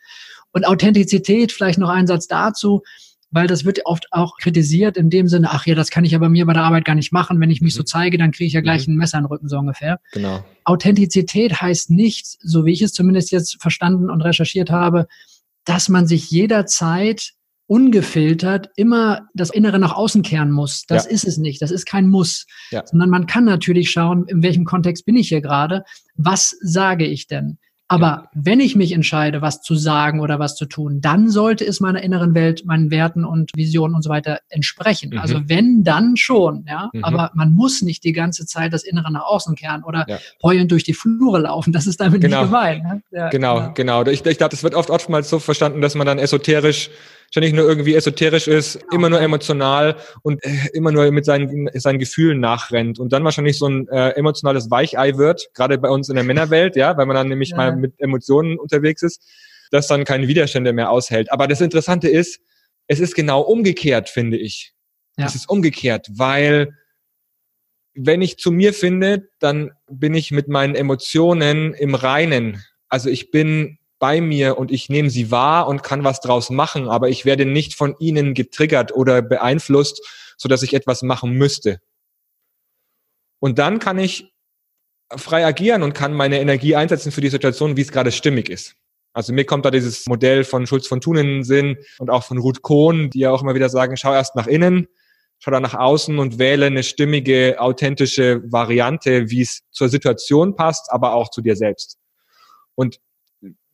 Und 0.53 0.67
Authentizität, 0.67 1.53
vielleicht 1.53 1.79
noch 1.79 1.91
ein 1.91 2.07
Satz 2.07 2.29
dazu, 2.29 2.83
weil 3.31 3.47
das 3.47 3.65
wird 3.65 3.81
oft 3.85 4.07
auch 4.13 4.37
kritisiert 4.39 4.97
in 4.97 5.11
dem 5.11 5.27
Sinne, 5.27 5.51
ach 5.51 5.67
ja, 5.67 5.75
das 5.75 5.91
kann 5.91 6.05
ich 6.05 6.15
aber 6.15 6.29
mir 6.29 6.47
bei 6.47 6.53
der 6.53 6.63
Arbeit 6.63 6.85
gar 6.85 6.95
nicht 6.95 7.13
machen. 7.13 7.41
Wenn 7.41 7.51
ich 7.51 7.61
mich 7.61 7.75
mhm. 7.75 7.79
so 7.79 7.83
zeige, 7.83 8.19
dann 8.19 8.31
kriege 8.31 8.47
ich 8.47 8.53
ja 8.53 8.61
gleich 8.61 8.87
mhm. 8.87 8.95
ein 8.95 8.99
Messer 8.99 9.19
in 9.19 9.25
den 9.25 9.29
Rücken, 9.29 9.49
so 9.49 9.59
ungefähr. 9.59 10.01
Genau. 10.13 10.45
Authentizität 10.65 11.61
heißt 11.61 11.91
nicht, 11.91 12.27
so 12.41 12.65
wie 12.65 12.73
ich 12.73 12.83
es 12.83 12.93
zumindest 12.93 13.33
jetzt 13.33 13.61
verstanden 13.61 14.11
und 14.11 14.23
recherchiert 14.23 14.71
habe, 14.71 15.07
dass 15.65 15.89
man 15.89 16.07
sich 16.07 16.31
jederzeit 16.31 17.33
ungefiltert 17.67 18.71
immer 18.77 19.29
das 19.35 19.51
Innere 19.51 19.79
nach 19.79 19.95
außen 19.95 20.23
kehren 20.23 20.51
muss. 20.51 20.85
Das 20.87 21.05
ja. 21.05 21.11
ist 21.11 21.25
es 21.27 21.37
nicht. 21.37 21.61
Das 21.63 21.71
ist 21.71 21.87
kein 21.87 22.09
Muss. 22.09 22.47
Ja. 22.71 22.87
Sondern 22.87 23.11
man 23.11 23.27
kann 23.27 23.45
natürlich 23.45 23.91
schauen, 23.91 24.27
in 24.29 24.43
welchem 24.43 24.65
Kontext 24.65 25.05
bin 25.05 25.17
ich 25.17 25.29
hier 25.29 25.41
gerade? 25.41 25.85
Was 26.15 26.57
sage 26.61 27.07
ich 27.07 27.27
denn? 27.27 27.59
Aber 27.89 28.07
ja. 28.07 28.31
wenn 28.35 28.59
ich 28.59 28.75
mich 28.75 28.91
entscheide, 28.91 29.43
was 29.43 29.63
zu 29.63 29.77
sagen 29.77 30.21
oder 30.21 30.41
was 30.41 30.57
zu 30.57 30.67
tun, 30.67 31.01
dann 31.01 31.29
sollte 31.29 31.65
es 31.65 31.79
meiner 31.79 32.03
inneren 32.03 32.35
Welt, 32.35 32.65
meinen 32.67 32.91
Werten 32.91 33.25
und 33.25 33.53
Visionen 33.55 33.95
und 33.95 34.03
so 34.03 34.11
weiter 34.11 34.41
entsprechen. 34.49 35.11
Mhm. 35.11 35.19
Also 35.19 35.49
wenn, 35.49 35.85
dann 35.85 36.17
schon, 36.17 36.65
ja. 36.69 36.91
Mhm. 36.93 37.05
Aber 37.05 37.31
man 37.35 37.53
muss 37.53 37.83
nicht 37.83 38.03
die 38.03 38.13
ganze 38.13 38.45
Zeit 38.45 38.73
das 38.73 38.83
Innere 38.83 39.13
nach 39.13 39.25
außen 39.25 39.55
kehren 39.55 39.85
oder 39.85 40.05
ja. 40.09 40.19
heulend 40.43 40.73
durch 40.73 40.83
die 40.83 40.95
Flure 40.95 41.39
laufen. 41.39 41.73
Das 41.73 41.87
ist 41.87 42.01
damit 42.01 42.23
genau. 42.23 42.41
nicht 42.41 42.51
gemeint. 42.51 42.83
Ne? 42.83 43.03
Ja, 43.13 43.29
genau, 43.29 43.73
genau, 43.75 44.03
genau. 44.03 44.11
Ich, 44.11 44.27
ich 44.27 44.39
glaube, 44.39 44.51
das 44.51 44.65
wird 44.65 44.75
oft 44.75 44.91
oftmals 44.91 45.31
so 45.31 45.39
verstanden, 45.39 45.81
dass 45.81 45.95
man 45.95 46.09
dann 46.09 46.19
esoterisch 46.19 46.91
ständig 47.37 47.53
nur 47.53 47.69
irgendwie 47.69 47.95
esoterisch 47.95 48.49
ist, 48.49 48.81
genau. 48.81 48.95
immer 48.95 49.11
nur 49.11 49.21
emotional 49.21 49.97
und 50.23 50.43
äh, 50.43 50.71
immer 50.73 50.91
nur 50.91 51.11
mit 51.11 51.27
seinen, 51.27 51.69
seinen 51.75 51.99
Gefühlen 51.99 52.41
nachrennt 52.41 52.99
und 52.99 53.13
dann 53.13 53.25
wahrscheinlich 53.25 53.59
so 53.59 53.69
ein 53.69 53.87
äh, 53.89 54.13
emotionales 54.13 54.71
Weichei 54.71 55.19
wird, 55.19 55.51
gerade 55.53 55.77
bei 55.77 55.91
uns 55.91 56.09
in 56.09 56.15
der 56.15 56.25
Männerwelt, 56.25 56.77
ja, 56.77 56.97
weil 56.97 57.05
man 57.05 57.15
dann 57.15 57.29
nämlich 57.29 57.51
ja. 57.51 57.59
mal 57.59 57.77
mit 57.77 57.93
Emotionen 57.99 58.59
unterwegs 58.59 59.03
ist, 59.03 59.23
das 59.71 59.87
dann 59.87 60.05
keine 60.05 60.29
Widerstände 60.29 60.73
mehr 60.73 60.91
aushält. 60.91 61.31
Aber 61.31 61.47
das 61.47 61.61
Interessante 61.61 62.09
ist, 62.09 62.41
es 62.87 63.01
ist 63.01 63.15
genau 63.15 63.43
umgekehrt, 63.43 64.09
finde 64.09 64.39
ich. 64.39 64.73
Ja. 65.19 65.27
Es 65.27 65.35
ist 65.35 65.51
umgekehrt, 65.51 66.09
weil 66.15 66.73
wenn 67.95 68.23
ich 68.23 68.39
zu 68.39 68.51
mir 68.51 68.73
finde, 68.73 69.29
dann 69.41 69.73
bin 69.91 70.15
ich 70.15 70.31
mit 70.31 70.49
meinen 70.49 70.75
Emotionen 70.75 71.75
im 71.75 71.95
Reinen. 71.95 72.65
Also 72.89 73.11
ich 73.11 73.31
bin 73.31 73.77
bei 73.99 74.21
mir 74.21 74.59
und 74.59 74.71
ich 74.71 74.89
nehme 74.89 75.11
sie 75.11 75.31
wahr 75.31 75.69
und 75.69 75.83
kann 75.83 76.05
was 76.05 76.21
draus 76.21 76.51
machen, 76.51 76.89
aber 76.89 77.09
ich 77.09 77.25
werde 77.25 77.47
nicht 77.47 77.75
von 77.75 77.95
ihnen 77.99 78.35
getriggert 78.35 78.95
oder 78.95 79.23
beeinflusst, 79.23 80.03
so 80.37 80.49
dass 80.49 80.63
ich 80.63 80.75
etwas 80.75 81.03
machen 81.03 81.33
müsste. 81.33 81.81
Und 83.39 83.59
dann 83.59 83.79
kann 83.79 83.99
ich 83.99 84.33
frei 85.15 85.47
agieren 85.47 85.83
und 85.83 85.95
kann 85.95 86.13
meine 86.13 86.41
Energie 86.41 86.75
einsetzen 86.75 87.13
für 87.13 87.21
die 87.21 87.29
Situation, 87.29 87.77
wie 87.77 87.83
es 87.83 87.93
gerade 87.93 88.13
stimmig 88.13 88.49
ist. 88.49 88.75
Also 89.13 89.33
mir 89.33 89.47
kommt 89.47 89.65
da 89.65 89.71
dieses 89.71 90.07
Modell 90.07 90.45
von 90.45 90.67
Schulz 90.67 90.87
von 90.87 91.01
Thun 91.01 91.17
in 91.17 91.27
den 91.27 91.45
Sinn 91.45 91.79
und 91.99 92.11
auch 92.11 92.25
von 92.25 92.39
Ruth 92.39 92.61
Kohn, 92.61 93.09
die 93.09 93.21
ja 93.21 93.31
auch 93.31 93.41
immer 93.41 93.55
wieder 93.55 93.71
sagen, 93.71 93.97
schau 93.97 94.13
erst 94.13 94.37
nach 94.37 94.47
innen, 94.47 94.89
schau 95.39 95.51
dann 95.51 95.63
nach 95.63 95.75
außen 95.75 96.19
und 96.19 96.39
wähle 96.39 96.67
eine 96.67 96.83
stimmige, 96.83 97.57
authentische 97.59 98.43
Variante, 98.45 99.31
wie 99.31 99.41
es 99.41 99.63
zur 99.71 99.89
Situation 99.89 100.55
passt, 100.55 100.93
aber 100.93 101.15
auch 101.15 101.31
zu 101.31 101.41
dir 101.41 101.57
selbst. 101.57 101.99
Und 102.75 102.99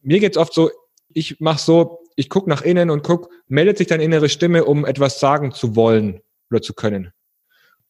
mir 0.02 0.20
geht's 0.20 0.36
oft 0.36 0.52
so, 0.52 0.70
ich 1.08 1.40
mache 1.40 1.60
so, 1.60 2.00
ich 2.16 2.28
gucke 2.28 2.48
nach 2.48 2.62
innen 2.62 2.90
und 2.90 3.02
guck, 3.02 3.30
meldet 3.48 3.78
sich 3.78 3.86
deine 3.86 4.04
innere 4.04 4.28
Stimme, 4.28 4.64
um 4.64 4.84
etwas 4.84 5.20
sagen 5.20 5.52
zu 5.52 5.76
wollen 5.76 6.20
oder 6.50 6.62
zu 6.62 6.74
können. 6.74 7.12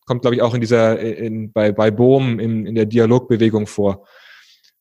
Kommt, 0.06 0.22
glaube 0.22 0.36
ich, 0.36 0.42
auch 0.42 0.54
in 0.54 0.60
dieser, 0.60 0.98
in, 0.98 1.52
bei, 1.52 1.72
bei 1.72 1.90
Bohm 1.90 2.38
in, 2.38 2.66
in 2.66 2.74
der 2.74 2.86
Dialogbewegung 2.86 3.66
vor. 3.66 4.06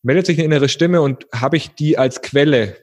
Meldet 0.03 0.25
sich 0.25 0.38
eine 0.38 0.45
innere 0.45 0.69
Stimme 0.69 1.01
und 1.01 1.27
habe 1.33 1.57
ich 1.57 1.75
die 1.75 1.97
als 1.97 2.21
Quelle 2.21 2.77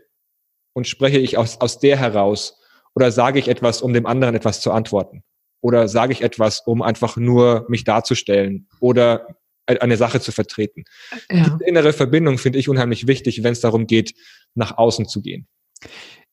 und 0.72 0.86
spreche 0.86 1.18
ich 1.18 1.36
aus, 1.36 1.60
aus 1.60 1.80
der 1.80 1.96
heraus? 1.96 2.60
Oder 2.94 3.10
sage 3.10 3.38
ich 3.38 3.48
etwas, 3.48 3.82
um 3.82 3.92
dem 3.92 4.06
anderen 4.06 4.34
etwas 4.34 4.60
zu 4.60 4.70
antworten? 4.70 5.24
Oder 5.60 5.88
sage 5.88 6.12
ich 6.12 6.22
etwas, 6.22 6.60
um 6.60 6.82
einfach 6.82 7.16
nur 7.16 7.66
mich 7.68 7.84
darzustellen? 7.84 8.68
Oder 8.80 9.36
eine 9.68 9.96
Sache 9.96 10.20
zu 10.20 10.32
vertreten. 10.32 10.84
Ja. 11.30 11.44
Diese 11.44 11.58
innere 11.66 11.92
Verbindung 11.92 12.38
finde 12.38 12.58
ich 12.58 12.68
unheimlich 12.68 13.06
wichtig, 13.06 13.42
wenn 13.42 13.52
es 13.52 13.60
darum 13.60 13.86
geht, 13.86 14.14
nach 14.54 14.78
außen 14.78 15.06
zu 15.06 15.20
gehen. 15.20 15.46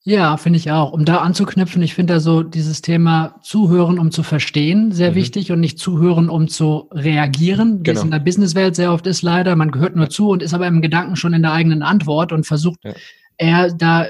Ja, 0.08 0.38
finde 0.38 0.58
ich 0.58 0.70
auch. 0.70 0.92
Um 0.92 1.04
da 1.04 1.18
anzuknüpfen, 1.18 1.82
ich 1.82 1.96
finde 1.96 2.14
da 2.14 2.20
so 2.20 2.44
dieses 2.44 2.84
Thema 2.84 3.40
Zuhören, 3.42 3.98
um 3.98 4.12
zu 4.12 4.22
verstehen, 4.22 4.92
sehr 4.92 5.12
mhm. 5.12 5.16
wichtig 5.16 5.52
und 5.52 5.60
nicht 5.60 5.80
Zuhören, 5.80 6.30
um 6.30 6.48
zu 6.48 6.90
reagieren, 6.92 7.80
wie 7.80 7.84
genau. 7.84 8.00
es 8.00 8.06
in 8.06 8.12
der 8.12 8.20
Businesswelt 8.20 8.76
sehr 8.76 8.94
oft 8.94 9.08
ist 9.08 9.24
leider. 9.24 9.56
Man 9.56 9.72
gehört 9.72 9.96
nur 9.96 10.10
zu 10.12 10.30
und 10.30 10.44
ist 10.44 10.54
aber 10.54 10.68
im 10.68 10.84
Gedanken 10.84 11.16
schon 11.16 11.34
in 11.34 11.42
der 11.42 11.54
eigenen 11.54 11.82
Antwort 11.82 12.32
und 12.32 12.46
versucht 12.46 12.80
ja. 12.84 12.94
eher 13.38 13.74
da 13.74 14.08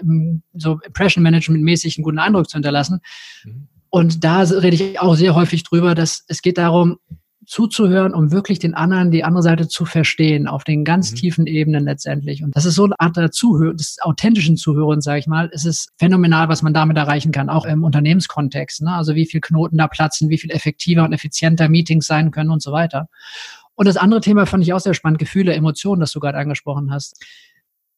so 0.54 0.80
Impression 0.86 1.24
Management 1.24 1.64
mäßig 1.64 1.98
einen 1.98 2.04
guten 2.04 2.20
Eindruck 2.20 2.50
zu 2.50 2.58
hinterlassen. 2.58 3.00
Mhm. 3.46 3.70
Und 3.90 4.26
da 4.26 4.42
rede 4.42 4.76
ich 4.76 5.00
auch 5.00 5.16
sehr 5.16 5.34
häufig 5.34 5.64
drüber, 5.64 5.96
dass 5.96 6.26
es 6.28 6.42
geht 6.42 6.58
darum, 6.58 6.98
zuzuhören, 7.46 8.14
um 8.14 8.32
wirklich 8.32 8.60
den 8.60 8.74
anderen, 8.74 9.12
die 9.12 9.24
andere 9.24 9.44
Seite 9.44 9.68
zu 9.68 9.86
verstehen, 9.86 10.48
auf 10.48 10.64
den 10.64 10.84
ganz 10.84 11.12
mhm. 11.12 11.16
tiefen 11.16 11.48
Ebenen 11.48 11.86
letztendlich. 11.86 12.44
Und 12.44 12.56
das 12.56 12.66
ist 12.66 12.76
so 12.76 12.86
eine 12.86 13.00
Art 13.00 13.18
der 13.18 13.32
Zuhör 13.32 13.74
des 13.74 13.98
authentischen 14.02 14.58
Zuhörens, 14.58 15.06
sage 15.06 15.20
ich 15.20 15.28
mal. 15.28 15.50
Es 15.54 15.66
ist 15.66 15.90
phänomenal, 15.98 16.50
was 16.50 16.62
man 16.62 16.74
damit 16.74 16.98
erreichen 16.98 17.32
kann, 17.32 17.50
auch 17.50 17.66
im 17.66 17.84
Unternehmenskontext. 17.84 18.82
Ne? 18.82 18.92
Also 18.92 19.16
wie 19.16 19.26
viel 19.26 19.42
Knoten 19.42 19.78
da 19.78 19.88
platzen, 19.88 20.30
wie 20.30 20.38
viel 20.38 20.52
effektiver 20.52 21.04
und 21.04 21.14
effizienter 21.14 21.70
Meetings 21.70 22.08
sein 22.08 22.32
können 22.32 22.50
und 22.50 22.62
so 22.62 22.72
weiter. 22.72 23.10
Und 23.76 23.88
das 23.88 23.98
andere 23.98 24.22
Thema 24.22 24.46
fand 24.46 24.64
ich 24.64 24.74
auch 24.74 24.80
sehr 24.80 24.94
spannend, 24.94 25.20
Gefühle, 25.20 25.54
Emotionen, 25.54 26.00
das 26.00 26.12
du 26.12 26.20
gerade 26.20 26.38
angesprochen 26.38 26.92
hast 26.92 27.22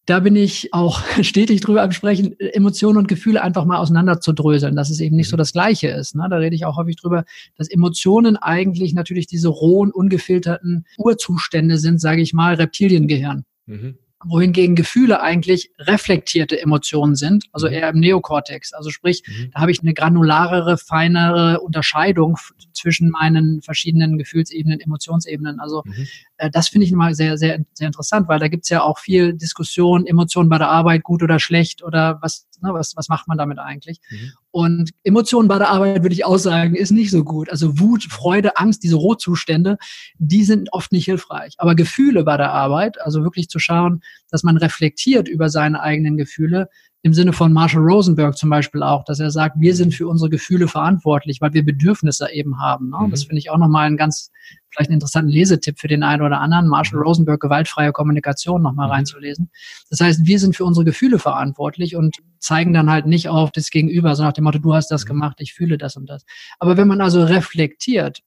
da 0.07 0.21
bin 0.21 0.35
ich 0.35 0.73
auch 0.73 1.03
stetig 1.21 1.61
drüber 1.61 1.83
am 1.83 1.91
Sprechen, 1.91 2.39
Emotionen 2.39 2.97
und 2.97 3.07
Gefühle 3.07 3.43
einfach 3.43 3.65
mal 3.65 3.77
auseinander 3.77 4.19
zu 4.19 4.33
dröseln, 4.33 4.75
dass 4.75 4.89
es 4.89 4.99
eben 4.99 5.15
nicht 5.15 5.29
so 5.29 5.35
mhm. 5.35 5.39
das 5.39 5.53
Gleiche 5.53 5.89
ist. 5.89 6.15
Ne? 6.15 6.25
Da 6.29 6.37
rede 6.37 6.55
ich 6.55 6.65
auch 6.65 6.77
häufig 6.77 6.95
drüber, 6.95 7.25
dass 7.55 7.69
Emotionen 7.69 8.37
eigentlich 8.37 8.93
natürlich 8.93 9.27
diese 9.27 9.49
rohen, 9.49 9.91
ungefilterten 9.91 10.85
Urzustände 10.97 11.77
sind, 11.77 12.01
sage 12.01 12.21
ich 12.21 12.33
mal, 12.33 12.55
Reptiliengehirn. 12.55 13.43
Mhm 13.67 13.97
wohingegen 14.25 14.75
Gefühle 14.75 15.21
eigentlich 15.21 15.71
reflektierte 15.77 16.59
Emotionen 16.59 17.15
sind, 17.15 17.45
also 17.51 17.67
mhm. 17.67 17.73
eher 17.73 17.89
im 17.89 17.99
Neokortex. 17.99 18.73
Also 18.73 18.89
sprich, 18.89 19.23
mhm. 19.27 19.51
da 19.53 19.61
habe 19.61 19.71
ich 19.71 19.81
eine 19.81 19.93
granularere, 19.93 20.77
feinere 20.77 21.59
Unterscheidung 21.59 22.37
zwischen 22.73 23.09
meinen 23.09 23.61
verschiedenen 23.61 24.17
Gefühlsebenen, 24.17 24.79
Emotionsebenen. 24.79 25.59
Also 25.59 25.83
mhm. 25.85 26.07
äh, 26.37 26.49
das 26.49 26.67
finde 26.67 26.85
ich 26.85 26.93
mal 26.93 27.13
sehr, 27.13 27.37
sehr, 27.37 27.59
sehr 27.73 27.87
interessant, 27.87 28.27
weil 28.27 28.39
da 28.39 28.47
gibt 28.47 28.63
es 28.63 28.69
ja 28.69 28.81
auch 28.81 28.97
viel 28.97 29.33
Diskussion, 29.33 30.07
Emotionen 30.07 30.49
bei 30.49 30.57
der 30.57 30.69
Arbeit, 30.69 31.03
gut 31.03 31.21
oder 31.21 31.39
schlecht 31.39 31.83
oder 31.83 32.19
was, 32.21 32.46
ne, 32.61 32.73
was, 32.73 32.95
was 32.95 33.09
macht 33.09 33.27
man 33.27 33.37
damit 33.37 33.59
eigentlich? 33.59 33.99
Mhm. 34.09 34.31
Und 34.51 34.91
Emotionen 35.03 35.47
bei 35.47 35.57
der 35.57 35.69
Arbeit, 35.69 36.01
würde 36.03 36.13
ich 36.13 36.25
auch 36.25 36.37
sagen, 36.37 36.75
ist 36.75 36.91
nicht 36.91 37.11
so 37.11 37.23
gut. 37.23 37.49
Also 37.49 37.79
Wut, 37.79 38.03
Freude, 38.03 38.57
Angst, 38.57 38.83
diese 38.83 38.95
Rohzustände, 38.95 39.77
die 40.17 40.43
sind 40.43 40.73
oft 40.73 40.91
nicht 40.91 41.05
hilfreich. 41.05 41.53
Aber 41.57 41.75
Gefühle 41.75 42.23
bei 42.23 42.37
der 42.37 42.51
Arbeit, 42.51 42.99
also 43.01 43.23
wirklich 43.23 43.49
zu 43.49 43.59
schauen, 43.59 44.01
dass 44.29 44.43
man 44.43 44.57
reflektiert 44.57 45.27
über 45.27 45.49
seine 45.49 45.81
eigenen 45.81 46.17
Gefühle, 46.17 46.69
im 47.03 47.13
Sinne 47.13 47.31
von 47.31 47.53
Marshall 47.53 47.83
Rosenberg 47.83 48.37
zum 48.37 48.49
Beispiel 48.49 48.83
auch, 48.83 49.03
dass 49.03 49.19
er 49.19 49.31
sagt, 49.31 49.59
wir 49.59 49.75
sind 49.75 49.93
für 49.93 50.07
unsere 50.07 50.29
Gefühle 50.29 50.67
verantwortlich, 50.67 51.41
weil 51.41 51.53
wir 51.53 51.63
Bedürfnisse 51.63 52.31
eben 52.31 52.59
haben. 52.59 52.89
Ne? 52.89 52.97
Mhm. 52.99 53.11
Das 53.11 53.23
finde 53.23 53.37
ich 53.37 53.49
auch 53.49 53.57
nochmal 53.57 53.85
einen 53.85 53.97
ganz, 53.97 54.31
vielleicht 54.69 54.89
einen 54.89 54.95
interessanten 54.95 55.31
Lesetipp 55.31 55.79
für 55.79 55.87
den 55.87 56.03
einen 56.03 56.23
oder 56.23 56.41
anderen, 56.41 56.67
Marshall 56.67 56.99
mhm. 56.99 57.05
Rosenberg, 57.05 57.39
gewaltfreie 57.39 57.91
Kommunikation 57.91 58.61
nochmal 58.61 58.87
mhm. 58.87 58.93
reinzulesen. 58.93 59.51
Das 59.89 59.99
heißt, 59.99 60.25
wir 60.25 60.39
sind 60.39 60.55
für 60.55 60.65
unsere 60.65 60.85
Gefühle 60.85 61.19
verantwortlich 61.19 61.95
und 61.95 62.17
zeigen 62.39 62.73
dann 62.73 62.89
halt 62.89 63.05
nicht 63.05 63.29
auf 63.29 63.51
das 63.51 63.69
Gegenüber, 63.69 64.15
sondern 64.15 64.29
nach 64.29 64.33
dem 64.33 64.43
Motto, 64.43 64.59
du 64.59 64.73
hast 64.73 64.89
das 64.89 65.03
mhm. 65.05 65.09
gemacht, 65.09 65.37
ich 65.39 65.53
fühle 65.53 65.77
das 65.77 65.95
und 65.95 66.09
das. 66.09 66.25
Aber 66.59 66.77
wenn 66.77 66.87
man 66.87 67.01
also 67.01 67.23
reflektiert, 67.23 68.21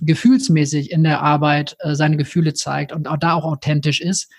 gefühlsmäßig 0.00 0.90
in 0.90 1.02
der 1.02 1.22
Arbeit 1.22 1.76
äh, 1.80 1.94
seine 1.94 2.16
Gefühle 2.18 2.54
zeigt 2.54 2.92
und 2.92 3.08
auch 3.08 3.16
da 3.16 3.32
auch 3.32 3.44
authentisch 3.44 4.00
ist, 4.00 4.30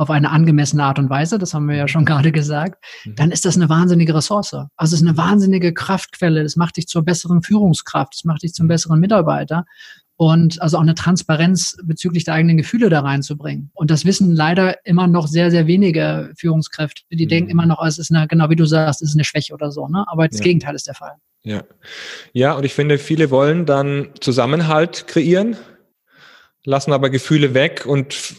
auf 0.00 0.08
eine 0.08 0.30
angemessene 0.30 0.82
Art 0.82 0.98
und 0.98 1.10
Weise, 1.10 1.38
das 1.38 1.52
haben 1.52 1.68
wir 1.68 1.76
ja 1.76 1.86
schon 1.86 2.04
gerade 2.06 2.32
gesagt, 2.32 2.82
mhm. 3.04 3.16
dann 3.16 3.30
ist 3.30 3.44
das 3.44 3.56
eine 3.56 3.68
wahnsinnige 3.68 4.14
Ressource. 4.14 4.54
Also 4.54 4.94
es 4.94 5.02
ist 5.02 5.06
eine 5.06 5.18
wahnsinnige 5.18 5.74
Kraftquelle. 5.74 6.42
Das 6.42 6.56
macht 6.56 6.78
dich 6.78 6.86
zur 6.86 7.02
besseren 7.02 7.42
Führungskraft, 7.42 8.14
das 8.14 8.24
macht 8.24 8.42
dich 8.42 8.54
zum 8.54 8.64
mhm. 8.64 8.68
besseren 8.68 8.98
Mitarbeiter 8.98 9.66
und 10.16 10.60
also 10.62 10.78
auch 10.78 10.82
eine 10.82 10.94
Transparenz 10.94 11.76
bezüglich 11.84 12.24
der 12.24 12.34
eigenen 12.34 12.56
Gefühle 12.56 12.88
da 12.88 13.00
reinzubringen. 13.00 13.70
Und 13.74 13.90
das 13.90 14.06
wissen 14.06 14.34
leider 14.34 14.74
immer 14.86 15.06
noch 15.06 15.26
sehr, 15.26 15.50
sehr 15.50 15.66
wenige 15.66 16.32
Führungskräfte. 16.34 17.02
Die 17.10 17.26
mhm. 17.26 17.28
denken 17.28 17.50
immer 17.50 17.66
noch, 17.66 17.84
es 17.84 17.98
ist 17.98 18.10
eine, 18.10 18.26
genau 18.26 18.48
wie 18.48 18.56
du 18.56 18.64
sagst, 18.64 19.02
es 19.02 19.10
ist 19.10 19.16
eine 19.16 19.24
Schwäche 19.24 19.52
oder 19.52 19.70
so, 19.70 19.86
ne? 19.86 20.06
Aber 20.08 20.28
das 20.28 20.38
ja. 20.38 20.44
Gegenteil 20.44 20.74
ist 20.74 20.86
der 20.86 20.94
Fall. 20.94 21.16
Ja. 21.42 21.62
Ja, 22.32 22.54
und 22.54 22.64
ich 22.64 22.72
finde, 22.72 22.96
viele 22.96 23.30
wollen 23.30 23.66
dann 23.66 24.08
Zusammenhalt 24.20 25.06
kreieren 25.06 25.56
lassen 26.64 26.92
aber 26.92 27.10
Gefühle 27.10 27.54
weg 27.54 27.86
und 27.86 28.34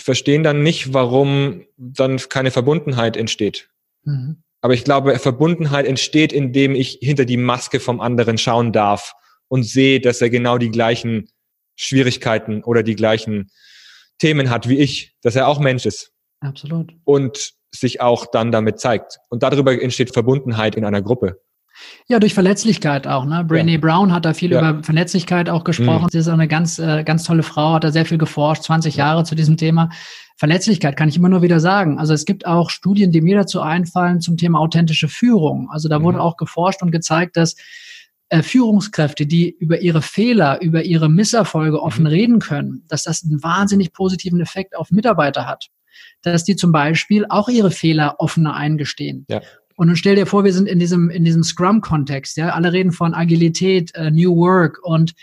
verstehen 0.00 0.42
dann 0.42 0.62
nicht, 0.62 0.94
warum 0.94 1.64
dann 1.76 2.18
keine 2.18 2.50
Verbundenheit 2.50 3.16
entsteht. 3.16 3.68
Mhm. 4.04 4.42
Aber 4.60 4.74
ich 4.74 4.84
glaube, 4.84 5.18
Verbundenheit 5.18 5.86
entsteht, 5.86 6.32
indem 6.32 6.74
ich 6.74 6.98
hinter 7.00 7.24
die 7.24 7.36
Maske 7.36 7.80
vom 7.80 8.00
anderen 8.00 8.38
schauen 8.38 8.72
darf 8.72 9.14
und 9.48 9.62
sehe, 9.62 10.00
dass 10.00 10.20
er 10.20 10.30
genau 10.30 10.58
die 10.58 10.70
gleichen 10.70 11.28
Schwierigkeiten 11.76 12.64
oder 12.64 12.82
die 12.82 12.96
gleichen 12.96 13.50
Themen 14.18 14.50
hat 14.50 14.68
wie 14.68 14.78
ich, 14.78 15.14
dass 15.22 15.36
er 15.36 15.46
auch 15.46 15.60
Mensch 15.60 15.86
ist. 15.86 16.12
Absolut. 16.40 16.92
Und 17.04 17.52
sich 17.70 18.00
auch 18.00 18.26
dann 18.26 18.50
damit 18.50 18.80
zeigt. 18.80 19.18
Und 19.28 19.42
darüber 19.42 19.80
entsteht 19.80 20.12
Verbundenheit 20.12 20.74
in 20.74 20.84
einer 20.84 21.02
Gruppe. 21.02 21.40
Ja, 22.06 22.18
durch 22.18 22.34
Verletzlichkeit 22.34 23.06
auch. 23.06 23.24
Ne? 23.24 23.40
Brené 23.42 23.72
ja. 23.72 23.78
Brown 23.78 24.12
hat 24.12 24.24
da 24.24 24.34
viel 24.34 24.52
ja. 24.52 24.58
über 24.58 24.82
Verletzlichkeit 24.82 25.50
auch 25.50 25.64
gesprochen. 25.64 26.04
Mhm. 26.04 26.08
Sie 26.10 26.18
ist 26.18 26.28
auch 26.28 26.34
eine 26.34 26.48
ganz, 26.48 26.78
äh, 26.78 27.04
ganz 27.04 27.24
tolle 27.24 27.42
Frau, 27.42 27.74
hat 27.74 27.84
da 27.84 27.92
sehr 27.92 28.06
viel 28.06 28.18
geforscht, 28.18 28.62
20 28.62 28.96
Jahre 28.96 29.24
zu 29.24 29.34
diesem 29.34 29.56
Thema. 29.56 29.90
Verletzlichkeit 30.36 30.96
kann 30.96 31.08
ich 31.08 31.16
immer 31.16 31.28
nur 31.28 31.42
wieder 31.42 31.60
sagen. 31.60 31.98
Also 31.98 32.14
es 32.14 32.24
gibt 32.24 32.46
auch 32.46 32.70
Studien, 32.70 33.10
die 33.10 33.20
mir 33.20 33.36
dazu 33.36 33.60
einfallen 33.60 34.20
zum 34.20 34.36
Thema 34.36 34.60
authentische 34.60 35.08
Führung. 35.08 35.68
Also 35.70 35.88
da 35.88 35.98
mhm. 35.98 36.04
wurde 36.04 36.20
auch 36.20 36.36
geforscht 36.36 36.80
und 36.82 36.92
gezeigt, 36.92 37.36
dass 37.36 37.56
äh, 38.30 38.42
Führungskräfte, 38.42 39.26
die 39.26 39.50
über 39.50 39.80
ihre 39.80 40.02
Fehler, 40.02 40.60
über 40.60 40.84
ihre 40.84 41.08
Misserfolge 41.08 41.82
offen 41.82 42.02
mhm. 42.02 42.08
reden 42.08 42.38
können, 42.38 42.84
dass 42.88 43.04
das 43.04 43.24
einen 43.24 43.42
wahnsinnig 43.42 43.92
positiven 43.92 44.40
Effekt 44.40 44.76
auf 44.76 44.90
Mitarbeiter 44.90 45.46
hat. 45.46 45.68
Dass 46.22 46.44
die 46.44 46.54
zum 46.54 46.70
Beispiel 46.70 47.26
auch 47.28 47.48
ihre 47.48 47.70
Fehler 47.70 48.16
offener 48.18 48.54
eingestehen. 48.54 49.24
Ja. 49.28 49.40
Und 49.78 49.86
nun 49.86 49.96
stell 49.96 50.16
dir 50.16 50.26
vor, 50.26 50.42
wir 50.42 50.52
sind 50.52 50.66
in 50.66 50.80
diesem, 50.80 51.08
in 51.08 51.24
diesem 51.24 51.44
Scrum-Kontext, 51.44 52.36
ja. 52.36 52.48
Alle 52.48 52.72
reden 52.72 52.90
von 52.90 53.14
Agilität, 53.14 53.94
äh, 53.94 54.10
New 54.10 54.34
Work 54.34 54.80
und 54.82 55.14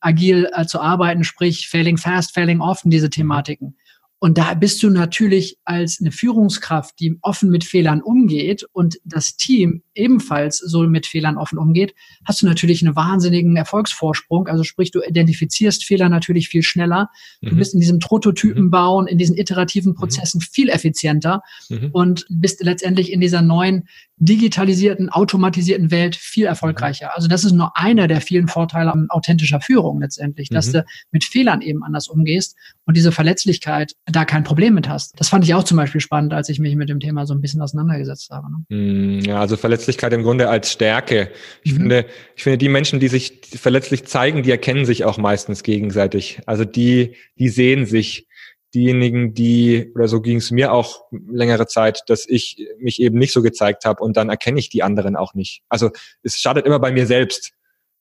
agil 0.00 0.48
äh, 0.54 0.64
zu 0.64 0.80
arbeiten, 0.80 1.24
sprich 1.24 1.68
failing 1.68 1.98
fast, 1.98 2.32
failing 2.32 2.62
often, 2.62 2.88
diese 2.88 3.10
Thematiken. 3.10 3.76
Und 4.20 4.36
da 4.36 4.54
bist 4.54 4.82
du 4.82 4.90
natürlich 4.90 5.58
als 5.64 5.98
eine 6.00 6.10
Führungskraft, 6.10 6.98
die 6.98 7.18
offen 7.22 7.50
mit 7.50 7.62
Fehlern 7.62 8.02
umgeht 8.02 8.64
und 8.72 8.98
das 9.04 9.36
Team 9.36 9.82
ebenfalls 9.94 10.58
so 10.58 10.82
mit 10.88 11.06
Fehlern 11.06 11.36
offen 11.36 11.58
umgeht, 11.58 11.94
hast 12.24 12.42
du 12.42 12.46
natürlich 12.46 12.84
einen 12.84 12.96
wahnsinnigen 12.96 13.54
Erfolgsvorsprung. 13.56 14.48
Also 14.48 14.64
sprich, 14.64 14.90
du 14.90 15.02
identifizierst 15.02 15.84
Fehler 15.84 16.08
natürlich 16.08 16.48
viel 16.48 16.62
schneller. 16.62 17.10
Du 17.42 17.54
mhm. 17.54 17.58
bist 17.58 17.74
in 17.74 17.80
diesem 17.80 18.00
Prototypenbauen, 18.00 19.04
mhm. 19.04 19.08
in 19.08 19.18
diesen 19.18 19.36
iterativen 19.36 19.92
mhm. 19.92 19.96
Prozessen 19.96 20.38
mhm. 20.38 20.52
viel 20.52 20.68
effizienter 20.68 21.42
mhm. 21.68 21.90
und 21.92 22.26
bist 22.28 22.62
letztendlich 22.62 23.12
in 23.12 23.20
dieser 23.20 23.42
neuen 23.42 23.88
digitalisierten, 24.16 25.10
automatisierten 25.10 25.92
Welt 25.92 26.16
viel 26.16 26.46
erfolgreicher. 26.46 27.14
Also 27.14 27.28
das 27.28 27.44
ist 27.44 27.52
nur 27.52 27.76
einer 27.76 28.08
der 28.08 28.20
vielen 28.20 28.48
Vorteile 28.48 28.92
an 28.92 29.06
authentischer 29.10 29.60
Führung 29.60 30.00
letztendlich, 30.00 30.48
dass 30.48 30.72
du 30.72 30.84
mit 31.12 31.24
Fehlern 31.24 31.62
eben 31.62 31.84
anders 31.84 32.08
umgehst 32.08 32.56
und 32.88 32.96
diese 32.96 33.12
Verletzlichkeit 33.12 33.92
da 34.06 34.24
kein 34.24 34.44
Problem 34.44 34.72
mit 34.72 34.88
hast. 34.88 35.12
Das 35.20 35.28
fand 35.28 35.44
ich 35.44 35.54
auch 35.54 35.62
zum 35.62 35.76
Beispiel 35.76 36.00
spannend, 36.00 36.32
als 36.32 36.48
ich 36.48 36.58
mich 36.58 36.74
mit 36.74 36.88
dem 36.88 37.00
Thema 37.00 37.26
so 37.26 37.34
ein 37.34 37.42
bisschen 37.42 37.60
auseinandergesetzt 37.60 38.30
habe. 38.30 38.46
Ne? 38.50 38.64
Hm, 38.70 39.20
ja, 39.20 39.38
also 39.40 39.58
Verletzlichkeit 39.58 40.14
im 40.14 40.22
Grunde 40.22 40.48
als 40.48 40.72
Stärke. 40.72 41.30
Ich 41.62 41.74
mhm. 41.74 41.76
finde, 41.76 42.06
ich 42.34 42.42
finde, 42.42 42.56
die 42.56 42.70
Menschen, 42.70 42.98
die 42.98 43.08
sich 43.08 43.42
verletzlich 43.54 44.06
zeigen, 44.06 44.42
die 44.42 44.50
erkennen 44.50 44.86
sich 44.86 45.04
auch 45.04 45.18
meistens 45.18 45.62
gegenseitig. 45.62 46.40
Also 46.46 46.64
die, 46.64 47.14
die 47.38 47.50
sehen 47.50 47.84
sich. 47.84 48.26
Diejenigen, 48.74 49.32
die, 49.32 49.90
oder 49.94 50.08
so 50.08 50.20
ging 50.20 50.36
es 50.36 50.50
mir 50.50 50.74
auch 50.74 51.04
längere 51.10 51.66
Zeit, 51.66 52.02
dass 52.08 52.28
ich 52.28 52.68
mich 52.78 53.00
eben 53.00 53.18
nicht 53.18 53.32
so 53.32 53.40
gezeigt 53.40 53.86
habe 53.86 54.04
und 54.04 54.18
dann 54.18 54.28
erkenne 54.28 54.60
ich 54.60 54.68
die 54.68 54.82
anderen 54.82 55.16
auch 55.16 55.32
nicht. 55.32 55.62
Also 55.70 55.90
es 56.22 56.38
schadet 56.38 56.66
immer 56.66 56.78
bei 56.78 56.92
mir 56.92 57.06
selbst. 57.06 57.52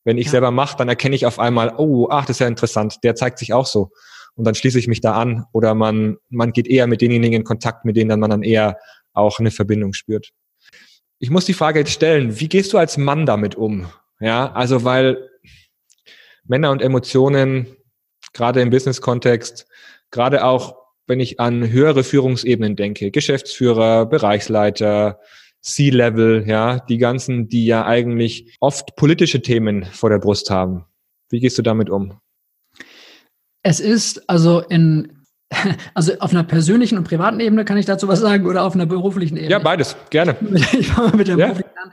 Wenn 0.03 0.17
ich 0.17 0.25
ja. 0.25 0.31
selber 0.31 0.51
mache, 0.51 0.75
dann 0.77 0.89
erkenne 0.89 1.15
ich 1.15 1.25
auf 1.25 1.39
einmal, 1.39 1.73
oh, 1.77 2.09
ach, 2.09 2.25
das 2.25 2.35
ist 2.35 2.39
ja 2.39 2.47
interessant, 2.47 2.97
der 3.03 3.15
zeigt 3.15 3.39
sich 3.39 3.53
auch 3.53 3.65
so 3.65 3.91
und 4.37 4.45
dann 4.45 4.55
schließe 4.55 4.79
ich 4.79 4.87
mich 4.87 5.01
da 5.01 5.13
an 5.13 5.45
oder 5.51 5.73
man, 5.73 6.17
man 6.29 6.53
geht 6.53 6.67
eher 6.67 6.87
mit 6.87 7.01
denjenigen 7.01 7.41
in 7.41 7.43
Kontakt, 7.43 7.83
mit 7.85 7.97
denen 7.97 8.09
dann 8.09 8.19
man 8.19 8.29
dann 8.29 8.43
eher 8.43 8.77
auch 9.13 9.39
eine 9.39 9.51
Verbindung 9.51 9.93
spürt. 9.93 10.29
Ich 11.19 11.31
muss 11.31 11.45
die 11.45 11.53
Frage 11.53 11.79
jetzt 11.79 11.91
stellen, 11.91 12.39
wie 12.39 12.47
gehst 12.47 12.71
du 12.71 12.77
als 12.77 12.97
Mann 12.97 13.25
damit 13.25 13.55
um? 13.55 13.87
Ja, 14.19 14.51
also 14.53 14.83
weil 14.83 15.29
Männer 16.45 16.71
und 16.71 16.81
Emotionen, 16.81 17.65
gerade 18.33 18.61
im 18.61 18.69
Business-Kontext, 18.69 19.67
gerade 20.11 20.45
auch 20.45 20.75
wenn 21.07 21.19
ich 21.19 21.39
an 21.39 21.69
höhere 21.69 22.03
Führungsebenen 22.03 22.75
denke, 22.75 23.09
Geschäftsführer, 23.09 24.05
Bereichsleiter, 24.05 25.19
C-Level, 25.61 26.45
ja, 26.47 26.79
die 26.79 26.99
ganzen, 26.99 27.49
die 27.49 27.65
ja 27.65 27.85
eigentlich 27.85 28.55
oft 28.59 28.95
politische 28.95 29.41
Themen 29.41 29.85
vor 29.85 30.09
der 30.09 30.19
Brust 30.19 30.51
haben. 30.51 30.85
Wie 31.29 31.39
gehst 31.39 31.57
du 31.57 31.63
damit 31.63 31.89
um? 31.89 32.19
Es 33.67 33.81
ist 33.81 34.29
also 34.29 34.61
in 34.61 35.25
also 35.93 36.17
auf 36.19 36.31
einer 36.31 36.45
persönlichen 36.45 36.97
und 36.97 37.03
privaten 37.03 37.41
Ebene 37.41 37.65
kann 37.65 37.75
ich 37.75 37.85
dazu 37.85 38.07
was 38.07 38.21
sagen 38.21 38.45
oder 38.45 38.63
auf 38.63 38.75
einer 38.75 38.85
beruflichen 38.85 39.35
Ebene? 39.35 39.51
Ja, 39.51 39.59
beides, 39.59 39.97
gerne. 40.09 40.37
Ich 40.79 40.87
fange 40.87 41.09
mal 41.09 41.17
mit 41.17 41.27
der 41.27 41.37
ja. 41.37 41.47
beruflichen 41.47 41.77
an. 41.83 41.91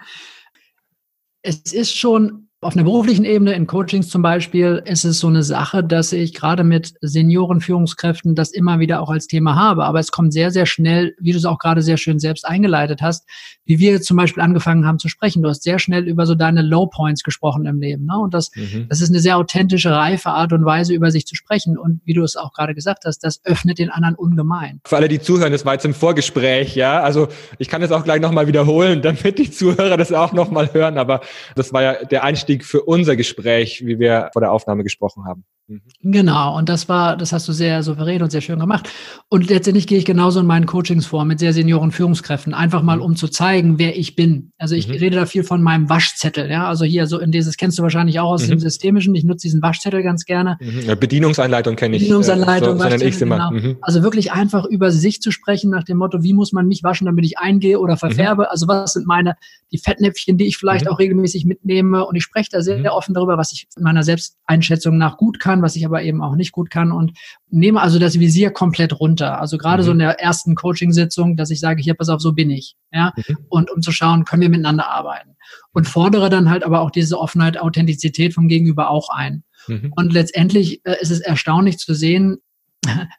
Es 1.42 1.72
ist 1.72 1.96
schon 1.96 2.48
auf 2.64 2.74
einer 2.74 2.84
beruflichen 2.84 3.24
Ebene, 3.24 3.52
in 3.52 3.66
Coachings 3.66 4.08
zum 4.08 4.22
Beispiel, 4.22 4.82
ist 4.86 5.04
es 5.04 5.20
so 5.20 5.28
eine 5.28 5.42
Sache, 5.42 5.84
dass 5.84 6.12
ich 6.12 6.32
gerade 6.34 6.64
mit 6.64 6.94
Seniorenführungskräften 7.00 8.34
das 8.34 8.50
immer 8.52 8.78
wieder 8.78 9.02
auch 9.02 9.10
als 9.10 9.26
Thema 9.26 9.54
habe. 9.54 9.84
Aber 9.84 10.00
es 10.00 10.10
kommt 10.10 10.32
sehr, 10.32 10.50
sehr 10.50 10.64
schnell, 10.66 11.14
wie 11.20 11.32
du 11.32 11.38
es 11.38 11.44
auch 11.44 11.58
gerade 11.58 11.82
sehr 11.82 11.98
schön 11.98 12.18
selbst 12.18 12.46
eingeleitet 12.46 13.02
hast, 13.02 13.28
wie 13.66 13.78
wir 13.78 14.00
zum 14.00 14.16
Beispiel 14.16 14.42
angefangen 14.42 14.86
haben 14.86 14.98
zu 14.98 15.08
sprechen. 15.08 15.42
Du 15.42 15.48
hast 15.48 15.62
sehr 15.62 15.78
schnell 15.78 16.08
über 16.08 16.26
so 16.26 16.34
deine 16.34 16.62
Low 16.62 16.86
Points 16.86 17.22
gesprochen 17.22 17.66
im 17.66 17.80
Leben. 17.80 18.06
Ne? 18.06 18.18
Und 18.18 18.32
das, 18.34 18.50
mhm. 18.54 18.86
das 18.88 19.00
ist 19.00 19.10
eine 19.10 19.20
sehr 19.20 19.36
authentische, 19.36 19.90
reife 19.90 20.30
Art 20.30 20.52
und 20.52 20.64
Weise, 20.64 20.94
über 20.94 21.10
sich 21.10 21.26
zu 21.26 21.34
sprechen. 21.36 21.76
Und 21.76 22.00
wie 22.04 22.14
du 22.14 22.22
es 22.22 22.36
auch 22.36 22.52
gerade 22.52 22.74
gesagt 22.74 23.04
hast, 23.04 23.18
das 23.18 23.44
öffnet 23.44 23.78
den 23.78 23.90
anderen 23.90 24.14
ungemein. 24.14 24.80
Für 24.86 24.96
alle, 24.96 25.08
die 25.08 25.20
zuhören, 25.20 25.52
das 25.52 25.66
war 25.66 25.74
jetzt 25.74 25.84
im 25.84 25.94
Vorgespräch, 25.94 26.74
ja. 26.76 27.02
Also 27.02 27.28
ich 27.58 27.68
kann 27.68 27.82
das 27.82 27.92
auch 27.92 28.04
gleich 28.04 28.20
nochmal 28.20 28.46
wiederholen, 28.46 29.02
damit 29.02 29.38
die 29.38 29.50
Zuhörer 29.50 29.96
das 29.96 30.12
auch 30.12 30.32
nochmal 30.32 30.72
hören. 30.72 30.96
Aber 30.96 31.20
das 31.56 31.72
war 31.72 31.82
ja 31.82 32.04
der 32.04 32.24
Einstieg 32.24 32.53
Einstieg 32.54 32.64
für 32.64 32.82
unser 32.82 33.16
Gespräch, 33.16 33.84
wie 33.84 33.98
wir 33.98 34.30
vor 34.32 34.40
der 34.40 34.52
Aufnahme 34.52 34.82
gesprochen 34.82 35.24
haben. 35.24 35.44
Mhm. 35.66 35.80
Genau, 36.02 36.58
und 36.58 36.68
das 36.68 36.90
war, 36.90 37.16
das 37.16 37.32
hast 37.32 37.48
du 37.48 37.52
sehr 37.52 37.82
souverän 37.82 38.22
und 38.22 38.30
sehr 38.30 38.42
schön 38.42 38.58
gemacht. 38.58 38.90
Und 39.30 39.48
letztendlich 39.48 39.86
gehe 39.86 39.96
ich 39.96 40.04
genauso 40.04 40.40
in 40.40 40.46
meinen 40.46 40.66
Coachings 40.66 41.06
vor 41.06 41.24
mit 41.24 41.38
sehr 41.38 41.54
senioren 41.54 41.90
Führungskräften, 41.90 42.52
einfach 42.52 42.82
mal 42.82 42.96
mhm. 42.96 43.02
um 43.02 43.16
zu 43.16 43.28
zeigen, 43.28 43.78
wer 43.78 43.96
ich 43.96 44.14
bin. 44.14 44.52
Also 44.58 44.74
ich 44.74 44.88
mhm. 44.88 44.94
rede 44.94 45.16
da 45.16 45.26
viel 45.26 45.42
von 45.42 45.62
meinem 45.62 45.88
Waschzettel, 45.88 46.50
ja. 46.50 46.68
Also 46.68 46.84
hier 46.84 47.06
so 47.06 47.18
in 47.18 47.32
dieses 47.32 47.56
kennst 47.56 47.78
du 47.78 47.82
wahrscheinlich 47.82 48.20
auch 48.20 48.32
aus 48.32 48.44
mhm. 48.44 48.50
dem 48.50 48.58
Systemischen. 48.58 49.14
Ich 49.14 49.24
nutze 49.24 49.46
diesen 49.46 49.62
Waschzettel 49.62 50.02
ganz 50.02 50.26
gerne. 50.26 50.58
Mhm. 50.60 50.98
Bedienungsanleitung 51.00 51.76
kenne 51.76 51.96
ich. 51.96 52.02
Bedienungsanleitung, 52.02 52.78
äh, 52.80 52.98
so, 52.98 53.10
so 53.10 53.24
genau. 53.24 53.50
Mhm. 53.50 53.78
Also 53.80 54.02
wirklich 54.02 54.32
einfach 54.32 54.66
über 54.66 54.90
sich 54.90 55.22
zu 55.22 55.30
sprechen 55.30 55.70
nach 55.70 55.84
dem 55.84 55.96
Motto, 55.96 56.22
wie 56.22 56.34
muss 56.34 56.52
man 56.52 56.66
mich 56.66 56.82
waschen, 56.82 57.06
damit 57.06 57.24
ich 57.24 57.38
eingehe 57.38 57.80
oder 57.80 57.96
verfärbe. 57.96 58.50
Also 58.50 58.68
was 58.68 58.92
sind 58.92 59.06
meine, 59.06 59.36
die 59.72 59.78
Fettnäpfchen, 59.78 60.36
die 60.36 60.46
ich 60.46 60.58
vielleicht 60.58 60.88
auch 60.88 60.98
regelmäßig 60.98 61.46
mitnehme. 61.46 62.04
Und 62.04 62.16
ich 62.16 62.22
spreche 62.22 62.50
da 62.52 62.60
sehr, 62.60 62.82
sehr 62.82 62.94
offen 62.94 63.14
darüber, 63.14 63.38
was 63.38 63.50
ich 63.52 63.66
meiner 63.78 64.02
Selbsteinschätzung 64.02 64.98
nach 64.98 65.16
gut 65.16 65.40
kann 65.40 65.53
kann, 65.54 65.62
was 65.62 65.76
ich 65.76 65.86
aber 65.86 66.02
eben 66.02 66.22
auch 66.22 66.34
nicht 66.34 66.52
gut 66.52 66.70
kann 66.70 66.90
und 66.90 67.12
nehme 67.48 67.80
also 67.80 67.98
das 67.98 68.18
Visier 68.18 68.50
komplett 68.50 68.98
runter. 68.98 69.40
Also 69.40 69.56
gerade 69.58 69.82
mhm. 69.82 69.86
so 69.86 69.92
in 69.92 69.98
der 70.00 70.20
ersten 70.20 70.54
Coaching-Sitzung, 70.54 71.36
dass 71.36 71.50
ich 71.50 71.60
sage, 71.60 71.82
hier, 71.82 71.94
pass 71.94 72.08
auf, 72.08 72.20
so 72.20 72.32
bin 72.32 72.50
ich. 72.50 72.76
Ja, 72.92 73.12
mhm. 73.16 73.38
und 73.48 73.70
um 73.70 73.82
zu 73.82 73.92
schauen, 73.92 74.24
können 74.24 74.42
wir 74.42 74.48
miteinander 74.48 74.88
arbeiten. 74.90 75.36
Und 75.72 75.86
fordere 75.86 76.30
dann 76.30 76.50
halt 76.50 76.64
aber 76.64 76.80
auch 76.80 76.90
diese 76.90 77.18
Offenheit, 77.18 77.58
Authentizität 77.58 78.34
vom 78.34 78.48
Gegenüber 78.48 78.90
auch 78.90 79.08
ein. 79.10 79.44
Mhm. 79.68 79.92
Und 79.94 80.12
letztendlich 80.12 80.80
äh, 80.84 80.96
ist 81.00 81.10
es 81.10 81.20
erstaunlich 81.20 81.78
zu 81.78 81.94
sehen, 81.94 82.38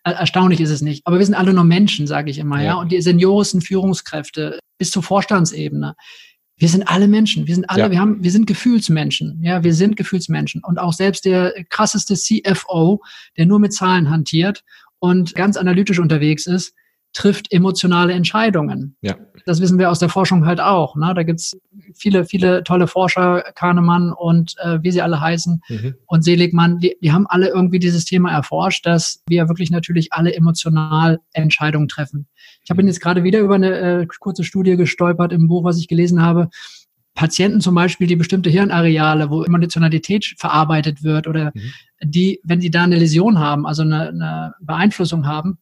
erstaunlich 0.03 0.61
ist 0.61 0.69
es 0.69 0.81
nicht, 0.81 1.07
aber 1.07 1.17
wir 1.17 1.25
sind 1.25 1.33
alle 1.33 1.51
nur 1.51 1.63
Menschen, 1.63 2.05
sage 2.05 2.29
ich 2.29 2.37
immer, 2.37 2.57
ja. 2.57 2.63
ja. 2.65 2.73
Und 2.75 2.91
die 2.91 3.01
senioristen 3.01 3.61
Führungskräfte 3.61 4.59
bis 4.77 4.91
zur 4.91 5.01
Vorstandsebene, 5.01 5.95
wir 6.57 6.69
sind 6.69 6.87
alle 6.87 7.07
Menschen. 7.07 7.47
Wir 7.47 7.55
sind 7.55 7.69
alle, 7.69 7.83
ja. 7.83 7.91
wir 7.91 7.99
haben, 7.99 8.23
wir 8.23 8.31
sind 8.31 8.47
Gefühlsmenschen. 8.47 9.39
Ja, 9.41 9.63
wir 9.63 9.73
sind 9.73 9.97
Gefühlsmenschen. 9.97 10.63
Und 10.63 10.79
auch 10.79 10.93
selbst 10.93 11.25
der 11.25 11.53
krasseste 11.69 12.15
CFO, 12.15 13.01
der 13.37 13.45
nur 13.45 13.59
mit 13.59 13.73
Zahlen 13.73 14.09
hantiert 14.09 14.63
und 14.99 15.35
ganz 15.35 15.57
analytisch 15.57 15.99
unterwegs 15.99 16.47
ist, 16.47 16.73
trifft 17.15 17.51
emotionale 17.51 18.13
Entscheidungen. 18.13 18.95
Ja. 19.01 19.15
Das 19.45 19.61
wissen 19.61 19.79
wir 19.79 19.89
aus 19.89 19.99
der 19.99 20.09
Forschung 20.09 20.45
halt 20.45 20.59
auch. 20.59 20.95
Ne? 20.95 21.13
Da 21.15 21.23
gibt's 21.23 21.57
viele, 21.95 22.25
viele 22.25 22.63
tolle 22.63 22.87
Forscher, 22.87 23.43
Kahnemann 23.55 24.11
und 24.11 24.55
äh, 24.59 24.79
wie 24.83 24.91
sie 24.91 25.01
alle 25.01 25.21
heißen 25.21 25.61
mhm. 25.69 25.95
und 26.07 26.23
Seligmann, 26.23 26.79
die, 26.79 26.97
die 27.01 27.11
haben 27.11 27.25
alle 27.27 27.47
irgendwie 27.47 27.79
dieses 27.79 28.05
Thema 28.05 28.31
erforscht, 28.31 28.85
dass 28.85 29.23
wir 29.27 29.47
wirklich 29.47 29.71
natürlich 29.71 30.13
alle 30.13 30.35
emotional 30.35 31.19
Entscheidungen 31.31 31.87
treffen. 31.87 32.27
Ich 32.63 32.69
habe 32.69 32.83
jetzt 32.83 33.01
gerade 33.01 33.23
wieder 33.23 33.39
über 33.39 33.55
eine 33.55 34.01
äh, 34.01 34.07
kurze 34.19 34.43
Studie 34.43 34.75
gestolpert 34.75 35.31
im 35.31 35.47
Buch, 35.47 35.63
was 35.63 35.79
ich 35.79 35.87
gelesen 35.87 36.21
habe. 36.21 36.49
Patienten 37.13 37.61
zum 37.61 37.75
Beispiel, 37.75 38.07
die 38.07 38.17
bestimmte 38.17 38.49
Hirnareale, 38.49 39.29
wo 39.29 39.43
Emotionalität 39.43 40.35
verarbeitet 40.37 41.01
wird 41.01 41.27
oder 41.27 41.53
mhm. 41.53 41.71
die, 42.03 42.41
wenn 42.43 42.59
sie 42.59 42.71
da 42.71 42.83
eine 42.83 42.97
Läsion 42.97 43.39
haben, 43.39 43.65
also 43.65 43.83
eine, 43.83 44.09
eine 44.09 44.53
Beeinflussung 44.59 45.25
haben, 45.25 45.59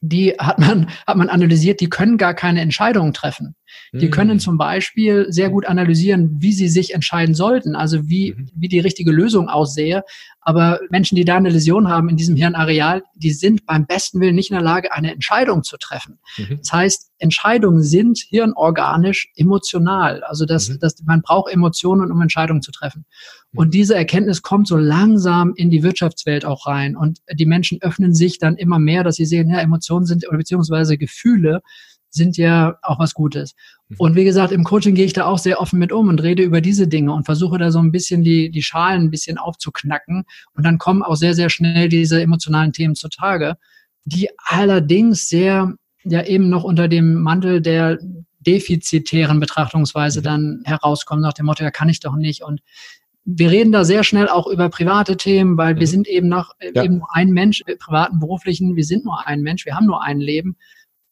die 0.00 0.34
hat 0.38 0.58
man, 0.58 0.90
hat 1.06 1.16
man 1.16 1.28
analysiert, 1.28 1.80
die 1.80 1.88
können 1.88 2.18
gar 2.18 2.34
keine 2.34 2.60
Entscheidungen 2.60 3.12
treffen. 3.12 3.54
Die 3.92 4.10
können 4.10 4.38
zum 4.38 4.58
Beispiel 4.58 5.26
sehr 5.30 5.50
gut 5.50 5.66
analysieren, 5.66 6.36
wie 6.40 6.52
sie 6.52 6.68
sich 6.68 6.94
entscheiden 6.94 7.34
sollten, 7.34 7.74
also 7.74 8.08
wie, 8.08 8.34
mhm. 8.34 8.50
wie 8.54 8.68
die 8.68 8.80
richtige 8.80 9.10
Lösung 9.10 9.48
aussehe. 9.48 10.02
Aber 10.40 10.80
Menschen, 10.90 11.16
die 11.16 11.24
da 11.24 11.36
eine 11.36 11.50
Läsion 11.50 11.88
haben 11.88 12.08
in 12.08 12.16
diesem 12.16 12.36
Hirnareal, 12.36 13.02
die 13.14 13.32
sind 13.32 13.66
beim 13.66 13.86
besten 13.86 14.20
Willen 14.20 14.34
nicht 14.34 14.50
in 14.50 14.54
der 14.54 14.64
Lage, 14.64 14.92
eine 14.92 15.12
Entscheidung 15.12 15.62
zu 15.62 15.76
treffen. 15.76 16.18
Mhm. 16.38 16.58
Das 16.58 16.72
heißt, 16.72 17.10
Entscheidungen 17.18 17.82
sind 17.82 18.18
hirnorganisch 18.18 19.30
emotional. 19.36 20.22
Also 20.22 20.46
das, 20.46 20.68
mhm. 20.68 20.78
das, 20.80 20.96
man 21.04 21.22
braucht 21.22 21.52
Emotionen, 21.52 22.10
um 22.12 22.22
Entscheidungen 22.22 22.62
zu 22.62 22.72
treffen. 22.72 23.04
Mhm. 23.52 23.58
Und 23.58 23.74
diese 23.74 23.94
Erkenntnis 23.94 24.42
kommt 24.42 24.68
so 24.68 24.76
langsam 24.76 25.52
in 25.54 25.70
die 25.70 25.82
Wirtschaftswelt 25.82 26.44
auch 26.44 26.66
rein. 26.66 26.96
Und 26.96 27.18
die 27.32 27.46
Menschen 27.46 27.82
öffnen 27.82 28.14
sich 28.14 28.38
dann 28.38 28.56
immer 28.56 28.78
mehr, 28.78 29.04
dass 29.04 29.16
sie 29.16 29.26
sehen, 29.26 29.50
ja, 29.50 29.60
Emotionen 29.60 30.06
sind 30.06 30.26
oder 30.28 30.38
beziehungsweise 30.38 30.96
Gefühle 30.96 31.60
sind 32.10 32.36
ja 32.36 32.78
auch 32.82 32.98
was 32.98 33.14
Gutes. 33.14 33.54
Mhm. 33.88 33.96
Und 33.98 34.16
wie 34.16 34.24
gesagt, 34.24 34.52
im 34.52 34.64
Coaching 34.64 34.94
gehe 34.94 35.04
ich 35.04 35.12
da 35.12 35.26
auch 35.26 35.38
sehr 35.38 35.60
offen 35.60 35.78
mit 35.78 35.92
um 35.92 36.08
und 36.08 36.22
rede 36.22 36.42
über 36.42 36.60
diese 36.60 36.88
Dinge 36.88 37.12
und 37.12 37.24
versuche 37.24 37.58
da 37.58 37.70
so 37.70 37.78
ein 37.78 37.92
bisschen 37.92 38.22
die, 38.22 38.50
die 38.50 38.62
Schalen 38.62 39.04
ein 39.04 39.10
bisschen 39.10 39.38
aufzuknacken. 39.38 40.24
Und 40.54 40.64
dann 40.64 40.78
kommen 40.78 41.02
auch 41.02 41.16
sehr, 41.16 41.34
sehr 41.34 41.50
schnell 41.50 41.88
diese 41.88 42.20
emotionalen 42.20 42.72
Themen 42.72 42.94
zutage, 42.94 43.56
die 44.04 44.28
allerdings 44.46 45.28
sehr, 45.28 45.74
ja 46.04 46.24
eben 46.24 46.48
noch 46.48 46.64
unter 46.64 46.88
dem 46.88 47.14
Mantel 47.14 47.60
der 47.60 47.98
defizitären 48.40 49.40
Betrachtungsweise 49.40 50.20
mhm. 50.20 50.24
dann 50.24 50.62
herauskommen, 50.64 51.22
nach 51.22 51.34
dem 51.34 51.46
Motto, 51.46 51.64
ja, 51.64 51.70
kann 51.70 51.88
ich 51.88 52.00
doch 52.00 52.16
nicht. 52.16 52.42
Und 52.42 52.60
wir 53.30 53.50
reden 53.50 53.72
da 53.72 53.84
sehr 53.84 54.04
schnell 54.04 54.28
auch 54.28 54.46
über 54.46 54.70
private 54.70 55.18
Themen, 55.18 55.58
weil 55.58 55.74
mhm. 55.74 55.80
wir 55.80 55.86
sind 55.86 56.08
eben 56.08 56.28
noch 56.28 56.54
ja. 56.60 56.82
eben 56.82 56.98
nur 56.98 57.08
ein 57.14 57.30
Mensch, 57.30 57.62
äh, 57.66 57.76
privaten, 57.76 58.20
beruflichen, 58.20 58.74
wir 58.76 58.84
sind 58.84 59.04
nur 59.04 59.26
ein 59.26 59.42
Mensch, 59.42 59.66
wir 59.66 59.74
haben 59.74 59.86
nur 59.86 60.02
ein 60.02 60.18
Leben. 60.18 60.56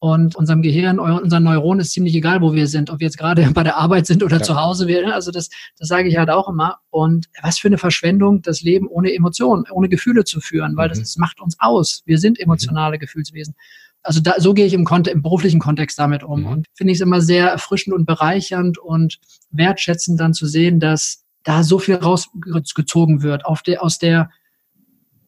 Und 0.07 0.37
unserem 0.37 0.63
Gehirn, 0.63 1.01
unseren 1.01 1.43
Neuronen 1.43 1.81
ist 1.81 1.91
ziemlich 1.91 2.15
egal, 2.15 2.41
wo 2.41 2.53
wir 2.53 2.69
sind, 2.69 2.91
ob 2.91 3.01
wir 3.01 3.07
jetzt 3.07 3.19
gerade 3.19 3.43
bei 3.55 3.65
der 3.65 3.77
Arbeit 3.77 4.07
sind 4.07 4.23
oder 4.23 4.37
ja. 4.37 4.43
zu 4.43 4.55
Hause. 4.55 4.87
Wir, 4.87 5.13
also 5.13 5.33
das, 5.33 5.51
das 5.79 5.89
sage 5.89 6.09
ich 6.09 6.17
halt 6.17 6.31
auch 6.31 6.49
immer. 6.49 6.79
Und 6.91 7.27
was 7.43 7.59
für 7.59 7.67
eine 7.67 7.77
Verschwendung, 7.77 8.41
das 8.41 8.63
Leben 8.63 8.87
ohne 8.87 9.13
Emotionen, 9.13 9.65
ohne 9.69 9.89
Gefühle 9.89 10.25
zu 10.25 10.41
führen, 10.41 10.77
weil 10.77 10.87
mhm. 10.87 10.91
das, 10.91 11.01
das 11.01 11.17
macht 11.17 11.41
uns 11.41 11.57
aus. 11.59 12.03
Wir 12.07 12.19
sind 12.19 12.39
emotionale 12.39 12.97
mhm. 12.97 13.01
Gefühlswesen. 13.01 13.57
Also 14.05 14.21
da, 14.21 14.35
so 14.39 14.55
gehe 14.55 14.67
ich 14.67 14.75
im, 14.75 14.85
Kont 14.85 15.09
im 15.09 15.23
beruflichen 15.23 15.59
Kontext 15.59 15.99
damit 15.99 16.23
um. 16.23 16.43
Mhm. 16.43 16.47
Und 16.47 16.67
finde 16.75 16.93
ich 16.93 16.99
es 16.99 17.03
immer 17.03 17.21
sehr 17.21 17.49
erfrischend 17.49 17.97
und 17.97 18.07
bereichernd 18.07 18.79
und 18.79 19.19
wertschätzend 19.51 20.21
dann 20.21 20.35
zu 20.35 20.47
sehen, 20.47 20.79
dass 20.79 21.25
da 21.43 21.65
so 21.65 21.81
viel 21.81 21.97
rausgezogen 21.97 23.23
wird 23.23 23.45
auf 23.45 23.63
der, 23.63 23.83
aus 23.83 23.99
der 23.99 24.31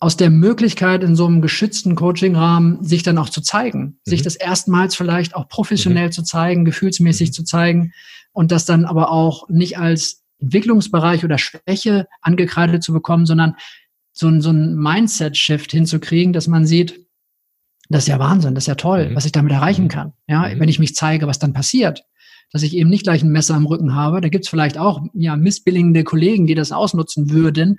aus 0.01 0.17
der 0.17 0.31
Möglichkeit, 0.31 1.03
in 1.03 1.17
so 1.17 1.27
einem 1.27 1.43
geschützten 1.43 1.95
Coaching-Rahmen 1.95 2.85
sich 2.85 3.03
dann 3.03 3.19
auch 3.19 3.29
zu 3.29 3.41
zeigen, 3.41 3.81
mhm. 3.81 3.97
sich 4.05 4.23
das 4.23 4.37
erstmals 4.37 4.95
vielleicht 4.95 5.35
auch 5.35 5.49
professionell 5.49 6.07
mhm. 6.07 6.13
zu 6.13 6.23
zeigen, 6.23 6.65
gefühlsmäßig 6.65 7.31
mhm. 7.31 7.33
zu 7.33 7.45
zeigen 7.45 7.93
und 8.33 8.53
das 8.53 8.65
dann 8.65 8.85
aber 8.85 9.11
auch 9.11 9.49
nicht 9.49 9.79
als 9.79 10.25
Entwicklungsbereich 10.41 11.25
oder 11.25 11.39
Schwäche 11.39 12.07
angekreidet 12.23 12.83
zu 12.83 12.93
bekommen, 12.93 13.27
sondern 13.27 13.57
so 14.13 14.29
ein, 14.29 14.41
so 14.41 14.51
ein 14.51 14.77
Mindset-Shift 14.77 15.71
hinzukriegen, 15.73 16.33
dass 16.33 16.47
man 16.47 16.67
sieht, 16.67 17.07
das 17.89 18.05
ist 18.05 18.09
ja 18.09 18.19
Wahnsinn, 18.19 18.55
das 18.55 18.65
ist 18.65 18.69
ja 18.69 18.75
toll, 18.75 19.11
mhm. 19.11 19.17
was 19.17 19.25
ich 19.25 19.33
damit 19.33 19.53
erreichen 19.53 19.85
mhm. 19.85 19.89
kann. 19.89 20.13
Ja, 20.29 20.49
mhm. 20.49 20.61
wenn 20.61 20.69
ich 20.69 20.79
mich 20.79 20.95
zeige, 20.95 21.27
was 21.27 21.39
dann 21.39 21.53
passiert, 21.53 22.05
dass 22.53 22.63
ich 22.63 22.75
eben 22.75 22.91
nicht 22.91 23.03
gleich 23.03 23.23
ein 23.23 23.33
Messer 23.33 23.55
am 23.55 23.67
Rücken 23.67 23.95
habe. 23.95 24.21
Da 24.21 24.29
gibt's 24.29 24.49
vielleicht 24.49 24.79
auch 24.79 25.03
ja 25.13 25.37
missbillingende 25.37 26.05
Kollegen, 26.05 26.47
die 26.47 26.55
das 26.55 26.73
ausnutzen 26.73 27.31
würden. 27.31 27.79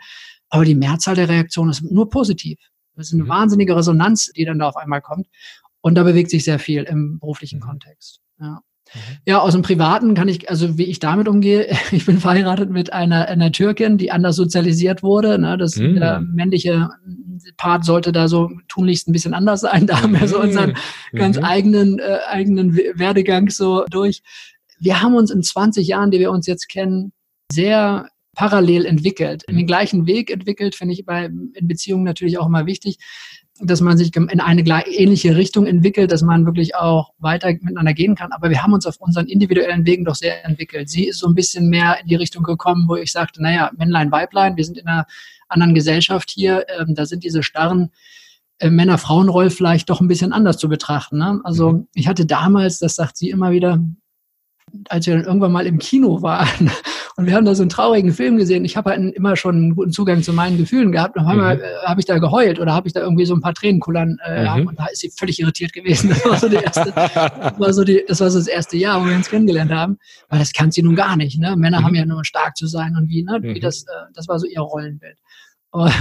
Aber 0.50 0.66
die 0.66 0.76
Mehrzahl 0.76 1.16
der 1.16 1.30
Reaktionen 1.30 1.72
ist 1.72 1.84
nur 1.84 2.10
positiv. 2.10 2.60
Das 2.96 3.08
ist 3.08 3.14
eine 3.14 3.24
mhm. 3.24 3.30
wahnsinnige 3.30 3.76
Resonanz, 3.76 4.32
die 4.36 4.46
dann 4.46 4.60
da 4.60 4.68
auf 4.68 4.76
einmal 4.76 5.02
kommt. 5.02 5.28
Und 5.82 5.96
da 5.96 6.04
bewegt 6.04 6.30
sich 6.30 6.44
sehr 6.44 6.60
viel 6.60 6.84
im 6.84 7.20
beruflichen 7.20 7.60
mhm. 7.60 7.64
Kontext. 7.64 8.20
Ja. 8.40 8.62
Mhm. 8.94 9.00
Ja, 9.26 9.40
aus 9.40 9.54
dem 9.54 9.62
Privaten 9.62 10.14
kann 10.14 10.28
ich, 10.28 10.50
also 10.50 10.78
wie 10.78 10.86
ich 10.86 11.00
damit 11.00 11.28
umgehe, 11.28 11.68
ich 11.92 12.06
bin 12.06 12.20
verheiratet 12.20 12.70
mit 12.70 12.92
einer, 12.94 13.28
einer 13.28 13.52
Türkin, 13.52 13.98
die 13.98 14.12
anders 14.12 14.36
sozialisiert 14.36 15.04
wurde. 15.04 15.40
Ne? 15.40 15.58
Das 15.58 15.78
mhm. 15.78 15.96
der 15.96 16.20
männliche 16.20 16.90
Part 17.58 17.86
sollte 17.86 18.12
da 18.12 18.28
so 18.28 18.52
tunlichst 18.68 19.08
ein 19.08 19.14
bisschen 19.14 19.34
anders 19.34 19.62
sein. 19.62 19.88
Da 19.88 20.02
haben 20.02 20.20
wir 20.20 20.28
so 20.28 20.40
unseren 20.40 20.76
mhm. 21.12 21.18
ganz 21.18 21.38
eigenen, 21.38 22.00
äh, 22.00 22.20
eigenen 22.28 22.76
Werdegang 22.76 23.50
so 23.50 23.86
durch. 23.90 24.22
Wir 24.80 25.02
haben 25.02 25.16
uns 25.16 25.32
in 25.32 25.44
20 25.44 25.88
Jahren, 25.88 26.12
die 26.12 26.20
wir 26.20 26.32
uns 26.32 26.48
jetzt 26.48 26.70
kennen, 26.70 27.12
sehr 27.52 28.10
parallel 28.40 28.86
entwickelt, 28.86 29.44
in 29.50 29.58
den 29.58 29.64
mhm. 29.64 29.68
gleichen 29.68 30.08
Weg 30.08 30.32
entwickelt, 30.32 30.74
finde 30.74 30.94
ich 30.94 31.06
bei 31.06 31.26
in 31.26 31.68
Beziehungen 31.68 32.06
natürlich 32.06 32.38
auch 32.38 32.46
immer 32.46 32.66
wichtig, 32.66 32.98
dass 33.60 33.82
man 33.82 33.98
sich 33.98 34.16
in 34.16 34.40
eine 34.40 34.62
ähnliche 34.88 35.36
Richtung 35.36 35.66
entwickelt, 35.66 36.10
dass 36.14 36.22
man 36.22 36.46
wirklich 36.46 36.74
auch 36.74 37.12
weiter 37.18 37.52
miteinander 37.52 37.94
gehen 37.94 38.16
kann. 38.16 38.32
Aber 38.32 38.50
wir 38.50 38.64
haben 38.64 38.72
uns 38.72 38.86
auf 38.86 38.96
unseren 39.02 39.28
individuellen 39.28 39.86
Wegen 39.86 40.06
doch 40.06 40.16
sehr 40.16 40.46
entwickelt. 40.46 40.90
Sie 40.90 41.10
ist 41.10 41.20
so 41.20 41.28
ein 41.28 41.36
bisschen 41.36 41.68
mehr 41.68 41.98
in 42.02 42.08
die 42.08 42.16
Richtung 42.16 42.44
gekommen, 42.44 42.86
wo 42.88 42.96
ich 42.96 43.12
sagte, 43.12 43.44
naja, 43.44 43.72
Männlein, 43.76 44.10
Weiblein, 44.10 44.56
wir 44.56 44.64
sind 44.64 44.78
in 44.78 44.88
einer 44.88 45.06
anderen 45.50 45.76
Gesellschaft 45.76 46.30
hier, 46.30 46.66
ähm, 46.80 46.96
da 46.96 47.06
sind 47.06 47.26
diese 47.26 47.44
starren 47.44 47.92
äh, 48.60 48.70
Männer-Frauen-Roll 48.70 49.50
vielleicht 49.50 49.90
doch 49.90 50.00
ein 50.00 50.08
bisschen 50.08 50.32
anders 50.32 50.58
zu 50.58 50.70
betrachten. 50.70 51.18
Ne? 51.18 51.42
Also 51.44 51.74
mhm. 51.74 51.88
ich 51.94 52.08
hatte 52.08 52.26
damals, 52.26 52.80
das 52.80 52.96
sagt 52.96 53.18
sie 53.18 53.32
immer 53.32 53.52
wieder, 53.52 53.84
als 54.88 55.08
wir 55.08 55.16
dann 55.16 55.26
irgendwann 55.26 55.52
mal 55.52 55.68
im 55.68 55.80
Kino 55.80 56.22
waren 56.22 56.72
und 57.20 57.26
wir 57.26 57.36
haben 57.36 57.44
da 57.44 57.54
so 57.54 57.64
einen 57.64 57.70
traurigen 57.70 58.14
Film 58.14 58.38
gesehen. 58.38 58.64
Ich 58.64 58.78
habe 58.78 58.92
halt 58.92 59.14
immer 59.14 59.36
schon 59.36 59.56
einen 59.56 59.76
guten 59.76 59.92
Zugang 59.92 60.24
zu 60.24 60.32
meinen 60.32 60.58
Gefühlen 60.58 60.94
gehabt. 60.94 61.18
Und 61.18 61.24
auf 61.24 61.28
einmal 61.28 61.58
mhm. 61.58 61.64
äh, 61.64 61.86
habe 61.86 62.00
ich 62.00 62.06
da 62.06 62.18
geheult 62.18 62.62
oder 62.62 62.74
habe 62.74 62.88
ich 62.88 62.94
da 62.94 63.02
irgendwie 63.02 63.26
so 63.26 63.34
ein 63.36 63.42
paar 63.42 63.54
Tränenkullern 63.54 64.18
äh, 64.26 64.62
mhm. 64.62 64.68
und 64.68 64.80
da 64.80 64.86
ist 64.86 65.02
sie 65.02 65.10
völlig 65.10 65.38
irritiert 65.38 65.74
gewesen. 65.74 66.10
Das 66.20 66.24
war 66.24 66.38
so, 66.38 66.48
die 66.48 66.56
erste, 66.56 66.94
das, 66.94 67.60
war 67.60 67.74
so 67.74 67.84
die, 67.84 68.06
das 68.08 68.22
war 68.22 68.30
so 68.30 68.40
das 68.40 68.48
erste 68.48 68.78
Jahr, 68.78 69.02
wo 69.02 69.10
wir 69.10 69.18
uns 69.18 69.30
kennengelernt 69.30 69.70
haben. 69.70 69.98
Weil 70.30 70.40
das 70.40 70.54
kann 70.54 70.72
sie 70.72 70.82
nun 70.82 70.96
gar 70.96 71.18
nicht. 71.18 71.38
Ne? 71.38 71.58
Männer 71.58 71.82
mhm. 71.82 71.86
haben 71.88 71.96
ja 71.96 72.06
nur 72.06 72.24
stark 72.24 72.56
zu 72.56 72.68
sein 72.68 72.96
und 72.96 73.10
wie, 73.10 73.24
ne? 73.24 73.40
wie 73.42 73.56
mhm. 73.56 73.60
das, 73.60 73.84
äh, 73.84 74.14
das 74.14 74.30
war 74.30 74.40
so 74.40 74.48
ihr 74.48 74.62
Rollenbild. 74.62 75.18
Und, 75.72 75.92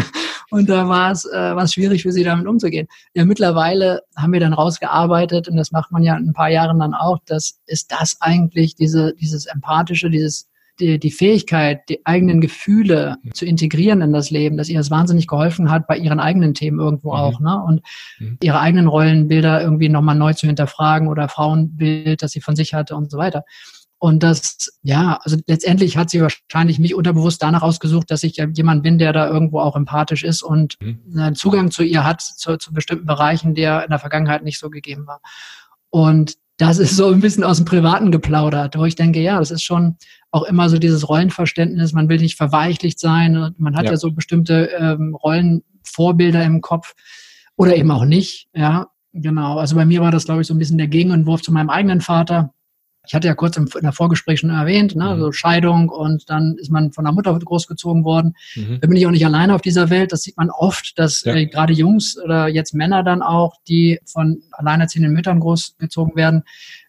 und 0.50 0.68
da 0.68 0.90
war 0.90 1.10
es 1.10 1.24
äh, 1.24 1.68
schwierig 1.68 2.02
für 2.02 2.12
sie 2.12 2.22
damit 2.22 2.46
umzugehen. 2.46 2.86
Ja, 3.14 3.24
mittlerweile 3.24 4.02
haben 4.14 4.34
wir 4.34 4.40
dann 4.40 4.52
rausgearbeitet 4.52 5.48
und 5.48 5.56
das 5.56 5.72
macht 5.72 5.90
man 5.90 6.02
ja 6.02 6.18
in 6.18 6.28
ein 6.28 6.34
paar 6.34 6.50
Jahren 6.50 6.78
dann 6.80 6.92
auch. 6.92 7.16
Das 7.24 7.60
ist 7.64 7.90
das 7.92 8.18
eigentlich 8.20 8.74
diese 8.74 9.14
dieses 9.14 9.46
empathische, 9.46 10.10
dieses 10.10 10.50
die, 10.80 10.98
die 10.98 11.10
Fähigkeit, 11.10 11.80
die 11.88 12.04
eigenen 12.04 12.40
Gefühle 12.40 13.16
zu 13.32 13.44
integrieren 13.44 14.00
in 14.00 14.12
das 14.12 14.30
Leben, 14.30 14.56
dass 14.56 14.68
ihr 14.68 14.78
das 14.78 14.90
wahnsinnig 14.90 15.26
geholfen 15.26 15.70
hat 15.70 15.86
bei 15.86 15.96
ihren 15.96 16.20
eigenen 16.20 16.54
Themen 16.54 16.78
irgendwo 16.78 17.12
mhm. 17.12 17.18
auch, 17.18 17.40
ne? 17.40 17.62
Und 17.62 17.82
mhm. 18.18 18.38
ihre 18.42 18.60
eigenen 18.60 18.86
Rollenbilder 18.86 19.60
irgendwie 19.62 19.88
nochmal 19.88 20.16
neu 20.16 20.34
zu 20.34 20.46
hinterfragen 20.46 21.08
oder 21.08 21.28
Frauenbild, 21.28 22.22
das 22.22 22.32
sie 22.32 22.40
von 22.40 22.56
sich 22.56 22.74
hatte 22.74 22.96
und 22.96 23.10
so 23.10 23.18
weiter. 23.18 23.44
Und 23.98 24.22
das, 24.22 24.78
ja, 24.82 25.18
also 25.22 25.38
letztendlich 25.46 25.96
hat 25.96 26.10
sie 26.10 26.20
wahrscheinlich 26.20 26.78
mich 26.78 26.94
unterbewusst 26.94 27.42
danach 27.42 27.62
ausgesucht, 27.62 28.10
dass 28.10 28.22
ich 28.24 28.36
jemand 28.36 28.82
bin, 28.82 28.98
der 28.98 29.14
da 29.14 29.26
irgendwo 29.26 29.60
auch 29.60 29.74
empathisch 29.74 30.22
ist 30.22 30.42
und 30.42 30.76
mhm. 30.80 31.00
einen 31.16 31.34
Zugang 31.34 31.70
zu 31.70 31.82
ihr 31.82 32.04
hat, 32.04 32.20
zu, 32.20 32.58
zu 32.58 32.74
bestimmten 32.74 33.06
Bereichen, 33.06 33.54
der 33.54 33.84
in 33.84 33.90
der 33.90 33.98
Vergangenheit 33.98 34.44
nicht 34.44 34.58
so 34.58 34.68
gegeben 34.68 35.06
war. 35.06 35.20
Und 35.88 36.34
das 36.58 36.78
ist 36.78 36.96
so 36.96 37.10
ein 37.10 37.20
bisschen 37.20 37.44
aus 37.44 37.58
dem 37.58 37.66
Privaten 37.66 38.10
geplaudert, 38.10 38.78
wo 38.78 38.84
ich 38.84 38.94
denke, 38.94 39.20
ja, 39.20 39.38
das 39.38 39.50
ist 39.50 39.62
schon 39.62 39.96
auch 40.30 40.44
immer 40.44 40.68
so 40.68 40.78
dieses 40.78 41.08
Rollenverständnis, 41.08 41.92
man 41.92 42.08
will 42.08 42.18
nicht 42.18 42.36
verweichlicht 42.36 42.98
sein, 42.98 43.54
man 43.58 43.76
hat 43.76 43.84
ja, 43.84 43.92
ja 43.92 43.96
so 43.96 44.10
bestimmte 44.12 44.70
ähm, 44.78 45.14
Rollenvorbilder 45.14 46.42
im 46.44 46.60
Kopf. 46.60 46.94
Oder 47.56 47.76
eben 47.76 47.90
auch 47.90 48.04
nicht, 48.04 48.48
ja, 48.54 48.88
genau. 49.14 49.58
Also 49.58 49.76
bei 49.76 49.86
mir 49.86 50.02
war 50.02 50.10
das, 50.10 50.26
glaube 50.26 50.42
ich, 50.42 50.46
so 50.46 50.54
ein 50.54 50.58
bisschen 50.58 50.78
der 50.78 50.88
Gegenentwurf 50.88 51.42
zu 51.42 51.52
meinem 51.52 51.70
eigenen 51.70 52.02
Vater, 52.02 52.52
ich 53.06 53.14
hatte 53.14 53.28
ja 53.28 53.34
kurz 53.34 53.56
im, 53.56 53.68
in 53.74 53.82
der 53.82 53.92
Vorgespräch 53.92 54.40
schon 54.40 54.50
erwähnt, 54.50 54.96
ne, 54.96 55.14
mhm. 55.14 55.20
so 55.20 55.32
Scheidung 55.32 55.88
und 55.88 56.28
dann 56.28 56.56
ist 56.58 56.70
man 56.70 56.92
von 56.92 57.04
der 57.04 57.12
Mutter 57.12 57.38
großgezogen 57.38 58.04
worden. 58.04 58.34
Mhm. 58.54 58.78
Da 58.80 58.86
bin 58.88 58.96
ich 58.96 59.06
auch 59.06 59.10
nicht 59.10 59.24
alleine 59.24 59.54
auf 59.54 59.62
dieser 59.62 59.90
Welt. 59.90 60.12
Das 60.12 60.22
sieht 60.22 60.36
man 60.36 60.50
oft, 60.50 60.98
dass 60.98 61.22
ja. 61.24 61.34
äh, 61.34 61.46
gerade 61.46 61.72
Jungs 61.72 62.18
oder 62.22 62.48
jetzt 62.48 62.74
Männer 62.74 63.02
dann 63.02 63.22
auch, 63.22 63.54
die 63.68 64.00
von 64.04 64.42
alleinerziehenden 64.52 65.12
Müttern 65.12 65.40
großgezogen 65.40 66.16
werden, 66.16 66.42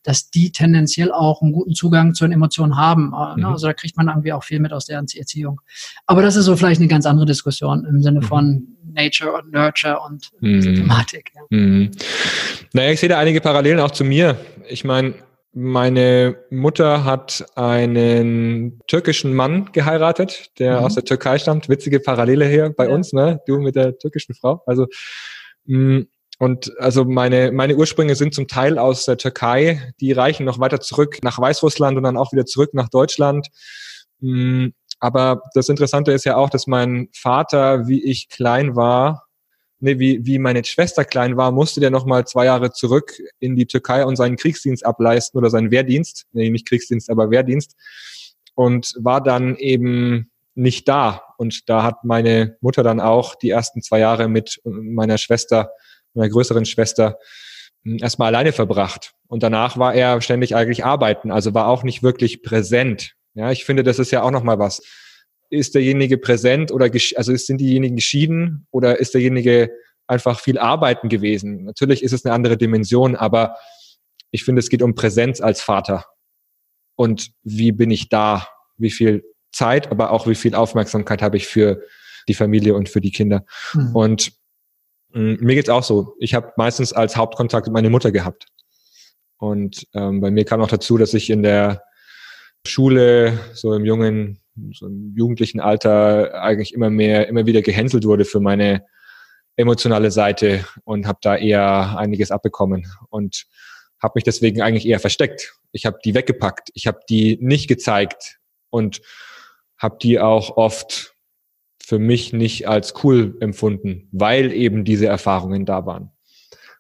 dass 0.04 0.30
die 0.30 0.52
tendenziell 0.52 1.12
auch 1.12 1.42
einen 1.42 1.52
guten 1.52 1.74
Zugang 1.74 2.14
zu 2.14 2.24
den 2.26 2.32
Emotionen 2.32 2.78
haben. 2.78 3.14
Äh, 3.14 3.42
ne? 3.42 3.48
Mhm. 3.48 3.54
Also 3.54 3.68
da 3.68 3.74
kriegt 3.74 3.98
man 3.98 4.08
irgendwie 4.08 4.34
auch 4.34 4.44
viel 4.44 4.60
mit 4.60 4.74
aus 4.74 4.86
der 4.86 4.98
Erziehung. 4.98 5.62
Aber 6.06 6.22
das 6.22 6.36
ist 6.36 6.46
so 6.46 6.56
vielleicht 6.56 6.80
eine 6.80 6.88
ganz 6.88 7.06
andere 7.06 7.26
Diskussion 7.26 7.86
im 7.86 8.02
Sinne 8.02 8.22
mhm. 8.22 8.26
von 8.26 8.68
Nature 8.94 9.34
und 9.34 9.52
Nurture 9.52 10.00
und 10.00 10.32
mhm. 10.40 10.62
Thematik. 10.62 11.32
Ja. 11.36 11.42
Mhm. 11.50 11.92
Naja, 12.74 12.92
ich 12.92 13.00
sehe 13.00 13.10
da 13.10 13.20
einige 13.20 13.42
Parallelen 13.42 13.80
auch 13.80 13.92
zu 13.92 14.04
mir. 14.04 14.38
Ich 14.70 14.84
meine, 14.84 15.14
meine 15.60 16.38
Mutter 16.52 17.04
hat 17.04 17.44
einen 17.56 18.80
türkischen 18.86 19.34
Mann 19.34 19.72
geheiratet, 19.72 20.52
der 20.60 20.80
mhm. 20.80 20.86
aus 20.86 20.94
der 20.94 21.04
Türkei 21.04 21.40
stammt. 21.40 21.68
Witzige 21.68 22.00
Parallele 22.00 22.46
hier 22.48 22.70
bei 22.70 22.88
ja. 22.88 22.94
uns, 22.94 23.12
ne? 23.12 23.42
Du 23.48 23.58
mit 23.58 23.76
der 23.76 23.98
türkischen 23.98 24.36
Frau. 24.36 24.62
Also 24.68 24.86
mh, 25.66 25.80
mm, 25.80 26.08
und 26.38 26.72
also 26.78 27.06
meine 27.06 27.52
meine 27.52 27.76
Ursprünge 27.76 28.16
sind 28.16 28.36
zum 28.36 28.48
Teil 28.48 28.78
aus 28.78 29.06
der 29.06 29.18
Türkei. 29.18 29.94
Die 30.00 30.12
reichen 30.12 30.46
noch 30.46 30.60
weiter 30.60 30.80
zurück 30.80 31.18
nach 31.24 31.40
Weißrussland 31.40 31.98
und 31.98 32.04
dann 32.04 32.18
auch 32.18 32.32
wieder 32.34 32.46
zurück 32.46 32.76
nach 32.76 32.90
Deutschland. 32.90 33.48
Mm, 34.20 34.68
aber 35.00 35.42
das 35.56 35.70
Interessante 35.70 36.12
ist 36.12 36.26
ja 36.26 36.36
auch, 36.36 36.52
dass 36.52 36.68
mein 36.68 37.10
Vater, 37.16 37.88
wie 37.88 38.04
ich 38.04 38.30
klein 38.30 38.76
war, 38.76 39.27
nee, 39.80 40.00
wie, 40.00 40.26
wie 40.26 40.40
meine 40.40 40.64
Schwester 40.64 41.06
klein 41.06 41.38
war, 41.38 41.52
musste 41.52 41.80
der 41.80 41.92
nochmal 41.92 42.26
zwei 42.26 42.46
Jahre 42.46 42.72
zurück 42.72 43.14
in 43.40 43.56
die 43.56 43.66
Türkei 43.66 44.06
und 44.06 44.16
seinen 44.16 44.36
Kriegsdienst 44.36 44.86
ableisten 44.86 45.38
oder 45.38 45.50
seinen 45.50 45.72
Wehrdienst, 45.72 46.26
nee, 46.32 46.50
nicht 46.50 46.68
Kriegsdienst, 46.68 47.10
aber 47.10 47.32
Wehrdienst 47.32 47.76
und 48.58 48.96
war 48.98 49.22
dann 49.22 49.56
eben 49.56 50.32
nicht 50.56 50.88
da. 50.88 51.22
Und 51.38 51.70
da 51.70 51.84
hat 51.84 52.04
meine 52.04 52.58
Mutter 52.60 52.82
dann 52.82 53.00
auch 53.00 53.36
die 53.36 53.52
ersten 53.52 53.84
zwei 53.84 54.00
Jahre 54.00 54.28
mit 54.28 54.60
meiner 54.66 55.20
Schwester, 55.20 55.70
meiner 56.16 56.30
größeren 56.30 56.66
Schwester, 56.66 57.20
hm, 57.84 58.00
erstmal 58.02 58.30
alleine 58.30 58.52
verbracht. 58.52 59.14
Und 59.28 59.44
danach 59.44 59.78
war 59.78 59.94
er 59.94 60.20
ständig 60.22 60.56
eigentlich 60.56 60.84
arbeiten, 60.84 61.32
also 61.32 61.54
war 61.54 61.68
auch 61.68 61.84
nicht 61.84 62.02
wirklich 62.02 62.42
präsent. 62.42 63.14
Ja, 63.36 63.52
ich 63.52 63.64
finde, 63.64 63.84
das 63.84 64.00
ist 64.00 64.10
ja 64.10 64.24
auch 64.24 64.32
nochmal 64.32 64.58
was. 64.58 64.82
Ist 65.50 65.76
derjenige 65.76 66.18
präsent 66.18 66.72
oder, 66.72 66.90
also 67.16 67.36
sind 67.36 67.62
diejenigen 67.62 67.96
geschieden 67.96 68.68
oder 68.72 69.00
ist 69.00 69.14
derjenige 69.14 69.72
einfach 70.08 70.40
viel 70.40 70.58
arbeiten 70.58 71.10
gewesen? 71.10 71.64
Natürlich 71.64 72.04
ist 72.04 72.14
es 72.14 72.26
eine 72.26 72.34
andere 72.34 72.58
Dimension, 72.58 73.16
aber 73.16 73.56
ich 74.32 74.44
finde, 74.44 74.60
es 74.60 74.70
geht 74.70 74.82
um 74.82 74.96
Präsenz 74.96 75.42
als 75.42 75.62
Vater. 75.62 76.06
Und 76.96 77.32
wie 77.44 77.72
bin 77.72 77.92
ich 77.92 78.10
da? 78.10 78.48
Wie 78.78 78.92
viel 78.92 79.24
Zeit, 79.52 79.90
aber 79.92 80.12
auch 80.12 80.28
wie 80.28 80.36
viel 80.36 80.56
Aufmerksamkeit 80.56 81.22
habe 81.22 81.38
ich 81.38 81.48
für 81.48 81.82
die 82.28 82.34
Familie 82.34 82.76
und 82.76 82.90
für 82.90 83.02
die 83.02 83.12
Kinder? 83.12 83.46
Mhm. 83.74 83.96
Und 83.96 84.32
mh, 85.14 85.38
hm, 85.38 85.38
mir 85.40 85.56
geht's 85.56 85.70
auch 85.70 85.84
so. 85.84 86.16
Ich 86.20 86.34
habe 86.34 86.52
meistens 86.58 86.94
als 86.94 87.16
Hauptkontakt 87.16 87.68
meine 87.70 87.90
Mutter 87.90 88.12
gehabt. 88.12 88.48
Und 89.38 89.88
ähm, 89.94 90.20
bei 90.20 90.32
mir 90.32 90.46
kam 90.46 90.62
auch 90.62 90.68
dazu, 90.68 90.98
dass 90.98 91.14
ich 91.14 91.30
in 91.30 91.44
der 91.44 91.84
Schule, 92.66 93.40
so 93.54 93.74
im 93.74 93.86
jungen, 93.86 94.42
so 94.74 94.88
im 94.88 95.14
jugendlichen 95.16 95.60
Alter 95.60 96.42
eigentlich 96.42 96.74
immer 96.74 96.90
mehr, 96.90 97.28
immer 97.28 97.46
wieder 97.46 97.62
gehänselt 97.62 98.06
wurde 98.06 98.26
für 98.26 98.40
meine 98.40 98.84
emotionale 99.56 100.12
Seite 100.12 100.66
und 100.84 101.08
habe 101.08 101.20
da 101.22 101.36
eher 101.36 101.98
einiges 101.98 102.32
abbekommen 102.32 102.88
und 103.10 103.46
habe 104.02 104.14
mich 104.16 104.24
deswegen 104.24 104.62
eigentlich 104.62 104.88
eher 104.88 105.00
versteckt. 105.00 105.56
Ich 105.72 105.86
habe 105.86 105.98
die 106.04 106.14
weggepackt, 106.14 106.70
ich 106.74 106.88
habe 106.88 107.00
die 107.10 107.38
nicht 107.42 107.68
gezeigt 107.68 108.38
und 108.70 109.02
habe 109.78 109.98
die 110.02 110.20
auch 110.20 110.58
oft 110.58 111.16
für 111.84 112.00
mich 112.00 112.34
nicht 112.34 112.68
als 112.68 112.94
cool 113.04 113.38
empfunden, 113.40 114.10
weil 114.12 114.52
eben 114.52 114.84
diese 114.84 115.08
Erfahrungen 115.08 115.66
da 115.66 115.86
waren. 115.86 116.12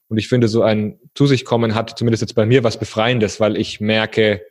Und 0.09 0.17
ich 0.17 0.27
finde, 0.27 0.47
so 0.47 0.61
ein 0.61 0.99
zu 1.15 1.27
sich 1.27 1.45
kommen 1.45 1.75
hat 1.75 1.97
zumindest 1.97 2.21
jetzt 2.21 2.35
bei 2.35 2.45
mir 2.45 2.63
was 2.63 2.79
Befreiendes, 2.79 3.39
weil 3.39 3.57
ich 3.57 3.79
merke, 3.79 4.41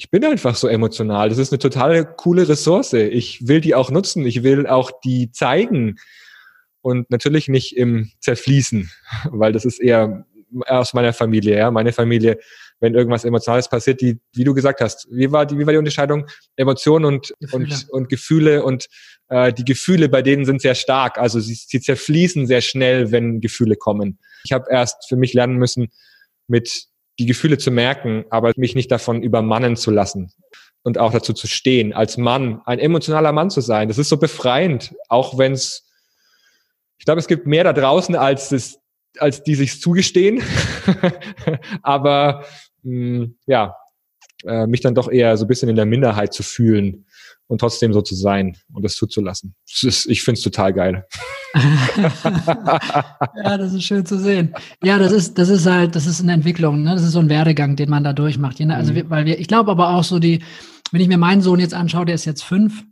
ich 0.00 0.10
bin 0.10 0.24
einfach 0.24 0.54
so 0.54 0.66
emotional. 0.66 1.28
Das 1.28 1.38
ist 1.38 1.52
eine 1.52 1.58
total 1.58 2.04
coole 2.16 2.48
Ressource. 2.48 2.94
Ich 2.94 3.46
will 3.46 3.60
die 3.60 3.74
auch 3.74 3.90
nutzen. 3.90 4.24
Ich 4.24 4.42
will 4.42 4.66
auch 4.66 4.90
die 5.04 5.30
zeigen. 5.30 5.96
Und 6.80 7.10
natürlich 7.10 7.48
nicht 7.48 7.76
im 7.76 8.10
Zerfließen, 8.20 8.90
weil 9.30 9.52
das 9.52 9.66
ist 9.66 9.78
eher 9.78 10.24
aus 10.66 10.94
meiner 10.94 11.12
Familie. 11.12 11.58
Ja, 11.58 11.70
meine 11.70 11.92
Familie 11.92 12.38
wenn 12.80 12.94
irgendwas 12.94 13.24
Emotionales 13.24 13.68
passiert, 13.68 14.00
die, 14.00 14.18
wie 14.32 14.44
du 14.44 14.54
gesagt 14.54 14.80
hast, 14.80 15.06
wie 15.10 15.30
war 15.30 15.46
die, 15.46 15.58
wie 15.58 15.66
war 15.66 15.72
die 15.72 15.78
Unterscheidung? 15.78 16.26
Emotionen 16.56 17.04
und, 17.04 17.34
Gefühle. 17.38 17.54
und, 17.54 17.90
und 17.90 18.08
Gefühle 18.08 18.64
und 18.64 18.88
äh, 19.28 19.52
die 19.52 19.64
Gefühle 19.64 20.08
bei 20.08 20.22
denen 20.22 20.46
sind 20.46 20.62
sehr 20.62 20.74
stark. 20.74 21.18
Also 21.18 21.40
sie, 21.40 21.54
sie 21.54 21.80
zerfließen 21.80 22.46
sehr 22.46 22.62
schnell, 22.62 23.12
wenn 23.12 23.40
Gefühle 23.40 23.76
kommen. 23.76 24.18
Ich 24.44 24.52
habe 24.52 24.66
erst 24.70 25.08
für 25.08 25.16
mich 25.16 25.34
lernen 25.34 25.56
müssen, 25.56 25.88
mit 26.48 26.86
die 27.20 27.26
Gefühle 27.26 27.58
zu 27.58 27.70
merken, 27.70 28.24
aber 28.30 28.52
mich 28.56 28.74
nicht 28.74 28.90
davon 28.90 29.22
übermannen 29.22 29.76
zu 29.76 29.90
lassen 29.90 30.32
und 30.82 30.96
auch 30.96 31.12
dazu 31.12 31.34
zu 31.34 31.46
stehen, 31.46 31.92
als 31.92 32.16
Mann, 32.16 32.62
ein 32.64 32.78
emotionaler 32.78 33.32
Mann 33.32 33.50
zu 33.50 33.60
sein. 33.60 33.88
Das 33.88 33.98
ist 33.98 34.08
so 34.08 34.16
befreiend, 34.16 34.94
auch 35.10 35.36
wenn 35.36 35.52
es, 35.52 35.86
ich 36.98 37.04
glaube, 37.04 37.20
es 37.20 37.28
gibt 37.28 37.46
mehr 37.46 37.62
da 37.64 37.74
draußen, 37.74 38.16
als 38.16 38.52
es, 38.52 38.78
als 39.18 39.42
die 39.42 39.54
sich 39.54 39.82
zugestehen. 39.82 40.42
aber 41.82 42.46
mh, 42.84 43.28
ja, 43.46 43.76
äh, 44.46 44.66
mich 44.66 44.80
dann 44.80 44.94
doch 44.94 45.10
eher 45.10 45.36
so 45.36 45.44
ein 45.44 45.48
bisschen 45.48 45.68
in 45.68 45.76
der 45.76 45.84
Minderheit 45.84 46.32
zu 46.32 46.42
fühlen 46.42 47.04
und 47.50 47.58
trotzdem 47.58 47.92
so 47.92 48.00
zu 48.00 48.14
sein 48.14 48.56
und 48.72 48.84
das 48.84 48.94
zuzulassen. 48.94 49.56
Das 49.68 49.82
ist, 49.82 50.06
ich 50.06 50.22
finde 50.22 50.38
es 50.38 50.44
total 50.44 50.72
geil. 50.72 51.04
ja, 53.44 53.58
das 53.58 53.72
ist 53.74 53.82
schön 53.82 54.06
zu 54.06 54.20
sehen. 54.20 54.54
Ja, 54.84 55.00
das 55.00 55.10
ist, 55.10 55.36
das 55.36 55.48
ist 55.48 55.66
halt, 55.66 55.96
das 55.96 56.06
ist 56.06 56.20
eine 56.22 56.32
Entwicklung, 56.32 56.84
ne? 56.84 56.94
Das 56.94 57.02
ist 57.02 57.10
so 57.10 57.18
ein 57.18 57.28
Werdegang, 57.28 57.74
den 57.74 57.90
man 57.90 58.04
da 58.04 58.12
durchmacht. 58.12 58.60
Also, 58.60 58.92
mhm. 58.92 59.10
weil 59.10 59.26
wir, 59.26 59.40
ich 59.40 59.48
glaube 59.48 59.72
aber 59.72 59.90
auch 59.90 60.04
so 60.04 60.20
die, 60.20 60.44
wenn 60.92 61.00
ich 61.00 61.08
mir 61.08 61.18
meinen 61.18 61.42
Sohn 61.42 61.58
jetzt 61.58 61.74
anschaue, 61.74 62.04
der 62.04 62.14
ist 62.14 62.24
jetzt 62.24 62.44
fünf, 62.44 62.84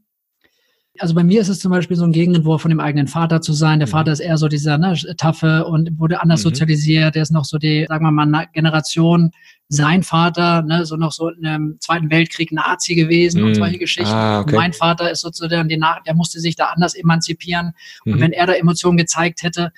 also 0.99 1.15
bei 1.15 1.25
mir 1.25 1.41
ist 1.41 1.49
es 1.49 1.61
zum 1.61 1.71
Beispiel 1.71 1.97
so 1.97 2.05
ein 2.05 2.13
Gegenentwurf 2.13 2.63
von 2.63 2.71
dem 2.71 2.81
eigenen 2.81 3.07
Vater 3.07 3.41
zu 3.41 3.53
sein. 3.53 3.79
Der 3.79 3.89
mhm. 3.89 3.93
Vater 3.93 4.13
ist 4.13 4.21
eher 4.21 4.39
so 4.39 4.49
dieser 4.49 4.79
ne, 4.79 4.95
Taffe 5.17 5.65
und 5.67 5.99
wurde 5.99 6.21
anders 6.21 6.41
mhm. 6.41 6.51
sozialisiert. 6.51 7.15
Der 7.15 7.23
ist 7.23 7.33
noch 7.33 7.45
so 7.45 7.59
die, 7.59 7.87
sagen 7.89 8.05
wir 8.05 8.11
mal, 8.11 8.47
Generation. 8.53 9.31
Sein 9.71 10.03
Vater, 10.03 10.63
ne, 10.63 10.87
so 10.87 10.97
noch 10.97 11.13
so 11.13 11.29
im 11.31 11.77
Zweiten 11.81 12.11
Weltkrieg 12.11 12.53
Nazi 12.53 12.95
gewesen 12.95 13.43
mhm. 13.43 13.49
und 13.49 13.55
solche 13.55 13.79
Geschichten. 13.79 14.15
Ah, 14.15 14.41
okay. 14.41 14.57
Mein 14.57 14.73
Vater 14.73 15.11
ist 15.11 15.21
sozusagen, 15.21 15.69
die 15.69 15.79
der 15.79 16.15
musste 16.15 16.41
sich 16.41 16.57
da 16.57 16.67
anders 16.67 16.95
emanzipieren. 16.95 17.73
Und 18.05 18.17
mhm. 18.17 18.21
wenn 18.21 18.33
er 18.33 18.47
da 18.47 18.55
Emotionen 18.55 18.97
gezeigt 18.97 19.43
hätte, 19.43 19.73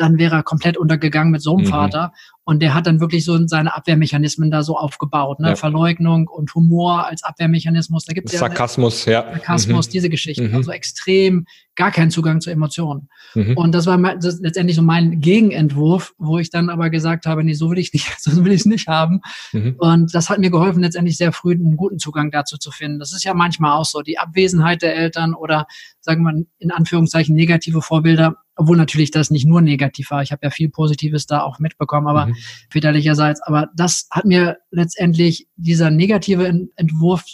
dann 0.00 0.18
wäre 0.18 0.36
er 0.36 0.42
komplett 0.42 0.76
untergegangen 0.76 1.32
mit 1.32 1.42
so 1.42 1.56
einem 1.56 1.66
mhm. 1.66 1.70
Vater. 1.70 2.12
Und 2.44 2.60
der 2.62 2.74
hat 2.74 2.86
dann 2.86 3.00
wirklich 3.00 3.24
so 3.24 3.44
seine 3.48 3.74
Abwehrmechanismen 3.74 4.50
da 4.50 4.62
so 4.62 4.76
aufgebaut, 4.76 5.40
ne? 5.40 5.50
Ja. 5.50 5.56
Verleugnung 5.56 6.28
und 6.28 6.54
Humor 6.54 7.06
als 7.06 7.24
Abwehrmechanismus. 7.24 8.04
Da 8.04 8.12
gibt 8.12 8.28
es 8.28 8.34
ja 8.34 8.38
Sarkasmus, 8.38 9.04
ja. 9.04 9.22
Sarkasmus, 9.22 9.88
mhm. 9.88 9.90
diese 9.90 10.10
Geschichten. 10.10 10.50
Mhm. 10.50 10.56
Also 10.56 10.70
extrem 10.70 11.46
gar 11.74 11.90
keinen 11.90 12.10
Zugang 12.10 12.40
zu 12.40 12.50
Emotionen. 12.50 13.08
Mhm. 13.36 13.56
Und 13.56 13.72
das 13.72 13.86
war 13.86 13.98
mein, 13.98 14.18
das 14.18 14.40
letztendlich 14.40 14.76
so 14.76 14.82
mein 14.82 15.20
Gegenentwurf, 15.20 16.14
wo 16.18 16.38
ich 16.38 16.50
dann 16.50 16.70
aber 16.70 16.90
gesagt 16.90 17.26
habe, 17.26 17.44
nee, 17.44 17.52
so 17.52 17.70
will 17.70 17.78
ich 17.78 17.92
nicht, 17.92 18.10
so 18.20 18.44
will 18.44 18.52
ich 18.52 18.60
es 18.60 18.66
nicht 18.66 18.88
haben. 18.88 19.20
Mhm. 19.52 19.76
Und 19.78 20.14
das 20.14 20.30
hat 20.30 20.38
mir 20.38 20.50
geholfen, 20.50 20.82
letztendlich 20.82 21.16
sehr 21.16 21.32
früh 21.32 21.52
einen 21.52 21.76
guten 21.76 21.98
Zugang 21.98 22.30
dazu 22.30 22.56
zu 22.56 22.70
finden. 22.70 22.98
Das 22.98 23.12
ist 23.12 23.24
ja 23.24 23.34
manchmal 23.34 23.72
auch 23.72 23.84
so, 23.84 24.00
die 24.02 24.18
Abwesenheit 24.18 24.82
der 24.82 24.96
Eltern 24.96 25.34
oder 25.34 25.66
sagen 26.00 26.22
wir 26.22 26.44
in 26.58 26.70
Anführungszeichen 26.70 27.36
negative 27.36 27.82
Vorbilder 27.82 28.36
obwohl 28.56 28.78
natürlich 28.78 29.10
das 29.10 29.30
nicht 29.30 29.46
nur 29.46 29.60
negativ 29.60 30.10
war. 30.10 30.22
Ich 30.22 30.32
habe 30.32 30.40
ja 30.42 30.50
viel 30.50 30.70
Positives 30.70 31.26
da 31.26 31.42
auch 31.42 31.58
mitbekommen, 31.58 32.08
aber 32.08 32.26
mhm. 32.26 32.36
väterlicherseits. 32.70 33.42
Aber 33.42 33.68
das 33.76 34.08
hat 34.10 34.24
mir 34.24 34.56
letztendlich 34.70 35.46
dieser 35.56 35.90
negative 35.90 36.68
Entwurf 36.76 37.26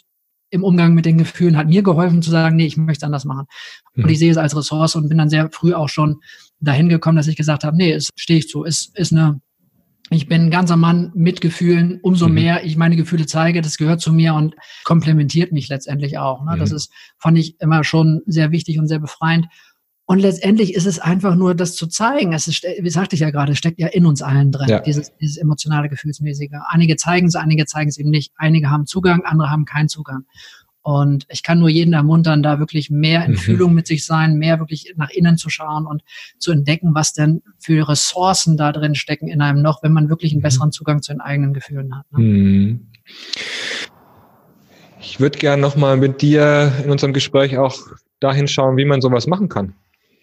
im 0.53 0.65
Umgang 0.65 0.93
mit 0.93 1.07
den 1.07 1.19
Gefühlen 1.19 1.57
hat 1.57 1.67
mir 1.67 1.83
geholfen 1.83 2.21
zu 2.21 2.31
sagen, 2.31 2.57
nee, 2.57 2.67
ich 2.67 2.77
möchte 2.77 3.07
anders 3.07 3.25
machen. 3.25 3.47
Mhm. 3.95 4.05
Und 4.05 4.11
ich 4.11 4.19
sehe 4.19 4.31
es 4.31 4.37
als 4.37 4.55
Ressource 4.55 4.95
und 4.95 5.09
bin 5.09 5.19
dann 5.19 5.31
sehr 5.31 5.51
früh 5.51 5.73
auch 5.73 5.89
schon 5.89 6.21
dahin 6.61 6.89
gekommen, 6.89 7.17
dass 7.17 7.27
ich 7.27 7.37
gesagt 7.37 7.65
habe, 7.65 7.77
nee, 7.77 7.93
es 7.93 8.11
stehe 8.17 8.39
ich 8.39 8.49
zu. 8.49 8.65
Es 8.65 8.93
ist 8.95 9.13
eine 9.13 9.41
ich 10.11 10.27
bin 10.27 10.43
ein 10.43 10.51
ganzer 10.51 10.77
Mann 10.77 11.11
mit 11.15 11.41
Gefühlen. 11.41 11.99
Umso 12.03 12.29
mhm. 12.29 12.35
mehr 12.35 12.65
ich 12.65 12.77
meine 12.77 12.97
Gefühle 12.97 13.25
zeige, 13.25 13.63
das 13.63 13.79
gehört 13.79 14.03
zu 14.03 14.13
mir 14.13 14.35
und 14.35 14.55
komplementiert 14.85 15.53
mich 15.53 15.69
letztendlich 15.69 16.19
auch. 16.19 16.45
Ne? 16.45 16.57
Mhm. 16.57 16.61
Das 16.61 16.71
ist, 16.71 16.93
fand 17.19 17.39
ich 17.39 17.59
immer 17.61 17.83
schon 17.83 18.21
sehr 18.27 18.51
wichtig 18.51 18.79
und 18.79 18.89
sehr 18.89 18.99
befreiend. 18.99 19.47
Und 20.13 20.19
letztendlich 20.19 20.75
ist 20.75 20.85
es 20.85 20.99
einfach 20.99 21.37
nur, 21.37 21.55
das 21.55 21.75
zu 21.75 21.87
zeigen. 21.87 22.35
Es 22.35 22.47
ist, 22.47 22.65
wie 22.65 22.91
sagte 22.91 23.15
ich 23.15 23.21
ja 23.21 23.31
gerade, 23.31 23.57
steckt 23.57 23.81
ja 23.81 23.87
in 23.87 24.05
uns 24.05 24.21
allen 24.21 24.53
drin, 24.53 24.69
ja. 24.69 24.79
dieses, 24.79 25.17
dieses 25.17 25.39
emotionale, 25.39 25.89
gefühlsmäßige. 25.89 26.51
Einige 26.69 26.97
zeigen 26.97 27.29
es, 27.29 27.35
einige 27.35 27.65
zeigen 27.65 27.89
es 27.89 27.97
eben 27.97 28.11
nicht. 28.11 28.31
Einige 28.37 28.69
haben 28.69 28.85
Zugang, 28.85 29.25
andere 29.25 29.49
haben 29.49 29.65
keinen 29.65 29.89
Zugang. 29.89 30.27
Und 30.83 31.25
ich 31.31 31.43
kann 31.43 31.61
nur 31.61 31.71
jeden 31.71 31.95
ermuntern, 31.95 32.43
da 32.43 32.59
wirklich 32.59 32.91
mehr 32.91 33.25
in 33.25 33.31
mhm. 33.31 33.37
Fühlung 33.39 33.73
mit 33.73 33.87
sich 33.87 34.05
sein, 34.05 34.37
mehr 34.37 34.59
wirklich 34.59 34.93
nach 34.97 35.09
innen 35.09 35.39
zu 35.39 35.49
schauen 35.49 35.87
und 35.87 36.03
zu 36.39 36.53
entdecken, 36.53 36.95
was 36.95 37.15
denn 37.15 37.41
für 37.59 37.89
Ressourcen 37.89 38.59
da 38.59 38.71
drin 38.71 38.95
stecken 38.95 39.29
in 39.29 39.41
einem 39.41 39.63
noch, 39.63 39.83
wenn 39.83 39.95
man 39.95 40.11
wirklich 40.11 40.33
einen 40.33 40.41
mhm. 40.41 40.43
besseren 40.43 40.73
Zugang 40.73 41.01
zu 41.01 41.15
den 41.15 41.23
eigenen 41.23 41.55
Gefühlen 41.55 41.97
hat. 41.97 42.05
Ne? 42.13 42.19
Mhm. 42.19 42.87
Ich 45.01 45.21
würde 45.21 45.39
gerne 45.39 45.63
nochmal 45.63 45.97
mit 45.97 46.21
dir 46.21 46.71
in 46.85 46.91
unserem 46.91 47.15
Gespräch 47.15 47.57
auch 47.57 47.79
dahin 48.21 48.47
schauen, 48.47 48.77
wie 48.77 48.85
man 48.85 49.01
sowas 49.01 49.27
machen 49.27 49.49
kann. 49.49 49.75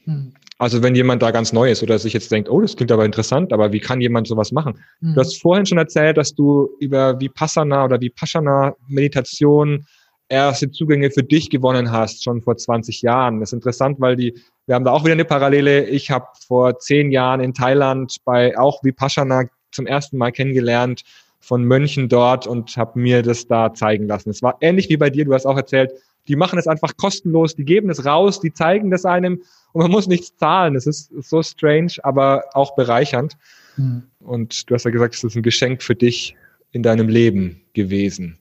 Hm. 0.05 0.33
Also 0.59 0.83
wenn 0.83 0.93
jemand 0.93 1.21
da 1.21 1.31
ganz 1.31 1.53
neu 1.53 1.71
ist 1.71 1.83
oder 1.83 1.97
sich 1.99 2.11
jetzt 2.11 2.31
denkt, 2.33 2.49
oh, 2.49 2.59
das 2.59 2.75
klingt 2.75 2.91
aber 2.91 3.05
interessant, 3.05 3.53
aber 3.53 3.71
wie 3.71 3.79
kann 3.79 4.01
jemand 4.01 4.27
sowas 4.27 4.51
machen? 4.51 4.83
Mhm. 4.99 5.13
Du 5.13 5.21
hast 5.21 5.41
vorhin 5.41 5.65
schon 5.65 5.77
erzählt, 5.77 6.17
dass 6.17 6.35
du 6.35 6.69
über 6.81 7.19
Vipassana 7.19 7.85
oder 7.85 8.01
Vipassana 8.01 8.75
Meditation 8.89 9.85
erste 10.27 10.69
Zugänge 10.69 11.11
für 11.11 11.23
dich 11.23 11.49
gewonnen 11.49 11.91
hast, 11.91 12.25
schon 12.25 12.41
vor 12.41 12.57
20 12.57 13.01
Jahren. 13.01 13.39
Das 13.39 13.49
ist 13.49 13.53
interessant, 13.53 14.01
weil 14.01 14.17
die, 14.17 14.37
wir 14.67 14.75
haben 14.75 14.83
da 14.83 14.91
auch 14.91 15.05
wieder 15.05 15.13
eine 15.13 15.25
Parallele. 15.25 15.85
Ich 15.87 16.11
habe 16.11 16.27
vor 16.45 16.77
zehn 16.77 17.11
Jahren 17.11 17.39
in 17.39 17.53
Thailand 17.53 18.17
bei 18.25 18.57
auch 18.57 18.83
Vipassana 18.83 19.45
zum 19.71 19.87
ersten 19.87 20.17
Mal 20.17 20.31
kennengelernt 20.31 21.03
von 21.39 21.63
Mönchen 21.63 22.09
dort 22.09 22.47
und 22.47 22.75
habe 22.75 22.99
mir 22.99 23.23
das 23.23 23.47
da 23.47 23.73
zeigen 23.73 24.07
lassen. 24.07 24.29
Es 24.29 24.43
war 24.43 24.57
ähnlich 24.59 24.89
wie 24.89 24.97
bei 24.97 25.09
dir, 25.09 25.25
du 25.25 25.33
hast 25.33 25.45
auch 25.45 25.57
erzählt, 25.57 25.93
die 26.27 26.35
machen 26.35 26.59
es 26.59 26.67
einfach 26.67 26.95
kostenlos, 26.97 27.55
die 27.55 27.65
geben 27.65 27.89
es 27.89 28.05
raus, 28.05 28.39
die 28.39 28.53
zeigen 28.53 28.91
das 28.91 29.05
einem 29.05 29.41
und 29.71 29.81
man 29.83 29.91
muss 29.91 30.07
nichts 30.07 30.35
zahlen. 30.37 30.75
Es 30.75 30.85
ist 30.85 31.11
so 31.21 31.41
strange, 31.41 31.93
aber 32.03 32.43
auch 32.53 32.75
bereichernd. 32.75 33.37
Mhm. 33.77 34.03
Und 34.19 34.69
du 34.69 34.75
hast 34.75 34.85
ja 34.85 34.91
gesagt, 34.91 35.15
es 35.15 35.23
ist 35.23 35.35
ein 35.35 35.43
Geschenk 35.43 35.81
für 35.81 35.95
dich 35.95 36.35
in 36.71 36.83
deinem 36.83 37.09
Leben 37.09 37.61
gewesen. 37.73 38.37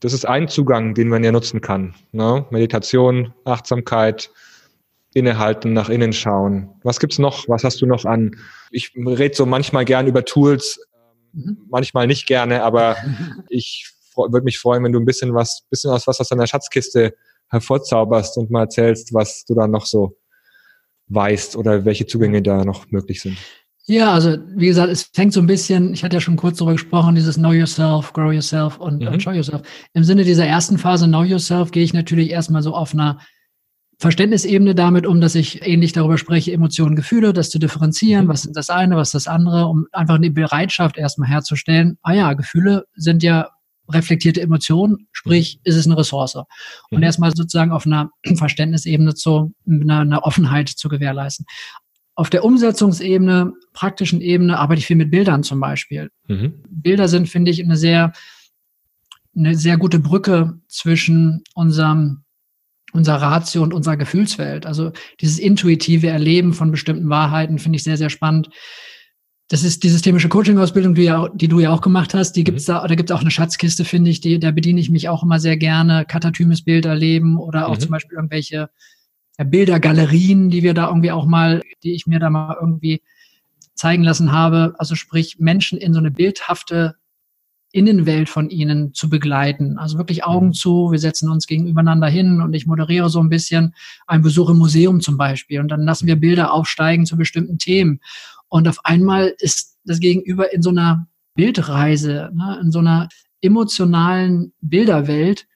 Das 0.00 0.12
ist 0.12 0.26
ein 0.26 0.48
Zugang, 0.48 0.94
den 0.94 1.08
man 1.08 1.24
ja 1.24 1.32
nutzen 1.32 1.60
kann. 1.60 1.94
Ne? 2.12 2.46
Meditation, 2.50 3.34
Achtsamkeit, 3.44 4.30
innehalten, 5.14 5.72
nach 5.72 5.88
innen 5.88 6.12
schauen. 6.12 6.68
Was 6.82 7.00
gibt's 7.00 7.18
noch? 7.18 7.48
Was 7.48 7.64
hast 7.64 7.80
du 7.80 7.86
noch 7.86 8.04
an? 8.04 8.36
Ich 8.70 8.92
rede 8.94 9.34
so 9.34 9.46
manchmal 9.46 9.84
gern 9.84 10.06
über 10.06 10.24
Tools, 10.24 10.80
mhm. 11.32 11.58
manchmal 11.68 12.06
nicht 12.06 12.26
gerne, 12.26 12.62
aber 12.62 12.96
ich 13.48 13.90
würde 14.18 14.44
mich 14.44 14.58
freuen, 14.58 14.84
wenn 14.84 14.92
du 14.92 14.98
ein 14.98 15.04
bisschen 15.04 15.34
was, 15.34 15.62
bisschen 15.70 15.90
aus 15.90 16.06
was 16.06 16.20
aus 16.20 16.28
deiner 16.28 16.46
Schatzkiste 16.46 17.14
hervorzauberst 17.50 18.36
und 18.36 18.50
mal 18.50 18.62
erzählst, 18.62 19.14
was 19.14 19.44
du 19.44 19.54
da 19.54 19.66
noch 19.66 19.86
so 19.86 20.16
weißt 21.08 21.56
oder 21.56 21.84
welche 21.84 22.06
Zugänge 22.06 22.42
da 22.42 22.64
noch 22.64 22.90
möglich 22.90 23.22
sind. 23.22 23.38
Ja, 23.86 24.12
also 24.12 24.36
wie 24.54 24.66
gesagt, 24.66 24.92
es 24.92 25.04
fängt 25.14 25.32
so 25.32 25.40
ein 25.40 25.46
bisschen, 25.46 25.94
ich 25.94 26.04
hatte 26.04 26.16
ja 26.16 26.20
schon 26.20 26.36
kurz 26.36 26.58
darüber 26.58 26.74
gesprochen, 26.74 27.14
dieses 27.14 27.36
Know 27.36 27.52
Yourself, 27.52 28.12
Grow 28.12 28.34
Yourself 28.34 28.76
und, 28.76 29.00
mhm. 29.00 29.08
und 29.08 29.22
Show 29.22 29.30
Yourself. 29.30 29.62
Im 29.94 30.04
Sinne 30.04 30.24
dieser 30.24 30.44
ersten 30.44 30.76
Phase 30.76 31.06
Know 31.06 31.22
Yourself 31.22 31.70
gehe 31.70 31.82
ich 31.82 31.94
natürlich 31.94 32.28
erstmal 32.28 32.62
so 32.62 32.74
auf 32.74 32.92
einer 32.92 33.18
Verständnisebene 33.98 34.74
damit 34.74 35.06
um, 35.06 35.22
dass 35.22 35.34
ich 35.34 35.66
ähnlich 35.66 35.92
darüber 35.92 36.18
spreche, 36.18 36.52
Emotionen, 36.52 36.96
Gefühle, 36.96 37.32
das 37.32 37.48
zu 37.48 37.58
differenzieren, 37.58 38.26
mhm. 38.26 38.28
was 38.28 38.44
ist 38.44 38.54
das 38.54 38.68
eine, 38.68 38.96
was 38.96 39.08
ist 39.08 39.26
das 39.26 39.26
andere, 39.26 39.64
um 39.66 39.86
einfach 39.92 40.16
eine 40.16 40.30
Bereitschaft 40.30 40.98
erstmal 40.98 41.30
herzustellen, 41.30 41.96
ah 42.02 42.12
ja, 42.12 42.34
Gefühle 42.34 42.84
sind 42.94 43.22
ja 43.22 43.48
reflektierte 43.88 44.40
Emotionen, 44.40 45.08
sprich, 45.12 45.56
mhm. 45.56 45.60
ist 45.64 45.76
es 45.76 45.86
eine 45.86 45.96
Ressource. 45.96 46.34
Und 46.34 46.98
mhm. 46.98 47.02
erstmal 47.02 47.34
sozusagen 47.34 47.72
auf 47.72 47.86
einer 47.86 48.10
Verständnisebene 48.36 49.14
zu, 49.14 49.54
einer, 49.66 50.00
einer 50.00 50.24
Offenheit 50.24 50.68
zu 50.68 50.88
gewährleisten. 50.88 51.46
Auf 52.14 52.30
der 52.30 52.44
Umsetzungsebene, 52.44 53.52
praktischen 53.72 54.20
Ebene 54.20 54.58
arbeite 54.58 54.80
ich 54.80 54.86
viel 54.86 54.96
mit 54.96 55.10
Bildern 55.10 55.44
zum 55.44 55.60
Beispiel. 55.60 56.10
Mhm. 56.26 56.64
Bilder 56.68 57.06
sind, 57.06 57.28
finde 57.28 57.50
ich, 57.50 57.62
eine 57.62 57.76
sehr, 57.76 58.12
eine 59.36 59.54
sehr 59.54 59.76
gute 59.76 60.00
Brücke 60.00 60.58
zwischen 60.66 61.44
unserem, 61.54 62.24
unserer 62.92 63.22
Ratio 63.22 63.62
und 63.62 63.72
unserer 63.72 63.96
Gefühlswelt. 63.96 64.66
Also 64.66 64.90
dieses 65.20 65.38
intuitive 65.38 66.08
Erleben 66.08 66.54
von 66.54 66.72
bestimmten 66.72 67.08
Wahrheiten 67.08 67.58
finde 67.58 67.76
ich 67.76 67.84
sehr, 67.84 67.96
sehr 67.96 68.10
spannend. 68.10 68.50
Das 69.50 69.62
ist 69.62 69.82
die 69.82 69.88
systemische 69.88 70.28
Coaching-Ausbildung, 70.28 70.94
die, 70.94 71.04
ja, 71.04 71.28
die 71.30 71.48
du 71.48 71.58
ja 71.58 71.72
auch 71.72 71.80
gemacht 71.80 72.12
hast. 72.12 72.32
Die 72.32 72.44
gibt's 72.44 72.68
mhm. 72.68 72.72
da, 72.72 72.86
da 72.86 72.94
gibt's 72.94 73.12
auch 73.12 73.22
eine 73.22 73.30
Schatzkiste, 73.30 73.84
finde 73.84 74.10
ich. 74.10 74.20
Die, 74.20 74.38
da 74.38 74.50
bediene 74.50 74.80
ich 74.80 74.90
mich 74.90 75.08
auch 75.08 75.22
immer 75.22 75.40
sehr 75.40 75.56
gerne. 75.56 76.04
Katatymes 76.04 76.62
Bild 76.62 76.84
erleben 76.84 77.38
oder 77.38 77.68
auch 77.68 77.76
mhm. 77.76 77.80
zum 77.80 77.90
Beispiel 77.90 78.16
irgendwelche 78.16 78.68
Bildergalerien, 79.42 80.50
die 80.50 80.62
wir 80.62 80.74
da 80.74 80.88
irgendwie 80.88 81.12
auch 81.12 81.24
mal, 81.24 81.62
die 81.82 81.94
ich 81.94 82.06
mir 82.06 82.18
da 82.18 82.28
mal 82.28 82.56
irgendwie 82.60 83.02
zeigen 83.74 84.02
lassen 84.02 84.32
habe. 84.32 84.74
Also 84.78 84.96
sprich, 84.96 85.38
Menschen 85.38 85.78
in 85.78 85.94
so 85.94 86.00
eine 86.00 86.10
bildhafte 86.10 86.96
Innenwelt 87.70 88.28
von 88.28 88.50
ihnen 88.50 88.94
zu 88.94 89.08
begleiten. 89.08 89.78
Also 89.78 89.98
wirklich 89.98 90.24
Augen 90.24 90.48
mhm. 90.48 90.52
zu, 90.54 90.90
wir 90.90 90.98
setzen 90.98 91.30
uns 91.30 91.46
gegenübereinander 91.46 92.08
hin 92.08 92.40
und 92.40 92.52
ich 92.54 92.66
moderiere 92.66 93.10
so 93.10 93.20
ein 93.20 93.28
bisschen 93.28 93.74
einen 94.06 94.22
Besuch 94.22 94.50
im 94.50 94.58
Museum 94.58 95.00
zum 95.00 95.16
Beispiel 95.16 95.60
und 95.60 95.68
dann 95.68 95.82
lassen 95.82 96.06
wir 96.06 96.16
Bilder 96.16 96.52
aufsteigen 96.52 97.06
zu 97.06 97.16
bestimmten 97.16 97.58
Themen. 97.58 98.00
Und 98.48 98.68
auf 98.68 98.84
einmal 98.84 99.34
ist 99.38 99.78
das 99.84 100.00
Gegenüber 100.00 100.52
in 100.52 100.62
so 100.62 100.70
einer 100.70 101.06
Bildreise, 101.34 102.30
ne, 102.34 102.58
in 102.62 102.70
so 102.70 102.80
einer 102.80 103.08
emotionalen 103.40 104.52
Bilderwelt, 104.60 105.46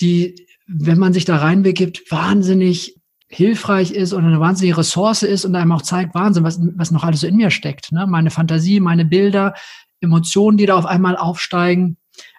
die 0.00 0.46
wenn 0.66 0.98
man 0.98 1.12
sich 1.12 1.24
da 1.24 1.36
reinbegibt, 1.36 2.10
wahnsinnig 2.10 2.96
hilfreich 3.28 3.92
ist 3.92 4.12
oder 4.12 4.26
eine 4.26 4.40
wahnsinnige 4.40 4.78
Ressource 4.78 5.22
ist 5.22 5.44
und 5.44 5.54
einem 5.54 5.72
auch 5.72 5.82
zeigt, 5.82 6.14
Wahnsinn, 6.14 6.44
was, 6.44 6.60
was 6.76 6.90
noch 6.90 7.04
alles 7.04 7.20
so 7.20 7.26
in 7.26 7.36
mir 7.36 7.50
steckt. 7.50 7.92
Ne? 7.92 8.06
Meine 8.06 8.30
Fantasie, 8.30 8.80
meine 8.80 9.04
Bilder, 9.04 9.54
Emotionen, 10.00 10.58
die 10.58 10.66
da 10.66 10.76
auf 10.76 10.86
einmal 10.86 11.16
aufsteigen. 11.16 11.96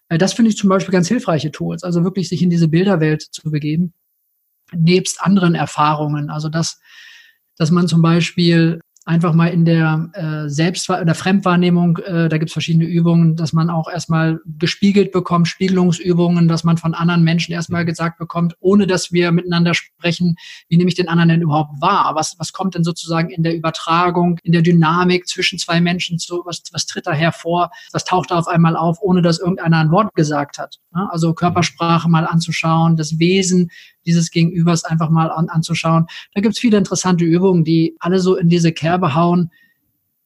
Äh, 0.10 0.18
das 0.18 0.34
finde 0.34 0.50
ich 0.50 0.58
zum 0.58 0.70
Beispiel 0.70 0.92
ganz 0.92 1.08
hilfreiche 1.08 1.52
Tools. 1.52 1.84
Also 1.84 2.04
wirklich 2.04 2.30
sich 2.30 2.42
in 2.42 2.50
diese 2.50 2.68
Bilderwelt 2.68 3.24
zu 3.24 3.50
begeben, 3.50 3.94
nebst 4.72 5.22
anderen 5.22 5.56
Erfahrungen. 5.56 6.30
Also 6.30 6.50
dass, 6.50 6.80
dass 7.58 7.72
man 7.72 7.88
zum 7.88 8.02
Beispiel 8.02 8.80
einfach 9.06 9.34
mal 9.34 9.48
in 9.48 9.66
der 9.66 10.10
äh, 10.14 10.50
Selbst- 10.50 10.90
oder 10.90 11.14
Fremdwahrnehmung, 11.14 11.98
äh, 11.98 12.30
da 12.30 12.38
gibt 12.38 12.50
es 12.50 12.54
verschiedene 12.54 12.86
Übungen, 12.86 13.36
dass 13.36 13.52
man 13.52 13.70
auch 13.70 13.90
erstmal 13.90 14.40
gespiegelt 14.58 15.12
bekommt, 15.12 15.48
Spiegelungsübungen, 15.48 16.48
dass 16.48 16.64
man 16.64 16.78
von 16.78 16.94
anderen 16.94 17.24
Menschen 17.24 17.54
erstmal 17.54 17.86
gesagt 17.86 18.18
bekommt, 18.18 18.56
ohne 18.60 18.88
dass 18.88 19.12
wir 19.12 19.32
miteinander 19.32 19.74
sprechen, 19.74 20.36
wie 20.70 20.78
nehme 20.78 20.90
ich 20.90 20.96
den 20.96 21.10
anderen 21.10 21.30
denn 21.30 21.42
überhaupt 21.42 21.82
wahr? 21.82 22.12
Was, 22.16 22.36
was 22.38 22.54
kommt 22.54 22.76
denn 22.76 22.84
sozusagen 22.84 23.30
in 23.30 23.44
der 23.44 23.56
Übertragung, 23.56 24.40
in 24.44 24.54
der 24.54 24.62
Dynamik 24.62 25.28
zwischen 25.28 25.60
zwei 25.60 25.82
Menschen 25.82 26.18
zu, 26.18 26.42
was, 26.46 26.64
was 26.72 26.86
tritt 26.86 27.06
da 27.08 27.12
hervor, 27.12 27.72
was 27.92 28.06
taucht 28.06 28.32
da 28.32 28.40
auf 28.40 28.48
einmal 28.48 28.78
auf, 28.78 29.00
ohne 29.02 29.22
dass 29.22 29.40
irgendeiner 29.40 29.78
ein 29.78 29.92
Wort 29.92 30.14
gesagt 30.16 30.58
hat? 30.58 30.80
Ja? 30.96 31.10
Also 31.12 31.34
Körpersprache 31.34 32.10
mal 32.10 32.26
anzuschauen, 32.26 32.96
das 32.96 33.20
Wesen 33.20 33.70
dieses 34.06 34.32
Gegenübers 34.32 34.84
einfach 34.84 35.10
mal 35.10 35.32
an, 35.32 35.50
anzuschauen. 35.50 36.08
Da 36.34 36.42
gibt's 36.42 36.60
viele 36.60 36.78
interessante 36.78 37.26
Übungen, 37.26 37.64
die 37.64 37.96
alle 38.00 38.20
so 38.20 38.36
in 38.36 38.50
diese 38.50 38.72
Kerbe 38.94 39.16
hauen, 39.16 39.50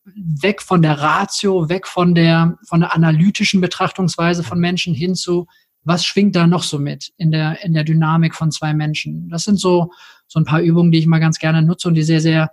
weg 0.04 0.62
von 0.62 0.82
der 0.82 1.00
Ratio, 1.00 1.70
weg 1.70 1.88
von 1.88 2.14
der, 2.16 2.58
von 2.68 2.82
der 2.82 2.94
analytischen 2.94 3.62
Betrachtungsweise 3.62 4.44
von 4.44 4.60
Menschen 4.60 4.94
hin 4.94 5.16
zu, 5.16 5.48
was 5.86 6.06
schwingt 6.06 6.36
da 6.36 6.48
noch 6.48 6.64
so 6.64 6.80
mit 6.80 7.14
in 7.16 7.32
der, 7.32 7.64
in 7.64 7.74
der 7.74 7.86
Dynamik 7.86 8.36
von 8.36 8.52
zwei 8.52 8.74
Menschen. 8.74 9.30
Das 9.30 9.46
sind 9.46 9.58
so, 9.58 9.92
so 10.28 10.40
ein 10.40 10.46
paar 10.46 10.60
Übungen, 10.60 10.92
die 10.92 11.00
ich 11.00 11.08
mal 11.08 11.20
ganz 11.20 11.40
gerne 11.40 11.62
nutze 11.62 11.88
und 11.88 11.94
die 11.94 12.04
sehr, 12.04 12.20
sehr 12.20 12.52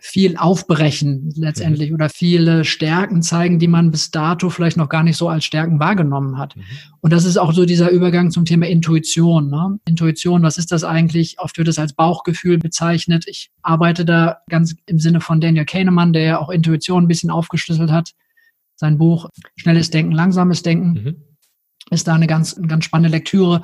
viel 0.00 0.36
aufbrechen 0.36 1.32
letztendlich 1.36 1.90
mhm. 1.90 1.94
oder 1.94 2.08
viele 2.08 2.64
Stärken 2.64 3.22
zeigen, 3.22 3.58
die 3.58 3.68
man 3.68 3.90
bis 3.90 4.10
dato 4.10 4.50
vielleicht 4.50 4.76
noch 4.76 4.88
gar 4.88 5.02
nicht 5.02 5.16
so 5.16 5.28
als 5.28 5.44
Stärken 5.44 5.80
wahrgenommen 5.80 6.38
hat. 6.38 6.56
Mhm. 6.56 6.62
Und 7.00 7.12
das 7.12 7.24
ist 7.24 7.36
auch 7.36 7.52
so 7.52 7.64
dieser 7.64 7.90
Übergang 7.90 8.30
zum 8.30 8.44
Thema 8.44 8.66
Intuition. 8.66 9.50
Ne? 9.50 9.78
Intuition, 9.86 10.42
was 10.42 10.58
ist 10.58 10.72
das 10.72 10.84
eigentlich? 10.84 11.38
Oft 11.38 11.58
wird 11.58 11.68
es 11.68 11.78
als 11.78 11.92
Bauchgefühl 11.92 12.58
bezeichnet. 12.58 13.24
Ich 13.28 13.50
arbeite 13.62 14.04
da 14.04 14.38
ganz 14.48 14.74
im 14.86 14.98
Sinne 14.98 15.20
von 15.20 15.40
Daniel 15.40 15.64
Kahnemann, 15.64 16.12
der 16.12 16.22
ja 16.22 16.38
auch 16.38 16.50
Intuition 16.50 17.04
ein 17.04 17.08
bisschen 17.08 17.30
aufgeschlüsselt 17.30 17.90
hat. 17.90 18.12
Sein 18.76 18.98
Buch 18.98 19.28
Schnelles 19.56 19.90
Denken, 19.90 20.12
Langsames 20.12 20.62
Denken 20.62 20.92
mhm. 20.92 21.16
ist 21.90 22.06
da 22.08 22.14
eine 22.14 22.26
ganz, 22.26 22.56
eine 22.56 22.68
ganz 22.68 22.84
spannende 22.84 23.16
Lektüre. 23.16 23.62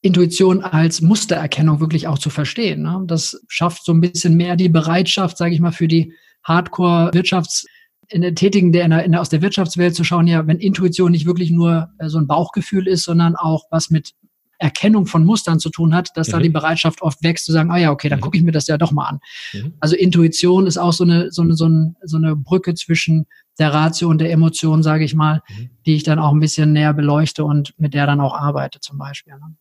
Intuition 0.00 0.62
als 0.62 1.00
Mustererkennung 1.00 1.80
wirklich 1.80 2.06
auch 2.06 2.18
zu 2.18 2.30
verstehen. 2.30 2.82
Ne? 2.82 3.02
Das 3.06 3.40
schafft 3.48 3.84
so 3.84 3.92
ein 3.92 4.00
bisschen 4.00 4.36
mehr 4.36 4.56
die 4.56 4.68
Bereitschaft, 4.68 5.36
sage 5.36 5.54
ich 5.54 5.60
mal, 5.60 5.72
für 5.72 5.88
die 5.88 6.12
Hardcore-Wirtschafts- 6.44 7.64
in 8.10 8.22
der 8.22 8.34
Tätigen, 8.34 8.72
der, 8.72 8.84
in 8.84 8.90
der, 8.90 9.04
in 9.04 9.12
der 9.12 9.20
aus 9.20 9.28
der 9.28 9.42
Wirtschaftswelt 9.42 9.94
zu 9.94 10.02
schauen, 10.02 10.26
ja, 10.26 10.46
wenn 10.46 10.58
Intuition 10.58 11.12
nicht 11.12 11.26
wirklich 11.26 11.50
nur 11.50 11.90
äh, 11.98 12.08
so 12.08 12.18
ein 12.18 12.26
Bauchgefühl 12.26 12.88
ist, 12.88 13.04
sondern 13.04 13.36
auch 13.36 13.64
was 13.70 13.90
mit 13.90 14.14
Erkennung 14.58 15.06
von 15.06 15.24
Mustern 15.24 15.60
zu 15.60 15.70
tun 15.70 15.94
hat, 15.94 16.10
dass 16.16 16.28
mhm. 16.28 16.32
da 16.32 16.38
die 16.40 16.48
Bereitschaft 16.48 17.02
oft 17.02 17.22
wächst 17.22 17.44
zu 17.44 17.52
sagen, 17.52 17.70
ah 17.70 17.76
ja, 17.76 17.92
okay, 17.92 18.08
dann 18.08 18.18
mhm. 18.18 18.22
gucke 18.22 18.36
ich 18.36 18.42
mir 18.42 18.52
das 18.52 18.66
ja 18.66 18.76
doch 18.76 18.92
mal 18.92 19.06
an. 19.06 19.20
Mhm. 19.52 19.74
Also 19.78 19.94
Intuition 19.94 20.66
ist 20.66 20.78
auch 20.78 20.92
so 20.92 21.04
eine, 21.04 21.30
so 21.30 21.42
eine, 21.42 21.54
so 21.54 21.66
eine, 21.66 21.94
so 22.02 22.16
eine 22.16 22.34
Brücke 22.34 22.74
zwischen 22.74 23.26
der 23.58 23.72
Ratio 23.72 24.08
und 24.08 24.18
der 24.18 24.32
Emotion, 24.32 24.82
sage 24.82 25.04
ich 25.04 25.14
mal, 25.14 25.42
mhm. 25.48 25.70
die 25.86 25.94
ich 25.94 26.02
dann 26.02 26.18
auch 26.18 26.32
ein 26.32 26.40
bisschen 26.40 26.72
näher 26.72 26.94
beleuchte 26.94 27.44
und 27.44 27.74
mit 27.78 27.94
der 27.94 28.06
dann 28.06 28.20
auch 28.20 28.34
arbeite 28.34 28.80
zum 28.80 28.98
Beispiel. 28.98 29.34
Ne? 29.34 29.54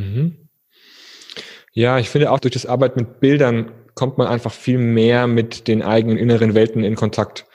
Mhm. 0.00 0.48
Ja, 1.72 1.98
ich 1.98 2.08
finde 2.08 2.30
auch 2.30 2.40
durch 2.40 2.54
das 2.54 2.66
Arbeit 2.66 2.96
mit 2.96 3.20
Bildern 3.20 3.72
kommt 3.94 4.18
man 4.18 4.26
einfach 4.26 4.52
viel 4.52 4.78
mehr 4.78 5.26
mit 5.26 5.68
den 5.68 5.82
eigenen 5.82 6.16
inneren 6.16 6.54
Welten 6.54 6.82
in 6.82 6.96
Kontakt. 6.96 7.46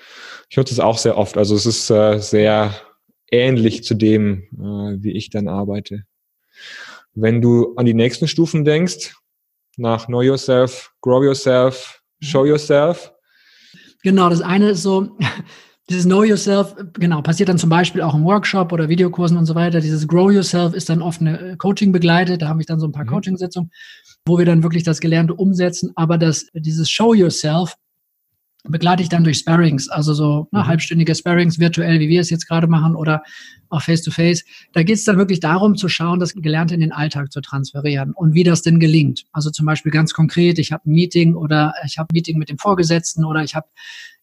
Ich 0.49 0.57
nutze 0.57 0.73
es 0.73 0.79
auch 0.79 0.97
sehr 0.97 1.17
oft. 1.17 1.37
Also 1.37 1.55
es 1.55 1.65
ist 1.65 1.89
äh, 1.89 2.19
sehr 2.19 2.73
ähnlich 3.31 3.83
zu 3.83 3.95
dem, 3.95 4.43
äh, 4.53 5.03
wie 5.03 5.11
ich 5.11 5.29
dann 5.29 5.47
arbeite. 5.47 6.03
Wenn 7.13 7.41
du 7.41 7.75
an 7.75 7.85
die 7.85 7.93
nächsten 7.93 8.27
Stufen 8.27 8.63
denkst, 8.63 9.15
nach 9.77 10.07
Know 10.07 10.21
Yourself, 10.21 10.91
Grow 11.01 11.23
Yourself, 11.23 12.01
Show 12.21 12.45
Yourself. 12.45 13.11
Genau, 14.03 14.29
das 14.29 14.41
eine 14.41 14.71
ist 14.71 14.83
so, 14.83 15.17
dieses 15.89 16.05
Know 16.05 16.23
Yourself, 16.23 16.75
genau, 16.93 17.21
passiert 17.21 17.49
dann 17.49 17.59
zum 17.59 17.69
Beispiel 17.69 18.01
auch 18.01 18.15
im 18.15 18.25
Workshop 18.25 18.71
oder 18.71 18.89
Videokursen 18.89 19.37
und 19.37 19.45
so 19.45 19.53
weiter. 19.53 19.81
Dieses 19.81 20.07
Grow 20.07 20.31
Yourself 20.31 20.73
ist 20.73 20.89
dann 20.89 21.01
oft 21.01 21.21
eine 21.21 21.51
äh, 21.51 21.55
Coaching 21.57 21.91
begleitet. 21.91 22.41
Da 22.41 22.47
habe 22.47 22.59
ich 22.61 22.65
dann 22.65 22.79
so 22.79 22.87
ein 22.87 22.91
paar 22.91 23.03
mhm. 23.03 23.09
Coaching-Sitzungen, 23.09 23.71
wo 24.25 24.37
wir 24.37 24.45
dann 24.45 24.63
wirklich 24.63 24.83
das 24.83 24.99
Gelernte 24.99 25.35
umsetzen. 25.35 25.91
Aber 25.95 26.17
das, 26.17 26.47
dieses 26.53 26.89
Show 26.89 27.13
Yourself 27.13 27.75
begleite 28.67 29.03
ich 29.03 29.09
dann 29.09 29.23
durch 29.23 29.37
Sparrings, 29.37 29.89
also 29.89 30.13
so 30.13 30.47
ne, 30.51 30.59
mhm. 30.59 30.67
halbstündige 30.67 31.15
Sparrings 31.15 31.59
virtuell, 31.59 31.99
wie 31.99 32.09
wir 32.09 32.21
es 32.21 32.29
jetzt 32.29 32.47
gerade 32.47 32.67
machen, 32.67 32.95
oder 32.95 33.23
auch 33.69 33.81
face-to-face. 33.81 34.41
-face. 34.41 34.69
Da 34.73 34.83
geht 34.83 34.95
es 34.95 35.05
dann 35.05 35.17
wirklich 35.17 35.39
darum 35.39 35.75
zu 35.75 35.89
schauen, 35.89 36.19
das 36.19 36.33
Gelernte 36.33 36.73
in 36.73 36.81
den 36.81 36.91
Alltag 36.91 37.31
zu 37.31 37.41
transferieren 37.41 38.13
und 38.13 38.33
wie 38.33 38.43
das 38.43 38.61
denn 38.61 38.79
gelingt. 38.79 39.25
Also 39.31 39.49
zum 39.49 39.65
Beispiel 39.65 39.91
ganz 39.91 40.13
konkret, 40.13 40.59
ich 40.59 40.71
habe 40.71 40.89
ein 40.89 40.93
Meeting 40.93 41.35
oder 41.35 41.73
ich 41.85 41.97
habe 41.97 42.07
ein 42.11 42.15
Meeting 42.15 42.37
mit 42.37 42.49
dem 42.49 42.57
Vorgesetzten 42.57 43.25
oder 43.25 43.43
ich 43.43 43.55
habe 43.55 43.67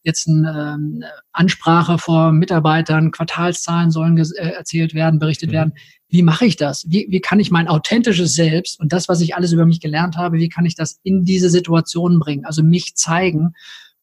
jetzt 0.03 0.29
eine 0.29 0.75
ähm, 0.75 1.05
Ansprache 1.33 1.99
vor 1.99 2.33
Mitarbeitern, 2.33 3.11
Quartalszahlen 3.13 3.91
sollen 3.91 4.17
äh, 4.19 4.51
erzählt 4.51 4.95
werden, 4.95 5.19
berichtet 5.19 5.51
mhm. 5.51 5.55
werden. 5.55 5.73
Wie 6.09 6.23
mache 6.23 6.45
ich 6.45 6.57
das? 6.57 6.85
Wie, 6.89 7.07
wie 7.09 7.21
kann 7.21 7.41
ich 7.41 7.51
mein 7.51 7.69
authentisches 7.69 8.35
Selbst 8.35 8.79
und 8.81 8.93
das, 8.93 9.09
was 9.09 9.21
ich 9.21 9.35
alles 9.35 9.53
über 9.53 9.65
mich 9.65 9.81
gelernt 9.81 10.17
habe, 10.17 10.39
wie 10.39 10.49
kann 10.49 10.67
ich 10.67 10.75
das 10.75 11.01
in 11.03 11.25
diese 11.25 11.49
Situation 11.49 12.19
bringen? 12.19 12.45
Also 12.45 12.63
mich 12.63 12.97
zeigen, 12.97 13.55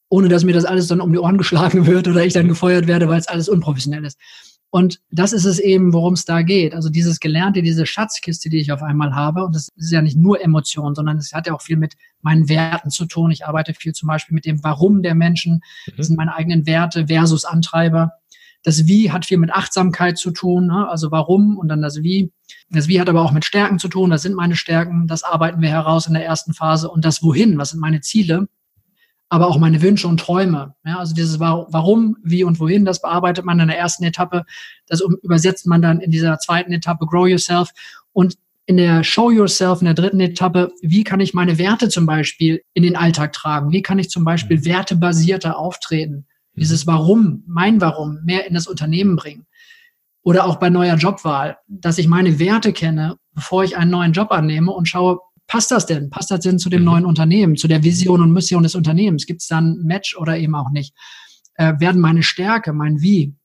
ohne 0.10 0.28
dass 0.28 0.44
mir 0.44 0.54
das 0.54 0.66
alles 0.66 0.88
dann 0.88 1.02
um 1.02 1.12
die 1.12 1.20
Ohren 1.20 1.38
geschlagen 1.38 1.86
wird 1.86 2.08
oder 2.08 2.26
ich 2.26 2.34
dann 2.34 2.48
gefeuert 2.48 2.88
werde, 2.88 3.08
weil 3.08 3.20
es 3.20 3.28
alles 3.28 3.48
unprofessionell 3.48 4.06
ist. 4.06 4.18
Und 4.72 5.00
das 5.10 5.34
ist 5.34 5.46
es 5.46 5.58
eben, 5.58 5.94
worum 5.94 6.14
es 6.14 6.26
da 6.26 6.44
geht. 6.44 6.76
Also 6.76 6.90
dieses 6.90 7.20
Gelernte, 7.20 7.64
diese 7.64 7.88
Schatzkiste, 7.88 8.50
die 8.50 8.60
ich 8.60 8.72
auf 8.72 8.84
einmal 8.84 9.16
habe. 9.16 9.44
Und 9.44 9.56
das 9.56 9.70
ist 9.76 9.92
ja 9.92 10.02
nicht 10.02 10.16
nur 10.16 10.44
Emotion, 10.44 10.94
sondern 10.94 11.18
es 11.18 11.34
hat 11.34 11.48
ja 11.48 11.56
auch 11.56 11.62
viel 11.62 11.78
mit 11.78 11.96
meinen 12.22 12.50
Werten 12.50 12.92
zu 12.92 13.06
tun. 13.06 13.32
Ich 13.32 13.48
arbeite 13.48 13.74
viel 13.74 13.94
zum 13.94 14.08
Beispiel 14.08 14.36
mit 14.36 14.46
dem 14.46 14.64
Warum 14.64 15.02
der 15.02 15.16
Menschen. 15.16 15.62
Das 15.88 15.98
mhm. 15.98 16.04
sind 16.04 16.18
meine 16.18 16.36
eigenen 16.36 16.68
Werte 16.68 17.08
versus 17.08 17.46
Antreiber. 17.46 18.12
Das 18.62 18.86
Wie 18.86 19.12
hat 19.12 19.26
viel 19.26 19.38
mit 19.38 19.52
Achtsamkeit 19.52 20.18
zu 20.18 20.32
tun, 20.32 20.68
ne? 20.68 20.88
also 20.88 21.12
warum 21.12 21.58
und 21.58 21.70
dann 21.70 21.82
das 21.82 22.04
Wie. 22.04 22.32
Das 22.70 22.88
Wie 22.88 23.00
hat 23.00 23.10
aber 23.10 23.22
auch 23.22 23.32
mit 23.32 23.46
Stärken 23.46 23.80
zu 23.80 23.88
tun, 23.88 24.10
das 24.10 24.22
sind 24.22 24.36
meine 24.36 24.56
Stärken, 24.56 25.08
das 25.08 25.24
arbeiten 25.24 25.62
wir 25.62 25.70
heraus 25.70 26.08
in 26.08 26.14
der 26.14 26.26
ersten 26.26 26.54
Phase. 26.54 26.90
Und 26.90 27.06
das 27.06 27.24
Wohin, 27.24 27.58
was 27.58 27.70
sind 27.70 27.80
meine 27.80 28.02
Ziele, 28.02 28.50
aber 29.30 29.48
auch 29.48 29.60
meine 29.60 29.82
Wünsche 29.82 30.08
und 30.08 30.20
Träume. 30.20 30.76
Ja, 30.84 30.98
also 30.98 31.14
dieses 31.14 31.40
Warum, 31.40 32.18
Wie 32.24 32.44
und 32.44 32.60
Wohin, 32.60 32.84
das 32.84 33.02
bearbeitet 33.02 33.46
man 33.46 33.60
in 33.60 33.68
der 33.68 33.78
ersten 33.78 34.04
Etappe, 34.04 34.44
das 34.88 35.02
übersetzt 35.02 35.68
man 35.68 35.82
dann 35.82 36.02
in 36.02 36.12
dieser 36.12 36.40
zweiten 36.40 36.72
Etappe 36.72 37.06
Grow 37.06 37.28
Yourself 37.28 37.72
und 38.12 38.36
in 38.66 38.78
der 38.78 39.04
Show 39.04 39.32
Yourself, 39.32 39.82
in 39.82 39.86
der 39.86 39.94
dritten 39.96 40.20
Etappe, 40.20 40.72
wie 40.82 41.04
kann 41.04 41.20
ich 41.20 41.34
meine 41.34 41.58
Werte 41.58 41.90
zum 41.90 42.06
Beispiel 42.06 42.62
in 42.74 42.84
den 42.84 42.96
Alltag 42.96 43.34
tragen? 43.34 43.72
Wie 43.72 43.82
kann 43.82 43.98
ich 43.98 44.12
zum 44.12 44.24
Beispiel 44.24 44.58
mhm. 44.58 44.66
wertebasierter 44.66 45.58
auftreten? 45.58 46.28
Dieses 46.54 46.86
Warum, 46.86 47.44
mein 47.48 47.82
Warum, 47.82 48.20
mehr 48.24 48.46
in 48.48 48.54
das 48.54 48.68
Unternehmen 48.68 49.16
bringen. 49.16 49.48
Oder 50.22 50.46
auch 50.46 50.58
bei 50.58 50.70
neuer 50.70 50.98
Jobwahl, 50.98 51.58
dass 51.68 51.98
ich 51.98 52.08
meine 52.08 52.38
Werte 52.38 52.74
kenne, 52.74 53.18
bevor 53.34 53.64
ich 53.64 53.78
einen 53.78 53.90
neuen 53.90 54.14
Job 54.14 54.32
annehme 54.32 54.72
und 54.72 54.88
schaue, 54.88 55.20
passt 55.50 55.72
das 55.72 55.86
denn? 55.86 56.10
Passt 56.10 56.32
das 56.32 56.40
denn 56.40 56.60
zu 56.60 56.70
dem 56.70 56.82
mhm. 56.82 56.86
neuen 56.86 57.06
Unternehmen, 57.06 57.58
zu 57.58 57.68
der 57.68 57.84
Vision 57.84 58.22
und 58.22 58.32
Mission 58.32 58.64
des 58.64 58.76
Unternehmens? 58.76 59.26
Gibt 59.26 59.42
es 59.42 59.48
dann 59.48 59.74
ein 59.74 59.86
Match 59.86 60.16
oder 60.16 60.38
eben 60.38 60.56
auch 60.56 60.70
nicht? 60.70 60.96
Äh, 61.56 61.74
werden 61.80 62.00
meine 62.00 62.24
Stärke, 62.24 62.72
mein 62.72 63.02
Wie, 63.02 63.36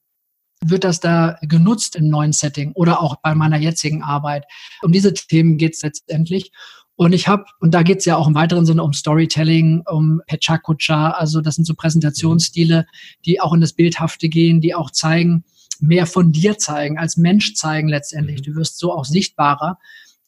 wird 0.64 0.84
das 0.84 1.00
da 1.00 1.38
genutzt 1.42 1.96
im 1.96 2.08
neuen 2.08 2.32
Setting 2.32 2.72
oder 2.72 3.02
auch 3.02 3.16
bei 3.16 3.34
meiner 3.34 3.58
jetzigen 3.58 4.02
Arbeit? 4.02 4.44
Um 4.82 4.92
diese 4.92 5.12
Themen 5.12 5.58
geht 5.58 5.74
es 5.74 5.82
letztendlich. 5.82 6.52
Und 6.96 7.12
ich 7.12 7.26
habe, 7.26 7.44
und 7.58 7.74
da 7.74 7.82
geht 7.82 7.98
es 7.98 8.04
ja 8.04 8.16
auch 8.16 8.28
im 8.28 8.36
weiteren 8.36 8.66
Sinne 8.66 8.84
um 8.84 8.92
Storytelling, 8.92 9.82
um 9.90 10.22
Pechakucha, 10.26 11.10
also 11.10 11.40
das 11.40 11.56
sind 11.56 11.64
so 11.64 11.74
Präsentationsstile, 11.74 12.86
die 13.26 13.40
auch 13.40 13.52
in 13.52 13.60
das 13.60 13.72
Bildhafte 13.72 14.28
gehen, 14.28 14.60
die 14.60 14.74
auch 14.74 14.90
zeigen, 14.92 15.44
mehr 15.80 16.06
von 16.06 16.30
dir 16.30 16.56
zeigen, 16.56 16.98
als 16.98 17.16
Mensch 17.16 17.54
zeigen 17.54 17.88
letztendlich. 17.88 18.40
Mhm. 18.40 18.44
Du 18.44 18.54
wirst 18.54 18.78
so 18.78 18.92
auch 18.92 19.04
sichtbarer. 19.04 19.78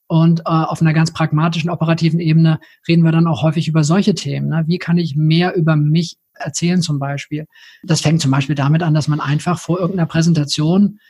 Und 0.09 0.41
äh, 0.41 0.45
auf 0.45 0.81
einer 0.81 0.93
ganz 0.93 1.13
pragmatischen, 1.13 1.71
operativen 1.71 2.21
Ebene 2.21 2.61
reden 2.87 3.03
wir 3.03 3.13
dann 3.13 3.27
auch 3.27 3.43
häufig 3.43 3.67
über 3.67 3.83
solche 3.83 4.15
Themen. 4.15 4.49
Ne? 4.49 4.65
Wie 4.67 4.79
kann 4.79 4.99
ich 4.99 5.17
mehr 5.17 5.55
über 5.55 5.77
mich 5.77 6.17
erzählen 6.35 6.81
zum 6.81 6.99
Beispiel? 6.99 7.47
Das 7.83 8.03
fängt 8.03 8.21
zum 8.21 8.31
Beispiel 8.31 8.55
damit 8.55 8.83
an, 8.83 8.95
dass 8.95 9.09
man 9.09 9.21
einfach 9.21 9.59
vor 9.59 9.81
irgendeiner 9.81 10.07
Präsentation 10.07 11.01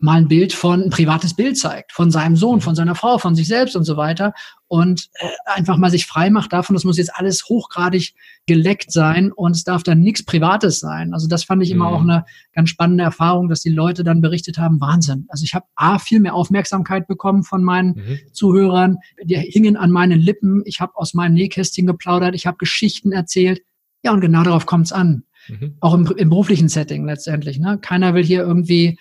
mal 0.00 0.18
ein 0.18 0.28
Bild 0.28 0.52
von, 0.52 0.82
ein 0.82 0.90
privates 0.90 1.34
Bild 1.34 1.58
zeigt, 1.58 1.92
von 1.92 2.10
seinem 2.10 2.36
Sohn, 2.36 2.60
von 2.60 2.74
seiner 2.74 2.94
Frau, 2.94 3.18
von 3.18 3.34
sich 3.34 3.48
selbst 3.48 3.74
und 3.74 3.84
so 3.84 3.96
weiter 3.96 4.32
und 4.68 5.08
äh, 5.14 5.28
einfach 5.46 5.76
mal 5.76 5.90
sich 5.90 6.06
frei 6.06 6.30
macht 6.30 6.52
davon, 6.52 6.74
das 6.74 6.84
muss 6.84 6.98
jetzt 6.98 7.14
alles 7.14 7.48
hochgradig 7.48 8.14
geleckt 8.46 8.92
sein 8.92 9.32
und 9.32 9.56
es 9.56 9.64
darf 9.64 9.82
dann 9.82 10.00
nichts 10.00 10.24
Privates 10.24 10.78
sein. 10.78 11.14
Also 11.14 11.26
das 11.26 11.44
fand 11.44 11.62
ich 11.62 11.70
immer 11.70 11.88
mhm. 11.88 11.94
auch 11.94 12.02
eine 12.02 12.24
ganz 12.52 12.68
spannende 12.68 13.02
Erfahrung, 13.02 13.48
dass 13.48 13.60
die 13.60 13.70
Leute 13.70 14.04
dann 14.04 14.20
berichtet 14.20 14.58
haben, 14.58 14.80
Wahnsinn. 14.80 15.26
Also 15.28 15.44
ich 15.44 15.54
habe 15.54 15.66
A, 15.74 15.98
viel 15.98 16.20
mehr 16.20 16.34
Aufmerksamkeit 16.34 17.08
bekommen 17.08 17.42
von 17.42 17.64
meinen 17.64 17.94
mhm. 17.94 18.18
Zuhörern, 18.32 18.98
die 19.22 19.36
hingen 19.36 19.76
an 19.76 19.90
meinen 19.90 20.20
Lippen, 20.20 20.62
ich 20.64 20.80
habe 20.80 20.92
aus 20.96 21.14
meinem 21.14 21.34
Nähkästchen 21.34 21.86
geplaudert, 21.86 22.34
ich 22.34 22.46
habe 22.46 22.58
Geschichten 22.58 23.10
erzählt. 23.10 23.62
Ja, 24.04 24.12
und 24.12 24.20
genau 24.20 24.42
darauf 24.42 24.66
kommt 24.66 24.86
es 24.86 24.92
an. 24.92 25.24
Mhm. 25.48 25.76
Auch 25.80 25.94
im, 25.94 26.06
im 26.16 26.28
beruflichen 26.28 26.68
Setting 26.68 27.06
letztendlich. 27.06 27.58
Ne? 27.58 27.78
Keiner 27.80 28.14
will 28.14 28.24
hier 28.24 28.42
irgendwie 28.42 28.98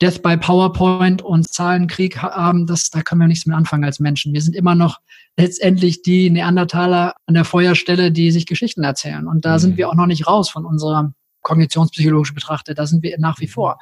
Death 0.00 0.22
by 0.22 0.36
PowerPoint 0.36 1.22
und 1.22 1.48
Zahlenkrieg 1.48 2.18
haben, 2.18 2.66
das, 2.66 2.90
da 2.90 3.02
können 3.02 3.20
wir 3.20 3.28
nichts 3.28 3.46
mehr 3.46 3.56
anfangen 3.56 3.84
als 3.84 3.98
Menschen. 3.98 4.32
Wir 4.32 4.42
sind 4.42 4.54
immer 4.54 4.74
noch 4.74 4.98
letztendlich 5.36 6.02
die 6.02 6.30
Neandertaler 6.30 7.14
an 7.26 7.34
der 7.34 7.44
Feuerstelle, 7.44 8.12
die 8.12 8.30
sich 8.30 8.46
Geschichten 8.46 8.84
erzählen. 8.84 9.26
Und 9.26 9.44
da 9.44 9.54
mhm. 9.54 9.58
sind 9.58 9.76
wir 9.76 9.88
auch 9.88 9.94
noch 9.94 10.06
nicht 10.06 10.26
raus 10.26 10.50
von 10.50 10.64
unserer 10.64 11.12
kognitionspsychologisch 11.42 12.34
betrachtet. 12.34 12.78
Da 12.78 12.86
sind 12.86 13.02
wir 13.02 13.18
nach 13.18 13.40
wie 13.40 13.48
vor. 13.48 13.78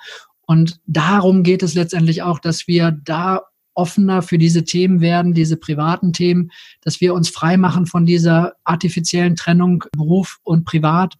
Und 0.46 0.80
darum 0.86 1.42
geht 1.42 1.62
es 1.62 1.74
letztendlich 1.74 2.22
auch, 2.22 2.38
dass 2.38 2.66
wir 2.66 2.92
da 2.92 3.42
offener 3.74 4.22
für 4.22 4.38
diese 4.38 4.64
Themen 4.64 5.00
werden, 5.00 5.34
diese 5.34 5.56
privaten 5.56 6.12
Themen, 6.12 6.50
dass 6.80 7.00
wir 7.00 7.12
uns 7.12 7.28
frei 7.28 7.58
machen 7.58 7.86
von 7.86 8.06
dieser 8.06 8.54
artifiziellen 8.64 9.36
Trennung 9.36 9.84
Beruf 9.92 10.38
und 10.44 10.64
Privat, 10.64 11.14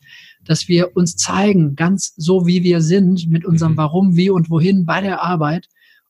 dass 0.47 0.69
wir 0.69 0.97
uns 0.97 1.17
zeigen, 1.17 1.77
ganz 1.77 2.15
so 2.17 2.47
wie 2.47 2.63
wir 2.63 2.81
sind, 2.81 3.29
mit 3.31 3.45
unserem 3.45 3.73
mhm. 3.73 3.77
Warum, 3.77 4.17
wie 4.17 4.31
und 4.31 4.51
wohin 4.51 4.87
bei 4.87 5.01
der 5.01 5.23
Arbeit. 5.23 5.69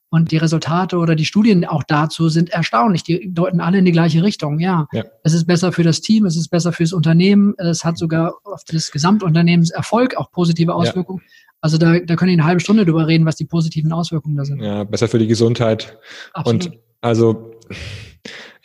Und 0.09 0.31
die 0.31 0.37
Resultate 0.37 0.97
oder 0.97 1.15
die 1.15 1.25
Studien 1.25 1.65
auch 1.65 1.83
dazu 1.83 2.29
sind 2.29 2.49
erstaunlich. 2.49 3.03
Die 3.03 3.33
deuten 3.33 3.59
alle 3.59 3.79
in 3.79 3.85
die 3.85 3.91
gleiche 3.91 4.23
Richtung. 4.23 4.59
Ja, 4.59 4.87
ja. 4.93 5.03
es 5.23 5.33
ist 5.33 5.45
besser 5.45 5.73
für 5.73 5.83
das 5.83 5.99
Team, 5.99 6.25
es 6.25 6.37
ist 6.37 6.47
besser 6.47 6.71
fürs 6.71 6.93
Unternehmen, 6.93 7.55
es 7.57 7.83
hat 7.83 7.97
sogar 7.97 8.35
auf 8.45 8.63
das 8.65 8.91
Gesamtunternehmenserfolg 8.91 10.15
auch 10.15 10.31
positive 10.31 10.73
Auswirkungen. 10.73 11.21
Ja. 11.25 11.31
Also 11.59 11.77
da, 11.77 11.99
da 11.99 12.15
können 12.15 12.29
wir 12.29 12.37
eine 12.37 12.45
halbe 12.45 12.61
Stunde 12.61 12.85
drüber 12.85 13.07
reden, 13.07 13.25
was 13.25 13.35
die 13.35 13.45
positiven 13.45 13.91
Auswirkungen 13.91 14.37
da 14.37 14.45
sind. 14.45 14.61
Ja, 14.61 14.85
besser 14.85 15.09
für 15.09 15.19
die 15.19 15.27
Gesundheit. 15.27 15.97
Absolut. 16.33 16.67
Und 16.67 16.77
also 17.01 17.51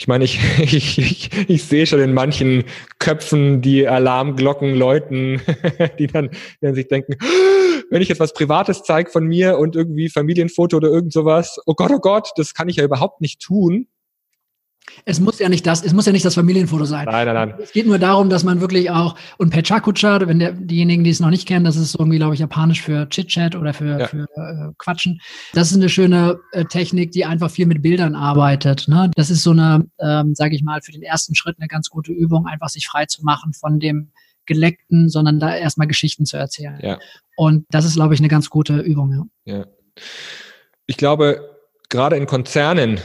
ich 0.03 0.09
meine, 0.09 0.25
ich, 0.25 0.41
ich, 0.59 0.99
ich, 0.99 1.31
ich 1.49 1.65
sehe 1.65 1.87
schon 1.87 2.01
in 2.01 2.13
manchen 2.13 2.65
Köpfen 2.99 3.63
die 3.63 3.87
Alarmglocken 3.87 4.75
läuten, 4.75 5.41
die 5.99 6.09
dann, 6.09 6.31
die 6.31 6.67
dann 6.67 6.75
sich 6.75 6.89
denken, 6.89 7.15
wenn 7.91 8.03
ich 8.03 8.09
jetzt 8.09 8.19
was 8.19 8.33
Privates 8.33 8.83
zeige 8.83 9.11
von 9.11 9.25
mir 9.25 9.59
und 9.59 9.77
irgendwie 9.77 10.09
Familienfoto 10.09 10.77
oder 10.77 10.89
irgend 10.89 11.13
sowas, 11.13 11.61
oh 11.67 11.75
Gott, 11.75 11.93
oh 11.93 12.01
Gott, 12.01 12.31
das 12.35 12.53
kann 12.53 12.69
ich 12.69 12.77
ja 12.77 12.85
überhaupt 12.85 13.21
nicht 13.21 13.41
tun. 13.41 13.87
Es 15.05 15.21
muss 15.21 15.39
ja 15.39 15.49
nicht 15.49 15.67
das, 15.67 15.83
es 15.83 15.93
muss 15.93 16.07
ja 16.07 16.13
nicht 16.13 16.25
das 16.25 16.35
Familienfoto 16.35 16.85
sein. 16.85 17.07
Nein, 17.07 17.27
nein, 17.27 17.35
nein. 17.35 17.55
Es 17.61 17.73
geht 17.73 17.87
nur 17.87 17.99
darum, 17.99 18.29
dass 18.29 18.45
man 18.45 18.61
wirklich 18.61 18.91
auch, 18.91 19.17
und 19.39 19.51
Pechakucha, 19.51 20.27
wenn 20.27 20.39
der, 20.39 20.53
diejenigen, 20.53 21.05
die 21.05 21.11
es 21.11 21.21
noch 21.21 21.31
nicht 21.31 21.47
kennen, 21.47 21.65
das 21.65 21.77
ist 21.77 21.95
irgendwie, 21.99 22.19
glaube 22.19 22.35
ich, 22.35 22.41
japanisch 22.41 22.83
für 22.83 23.09
Chit-Chat 23.09 23.57
oder 23.57 23.75
für, 23.75 23.99
ja. 23.99 24.07
für 24.07 24.23
äh, 24.37 24.73
Quatschen. 24.79 25.21
Das 25.55 25.71
ist 25.71 25.77
eine 25.77 25.89
schöne 25.89 26.39
äh, 26.53 26.65
Technik, 26.65 27.13
die 27.13 27.25
einfach 27.25 27.51
viel 27.51 27.67
mit 27.67 27.83
Bildern 27.83 28.15
arbeitet. 28.15 28.87
Ne? 28.89 29.11
Das 29.15 29.31
ist 29.31 29.43
so 29.43 29.51
eine, 29.51 29.87
ähm, 30.01 30.35
sage 30.35 30.55
ich 30.55 30.63
mal, 30.63 30.81
für 30.83 30.93
den 30.93 31.03
ersten 31.03 31.35
Schritt 31.35 31.57
eine 31.59 31.69
ganz 31.69 31.89
gute 31.89 32.13
Übung, 32.13 32.47
einfach 32.47 32.69
sich 32.69 32.87
frei 32.87 33.07
zu 33.07 33.25
machen 33.25 33.53
von 33.55 33.81
dem 33.81 34.11
Geleckten, 34.47 35.09
sondern 35.09 35.39
da 35.39 35.55
erstmal 35.55 35.87
Geschichten 35.87 36.27
zu 36.27 36.37
erzählen. 36.37 36.79
Ja. 36.83 36.99
Und 37.37 37.67
das 37.71 37.85
ist, 37.85 37.95
glaube 37.95 38.15
ich, 38.15 38.21
eine 38.21 38.29
ganz 38.29 38.51
gute 38.51 38.79
Übung. 38.79 39.31
Ja. 39.45 39.57
ja. 39.59 39.67
Ich 40.87 40.97
glaube, 40.97 41.57
gerade 41.89 42.17
in 42.17 42.27
Konzernen 42.27 43.01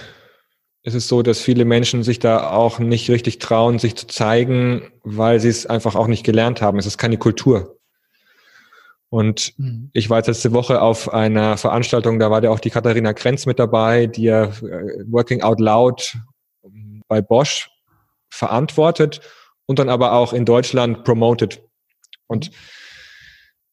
ist 0.88 0.93
es 0.93 1.09
so, 1.09 1.21
dass 1.21 1.41
viele 1.41 1.65
Menschen 1.65 2.01
sich 2.01 2.17
da 2.17 2.49
auch 2.49 2.79
nicht 2.79 3.09
richtig 3.09 3.39
trauen, 3.39 3.77
sich 3.77 3.97
zu 3.97 4.07
zeigen, 4.07 4.89
weil 5.03 5.41
sie 5.41 5.49
es 5.49 5.65
einfach 5.65 5.95
auch 5.95 6.07
nicht 6.07 6.23
gelernt 6.23 6.61
haben. 6.61 6.79
Es 6.79 6.85
ist 6.85 6.97
keine 6.97 7.17
Kultur. 7.17 7.77
Und 9.09 9.53
mhm. 9.57 9.89
ich 9.91 10.09
war 10.09 10.19
jetzt 10.19 10.27
letzte 10.27 10.53
Woche 10.53 10.81
auf 10.81 11.13
einer 11.13 11.57
Veranstaltung, 11.57 12.19
da 12.19 12.31
war 12.31 12.41
ja 12.41 12.51
auch 12.51 12.61
die 12.61 12.69
Katharina 12.69 13.11
Krenz 13.11 13.45
mit 13.45 13.59
dabei, 13.59 14.07
die 14.07 14.23
ja 14.23 14.45
äh, 14.45 15.03
Working 15.11 15.41
Out 15.41 15.59
Loud 15.59 16.17
bei 17.09 17.21
Bosch 17.21 17.69
verantwortet 18.29 19.19
und 19.65 19.79
dann 19.79 19.89
aber 19.89 20.13
auch 20.13 20.31
in 20.31 20.45
Deutschland 20.45 21.03
promotet. 21.03 21.61
Und 22.27 22.51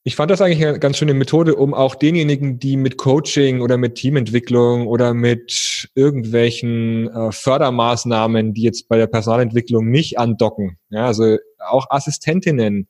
ich 0.07 0.17
fand 0.17 0.31
das 0.31 0.43
eigentlich 0.43 0.65
eine 0.65 0.79
ganz 0.79 0.99
schöne 0.99 1.15
Methode, 1.15 1.57
um 1.57 1.73
auch 1.73 1.95
denjenigen, 1.95 2.59
die 2.59 2.77
mit 2.77 2.99
Coaching 2.99 3.63
oder 3.63 3.79
mit 3.79 3.95
Teamentwicklung 3.95 4.87
oder 4.87 5.15
mit 5.15 5.89
irgendwelchen 5.95 7.09
äh, 7.09 7.33
Fördermaßnahmen, 7.33 8.53
die 8.53 8.63
jetzt 8.63 8.87
bei 8.89 8.99
der 8.99 9.07
Personalentwicklung 9.07 9.91
nicht 9.91 10.19
andocken, 10.19 10.79
ja, 10.91 11.07
also 11.07 11.39
auch 11.59 11.87
Assistentinnen, 11.89 12.89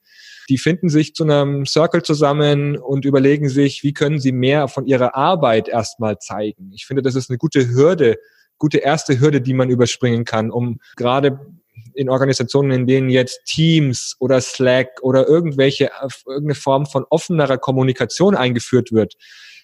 die 0.48 0.58
finden 0.58 0.88
sich 0.88 1.14
zu 1.14 1.22
einem 1.22 1.66
Circle 1.66 2.02
zusammen 2.02 2.76
und 2.76 3.04
überlegen 3.04 3.48
sich, 3.48 3.84
wie 3.84 3.92
können 3.92 4.18
sie 4.18 4.32
mehr 4.32 4.66
von 4.66 4.84
ihrer 4.84 5.14
Arbeit 5.14 5.68
erstmal 5.68 6.18
zeigen. 6.18 6.72
Ich 6.74 6.84
finde, 6.84 7.02
das 7.02 7.14
ist 7.14 7.30
eine 7.30 7.38
gute 7.38 7.68
Hürde, 7.68 8.18
gute 8.58 8.78
erste 8.78 9.20
Hürde, 9.20 9.40
die 9.40 9.54
man 9.54 9.70
überspringen 9.70 10.24
kann, 10.24 10.50
um 10.50 10.80
gerade 10.96 11.38
in 11.94 12.08
Organisationen, 12.08 12.70
in 12.72 12.86
denen 12.86 13.10
jetzt 13.10 13.44
Teams 13.44 14.16
oder 14.18 14.40
Slack 14.40 14.88
oder 15.02 15.26
irgendwelche, 15.28 15.90
irgendeine 16.26 16.54
Form 16.54 16.86
von 16.86 17.04
offenerer 17.08 17.58
Kommunikation 17.58 18.34
eingeführt 18.34 18.92
wird, 18.92 19.14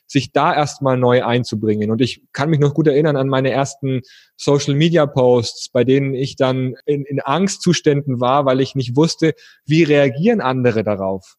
sich 0.07 0.33
da 0.33 0.55
erstmal 0.55 0.97
neu 0.97 1.25
einzubringen. 1.25 1.91
Und 1.91 2.01
ich 2.01 2.23
kann 2.33 2.51
mich 2.51 2.59
noch 2.59 2.75
gut 2.75 2.89
erinnern 2.89 3.17
an 3.17 3.29
meine 3.29 3.51
ersten 3.51 4.03
Social 4.37 4.75
Media 4.75 5.07
Posts, 5.07 5.69
bei 5.69 5.85
denen 5.85 6.15
ich 6.15 6.37
dann 6.37 6.75
in, 6.85 7.05
in 7.05 7.21
Angstzuständen 7.21 8.21
war, 8.21 8.45
weil 8.45 8.61
ich 8.61 8.75
nicht 8.75 8.97
wusste, 8.97 9.35
wie 9.67 9.85
reagieren 9.85 10.41
andere 10.41 10.83
darauf. 10.83 11.37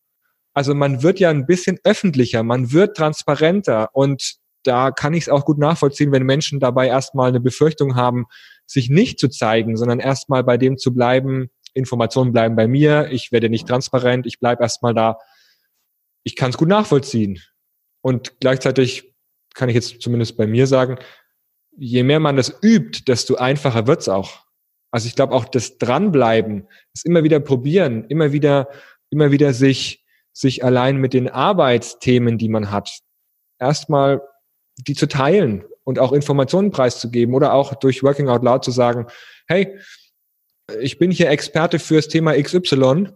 Also 0.54 0.74
man 0.74 1.04
wird 1.04 1.20
ja 1.20 1.30
ein 1.30 1.46
bisschen 1.46 1.80
öffentlicher, 1.84 2.44
man 2.44 2.72
wird 2.72 2.98
transparenter 2.98 3.90
und 3.94 4.41
da 4.64 4.92
kann 4.92 5.14
ich 5.14 5.24
es 5.24 5.30
auch 5.30 5.46
gut 5.46 5.58
nachvollziehen, 5.58 6.12
wenn 6.12 6.24
Menschen 6.24 6.60
dabei 6.60 6.88
erstmal 6.88 7.30
eine 7.30 7.40
Befürchtung 7.40 7.96
haben, 7.96 8.26
sich 8.66 8.90
nicht 8.90 9.20
zu 9.20 9.28
zeigen, 9.28 9.76
sondern 9.78 10.00
erstmal 10.00 10.44
bei 10.44 10.58
dem 10.58 10.78
zu 10.78 10.94
bleiben, 10.94 11.50
Informationen 11.74 12.32
bleiben 12.32 12.56
bei 12.56 12.68
mir, 12.68 13.10
ich 13.12 13.32
werde 13.32 13.50
nicht 13.50 13.68
transparent, 13.68 14.26
ich 14.26 14.40
bleibe 14.40 14.64
erstmal 14.64 14.94
da. 14.94 15.18
Ich 16.24 16.36
kann 16.36 16.52
es 16.52 16.58
gut 16.58 16.68
nachvollziehen. 16.68 17.40
Und 18.02 18.40
gleichzeitig 18.40 19.14
kann 19.54 19.70
ich 19.70 19.76
jetzt 19.76 20.02
zumindest 20.02 20.38
bei 20.38 20.48
mir 20.48 20.68
sagen, 20.68 20.98
je 21.78 22.04
mehr 22.04 22.20
man 22.20 22.36
das 22.36 22.58
übt, 22.62 23.04
desto 23.08 23.36
einfacher 23.36 23.88
wird's 23.88 24.10
auch. 24.10 24.46
Also 24.92 25.08
ich 25.08 25.16
glaube 25.16 25.34
auch 25.34 25.46
das 25.46 25.78
Dranbleiben, 25.78 26.68
das 26.94 27.06
immer 27.06 27.24
wieder 27.24 27.40
probieren, 27.40 28.06
immer 28.06 28.34
wieder, 28.34 28.68
immer 29.10 29.32
wieder 29.32 29.54
sich, 29.54 30.06
sich 30.34 30.64
allein 30.64 30.98
mit 30.98 31.14
den 31.14 31.30
Arbeitsthemen, 31.30 32.38
die 32.38 32.50
man 32.50 32.72
hat, 32.72 33.00
erstmal 33.60 34.22
die 34.88 34.96
zu 34.96 35.08
teilen 35.08 35.64
und 35.84 36.00
auch 36.00 36.12
Informationen 36.12 36.72
preiszugeben 36.72 37.34
oder 37.36 37.54
auch 37.54 37.76
durch 37.76 38.04
Working 38.04 38.30
Out 38.30 38.44
Loud 38.44 38.64
zu 38.64 38.72
sagen, 38.72 39.08
hey, 39.48 39.78
ich 40.80 40.98
bin 40.98 41.12
hier 41.12 41.30
Experte 41.30 41.80
fürs 41.80 42.08
Thema 42.08 42.34
XY, 42.42 43.10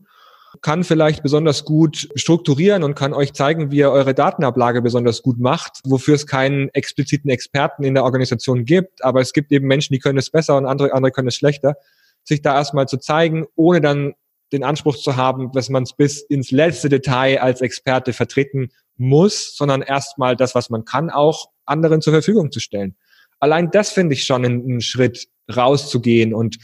kann 0.62 0.84
vielleicht 0.84 1.22
besonders 1.22 1.66
gut 1.66 2.10
strukturieren 2.16 2.84
und 2.84 2.96
kann 2.96 3.14
euch 3.14 3.34
zeigen, 3.34 3.72
wie 3.72 3.78
ihr 3.78 3.92
eure 3.92 4.14
Datenablage 4.14 4.82
besonders 4.82 5.22
gut 5.22 5.40
macht, 5.40 5.80
wofür 5.84 6.16
es 6.16 6.28
keinen 6.28 6.70
expliziten 6.70 7.30
Experten 7.30 7.84
in 7.84 7.94
der 7.94 8.04
Organisation 8.04 8.66
gibt, 8.66 9.04
aber 9.04 9.22
es 9.22 9.34
gibt 9.34 9.52
eben 9.52 9.68
Menschen, 9.68 9.94
die 9.94 10.00
können 10.00 10.18
es 10.18 10.30
besser 10.30 10.58
und 10.58 10.66
andere, 10.66 10.94
andere 10.94 11.12
können 11.12 11.28
es 11.28 11.36
schlechter, 11.36 11.76
sich 12.24 12.42
da 12.42 12.56
erstmal 12.56 12.88
zu 12.88 12.98
zeigen, 12.98 13.46
ohne 13.56 13.82
dann 13.82 14.14
den 14.52 14.64
Anspruch 14.64 14.96
zu 14.96 15.16
haben, 15.16 15.52
dass 15.52 15.70
man 15.70 15.84
es 15.84 15.94
bis 15.94 16.22
ins 16.22 16.52
letzte 16.52 16.90
Detail 16.90 17.42
als 17.42 17.62
Experte 17.62 18.14
vertreten 18.14 18.70
muss, 18.98 19.56
sondern 19.56 19.82
erstmal 19.82 20.36
das, 20.36 20.56
was 20.56 20.70
man 20.70 20.86
kann, 20.86 21.10
auch 21.10 21.50
anderen 21.66 22.02
zur 22.02 22.14
Verfügung 22.14 22.52
zu 22.52 22.60
stellen. 22.60 22.96
Allein 23.40 23.72
das 23.72 23.92
finde 23.92 24.14
ich 24.14 24.24
schon 24.24 24.46
einen 24.46 24.82
Schritt 24.82 25.28
rauszugehen 25.56 26.34
und 26.34 26.58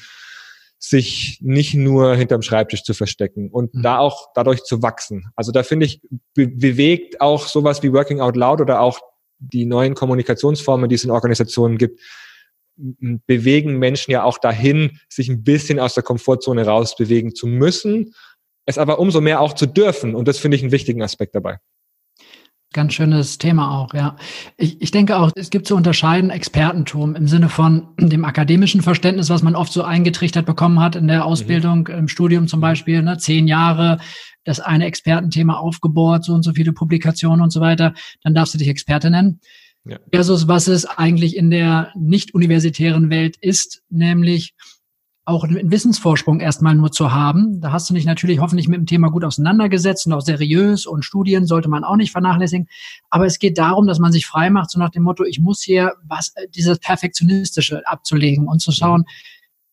sich 0.79 1.38
nicht 1.41 1.75
nur 1.75 2.15
hinterm 2.15 2.41
Schreibtisch 2.41 2.84
zu 2.84 2.93
verstecken 2.93 3.49
und 3.51 3.73
mhm. 3.75 3.84
da 3.84 3.99
auch 3.99 4.29
dadurch 4.34 4.63
zu 4.63 4.82
wachsen. 4.82 5.27
Also 5.36 5.51
da 5.51 5.61
finde 5.61 5.86
ich, 5.86 6.01
be 6.34 6.47
bewegt 6.47 7.21
auch 7.21 7.47
sowas 7.47 7.84
wie 7.84 7.93
Working 7.93 8.19
Out 8.19 8.36
Loud 8.36 8.61
oder 8.61 8.82
auch 8.82 8.99
die 9.38 9.65
neuen 9.65 9.93
Kommunikationsformen, 9.93 10.89
die 10.89 10.95
es 10.95 11.03
in 11.03 11.11
Organisationen 11.11 11.77
gibt, 11.77 11.99
bewegen 13.27 13.77
Menschen 13.79 14.11
ja 14.11 14.23
auch 14.23 14.38
dahin, 14.38 14.99
sich 15.09 15.29
ein 15.29 15.43
bisschen 15.43 15.79
aus 15.79 15.93
der 15.93 16.03
Komfortzone 16.03 16.65
rausbewegen 16.65 17.36
zu 17.36 17.47
müssen, 17.47 18.13
es 18.65 18.77
aber 18.77 18.99
umso 18.99 19.21
mehr 19.21 19.41
auch 19.41 19.53
zu 19.53 19.65
dürfen. 19.65 20.15
Und 20.15 20.27
das 20.27 20.38
finde 20.38 20.57
ich 20.57 20.63
einen 20.63 20.71
wichtigen 20.71 21.01
Aspekt 21.01 21.36
dabei. 21.36 21.57
Ganz 22.73 22.93
schönes 22.93 23.38
Thema 23.38 23.77
auch, 23.77 23.93
ja. 23.93 24.15
Ich, 24.55 24.82
ich 24.82 24.91
denke 24.91 25.17
auch, 25.17 25.32
es 25.36 25.49
gibt 25.49 25.67
zu 25.67 25.75
unterscheiden 25.75 26.29
Expertentum 26.29 27.17
im 27.17 27.27
Sinne 27.27 27.49
von 27.49 27.89
dem 27.97 28.23
akademischen 28.23 28.82
Verständnis, 28.82 29.29
was 29.29 29.43
man 29.43 29.57
oft 29.57 29.73
so 29.73 29.84
eingetrichtert 29.84 30.45
bekommen 30.45 30.79
hat 30.79 30.95
in 30.95 31.09
der 31.09 31.25
Ausbildung, 31.25 31.89
mhm. 31.89 31.95
im 31.95 32.07
Studium 32.07 32.47
zum 32.47 32.61
Beispiel, 32.61 33.01
ne, 33.01 33.17
zehn 33.17 33.49
Jahre, 33.49 33.99
das 34.45 34.61
eine 34.61 34.86
Expertenthema 34.86 35.55
aufgebohrt, 35.55 36.23
so 36.23 36.34
und 36.34 36.43
so 36.43 36.53
viele 36.53 36.71
Publikationen 36.71 37.41
und 37.41 37.51
so 37.51 37.59
weiter, 37.59 37.93
dann 38.23 38.34
darfst 38.34 38.53
du 38.53 38.57
dich 38.57 38.69
Experte 38.69 39.09
nennen. 39.09 39.41
Ja. 39.84 39.97
Versus 40.11 40.47
was 40.47 40.67
es 40.67 40.86
eigentlich 40.86 41.36
in 41.36 41.49
der 41.49 41.91
nicht 41.95 42.34
universitären 42.34 43.09
Welt 43.09 43.36
ist, 43.41 43.82
nämlich 43.89 44.53
auch 45.25 45.43
einen 45.43 45.71
Wissensvorsprung 45.71 46.39
erstmal 46.39 46.75
nur 46.75 46.91
zu 46.91 47.11
haben. 47.11 47.61
Da 47.61 47.71
hast 47.71 47.89
du 47.89 47.93
dich 47.93 48.05
natürlich 48.05 48.39
hoffentlich 48.39 48.67
mit 48.67 48.77
dem 48.77 48.86
Thema 48.86 49.09
gut 49.09 49.23
auseinandergesetzt 49.23 50.07
und 50.07 50.13
auch 50.13 50.21
seriös 50.21 50.86
und 50.86 51.05
Studien 51.05 51.45
sollte 51.45 51.69
man 51.69 51.84
auch 51.84 51.95
nicht 51.95 52.11
vernachlässigen. 52.11 52.67
Aber 53.09 53.25
es 53.25 53.39
geht 53.39 53.57
darum, 53.57 53.88
dass 53.88 53.99
man 53.99 54.11
sich 54.11 54.25
frei 54.25 54.49
macht, 54.49 54.71
so 54.71 54.79
nach 54.79 54.89
dem 54.89 55.03
Motto, 55.03 55.23
ich 55.23 55.39
muss 55.39 55.61
hier 55.61 55.93
was, 56.03 56.34
äh, 56.36 56.47
dieses 56.49 56.79
Perfektionistische 56.79 57.88
abzulegen 57.88 58.47
und 58.47 58.61
zu 58.61 58.71
schauen, 58.71 59.05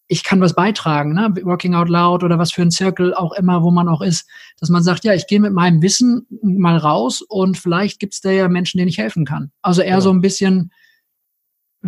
ich 0.09 0.25
kann 0.25 0.41
was 0.41 0.55
beitragen, 0.55 1.13
ne? 1.13 1.33
Working 1.43 1.75
Out 1.75 1.89
Loud 1.89 2.25
oder 2.25 2.39
was 2.39 2.51
für 2.51 2.63
ein 2.63 2.71
Circle 2.71 3.15
auch 3.15 3.33
immer, 3.35 3.63
wo 3.63 3.71
man 3.71 3.89
auch 3.89 4.01
ist, 4.01 4.27
dass 4.59 4.71
man 4.71 4.83
sagt, 4.83 5.05
ja, 5.05 5.13
ich 5.13 5.27
gehe 5.27 5.39
mit 5.39 5.53
meinem 5.53 5.83
Wissen 5.83 6.27
mal 6.43 6.79
raus 6.79 7.23
und 7.23 7.59
vielleicht 7.59 8.01
gibt 8.01 8.15
es 8.15 8.21
da 8.23 8.31
ja 8.31 8.49
Menschen, 8.49 8.79
denen 8.79 8.89
ich 8.89 8.99
helfen 8.99 9.27
kann. 9.27 9.53
Also 9.61 9.83
eher 9.83 9.91
ja. 9.91 10.01
so 10.01 10.11
ein 10.11 10.23
bisschen 10.23 10.73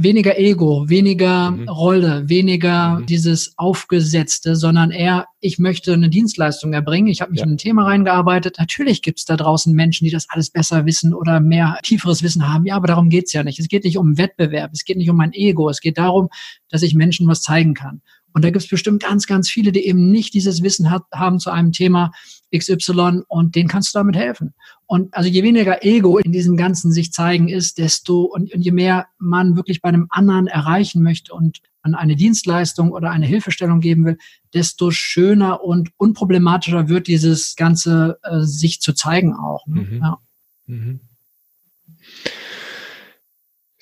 weniger 0.02 0.38
Ego, 0.38 0.88
weniger 0.88 1.50
mhm. 1.50 1.68
Rolle, 1.68 2.28
weniger 2.28 3.00
mhm. 3.00 3.06
dieses 3.06 3.54
Aufgesetzte, 3.56 4.56
sondern 4.56 4.90
eher, 4.90 5.26
ich 5.40 5.58
möchte 5.58 5.92
eine 5.92 6.08
Dienstleistung 6.08 6.72
erbringen. 6.72 7.08
Ich 7.08 7.20
habe 7.20 7.30
mich 7.30 7.40
ja. 7.40 7.46
in 7.46 7.52
ein 7.52 7.58
Thema 7.58 7.84
reingearbeitet. 7.84 8.56
Natürlich 8.58 9.02
gibt 9.02 9.18
es 9.18 9.24
da 9.24 9.36
draußen 9.36 9.74
Menschen, 9.74 10.04
die 10.04 10.10
das 10.10 10.26
alles 10.28 10.50
besser 10.50 10.86
wissen 10.86 11.14
oder 11.14 11.40
mehr 11.40 11.78
tieferes 11.82 12.22
Wissen 12.22 12.52
haben. 12.52 12.66
Ja, 12.66 12.76
aber 12.76 12.86
darum 12.86 13.08
geht's 13.08 13.32
ja 13.32 13.42
nicht. 13.42 13.58
Es 13.58 13.68
geht 13.68 13.84
nicht 13.84 13.98
um 13.98 14.18
Wettbewerb, 14.18 14.70
es 14.72 14.84
geht 14.84 14.96
nicht 14.96 15.10
um 15.10 15.16
mein 15.16 15.32
Ego. 15.32 15.68
Es 15.68 15.80
geht 15.80 15.98
darum, 15.98 16.28
dass 16.68 16.82
ich 16.82 16.94
Menschen 16.94 17.28
was 17.28 17.42
zeigen 17.42 17.74
kann. 17.74 18.02
Und 18.32 18.44
da 18.44 18.50
gibt 18.50 18.62
es 18.62 18.68
bestimmt 18.68 19.02
ganz, 19.02 19.26
ganz 19.26 19.50
viele, 19.50 19.72
die 19.72 19.86
eben 19.86 20.10
nicht 20.10 20.34
dieses 20.34 20.62
Wissen 20.62 20.90
hat, 20.90 21.02
haben 21.12 21.40
zu 21.40 21.50
einem 21.50 21.72
Thema 21.72 22.12
XY 22.56 23.22
und 23.28 23.54
denen 23.54 23.68
kannst 23.68 23.94
du 23.94 23.98
damit 23.98 24.16
helfen. 24.16 24.54
Und 24.86 25.14
also 25.14 25.28
je 25.28 25.42
weniger 25.42 25.84
Ego 25.84 26.18
in 26.18 26.32
diesem 26.32 26.56
Ganzen 26.56 26.92
sich 26.92 27.12
zeigen 27.12 27.48
ist, 27.48 27.78
desto 27.78 28.22
und, 28.22 28.52
und 28.52 28.60
je 28.60 28.72
mehr 28.72 29.06
man 29.18 29.56
wirklich 29.56 29.80
bei 29.80 29.88
einem 29.88 30.06
anderen 30.10 30.46
erreichen 30.46 31.02
möchte 31.02 31.32
und 31.32 31.60
an 31.82 31.94
eine 31.94 32.16
Dienstleistung 32.16 32.92
oder 32.92 33.10
eine 33.10 33.26
Hilfestellung 33.26 33.80
geben 33.80 34.04
will, 34.04 34.18
desto 34.52 34.90
schöner 34.90 35.62
und 35.62 35.90
unproblematischer 35.96 36.88
wird 36.88 37.06
dieses 37.06 37.56
Ganze 37.56 38.18
äh, 38.22 38.40
sich 38.40 38.80
zu 38.80 38.92
zeigen 38.92 39.34
auch. 39.34 39.66
Ne? 39.66 39.82
Mhm. 39.82 40.00
Ja. 40.02 40.18
Mhm. 40.66 41.00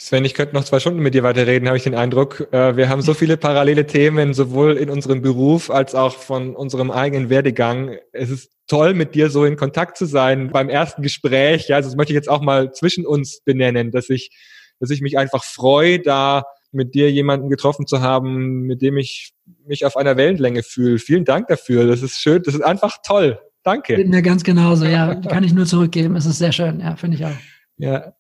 Sven, 0.00 0.24
ich 0.24 0.34
könnte 0.34 0.54
noch 0.54 0.62
zwei 0.62 0.78
Stunden 0.78 1.00
mit 1.00 1.14
dir 1.14 1.24
weiterreden, 1.24 1.66
habe 1.66 1.76
ich 1.76 1.82
den 1.82 1.96
Eindruck. 1.96 2.46
Äh, 2.52 2.76
wir 2.76 2.88
haben 2.88 3.02
so 3.02 3.14
viele 3.14 3.36
parallele 3.36 3.84
Themen, 3.84 4.32
sowohl 4.32 4.76
in 4.76 4.90
unserem 4.90 5.22
Beruf 5.22 5.72
als 5.72 5.96
auch 5.96 6.14
von 6.14 6.54
unserem 6.54 6.92
eigenen 6.92 7.30
Werdegang. 7.30 7.96
Es 8.12 8.30
ist 8.30 8.52
toll, 8.68 8.94
mit 8.94 9.16
dir 9.16 9.28
so 9.28 9.44
in 9.44 9.56
Kontakt 9.56 9.96
zu 9.96 10.06
sein 10.06 10.50
beim 10.50 10.68
ersten 10.68 11.02
Gespräch. 11.02 11.66
Ja, 11.66 11.76
also 11.76 11.88
das 11.88 11.96
möchte 11.96 12.12
ich 12.12 12.16
jetzt 12.16 12.28
auch 12.28 12.42
mal 12.42 12.72
zwischen 12.72 13.04
uns 13.04 13.40
benennen, 13.44 13.90
dass 13.90 14.08
ich, 14.08 14.30
dass 14.78 14.90
ich 14.90 15.00
mich 15.00 15.18
einfach 15.18 15.42
freue, 15.42 15.98
da 15.98 16.44
mit 16.70 16.94
dir 16.94 17.10
jemanden 17.10 17.48
getroffen 17.48 17.88
zu 17.88 18.00
haben, 18.00 18.62
mit 18.62 18.82
dem 18.82 18.98
ich 18.98 19.32
mich 19.66 19.84
auf 19.84 19.96
einer 19.96 20.16
Wellenlänge 20.16 20.62
fühle. 20.62 20.98
Vielen 20.98 21.24
Dank 21.24 21.48
dafür. 21.48 21.88
Das 21.88 22.02
ist 22.02 22.20
schön. 22.20 22.40
Das 22.44 22.54
ist 22.54 22.62
einfach 22.62 22.98
toll. 23.04 23.40
Danke. 23.64 23.96
Geht 23.96 24.08
mir 24.08 24.22
ganz 24.22 24.44
genauso. 24.44 24.84
Ja, 24.84 25.16
kann 25.16 25.42
ich 25.42 25.52
nur 25.52 25.66
zurückgeben. 25.66 26.14
Es 26.14 26.24
ist 26.24 26.38
sehr 26.38 26.52
schön. 26.52 26.78
Ja, 26.78 26.94
finde 26.94 27.16
ich 27.16 27.24
auch. 27.24 27.36
Ja. 27.78 28.12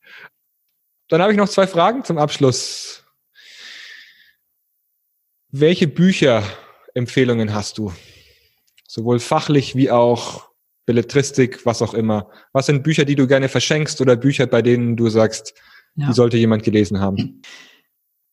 Dann 1.08 1.22
habe 1.22 1.32
ich 1.32 1.38
noch 1.38 1.48
zwei 1.48 1.66
Fragen 1.66 2.04
zum 2.04 2.18
Abschluss. 2.18 3.04
Welche 5.50 5.88
Bücherempfehlungen 5.88 7.54
hast 7.54 7.78
du? 7.78 7.92
Sowohl 8.86 9.18
fachlich 9.18 9.74
wie 9.74 9.90
auch 9.90 10.48
Belletristik, 10.84 11.64
was 11.64 11.82
auch 11.82 11.94
immer. 11.94 12.30
Was 12.52 12.66
sind 12.66 12.82
Bücher, 12.82 13.04
die 13.04 13.14
du 13.14 13.26
gerne 13.26 13.48
verschenkst 13.48 14.00
oder 14.00 14.16
Bücher, 14.16 14.46
bei 14.46 14.62
denen 14.62 14.96
du 14.96 15.08
sagst, 15.08 15.54
ja. 15.96 16.08
die 16.08 16.12
sollte 16.12 16.36
jemand 16.36 16.62
gelesen 16.62 17.00
haben? 17.00 17.42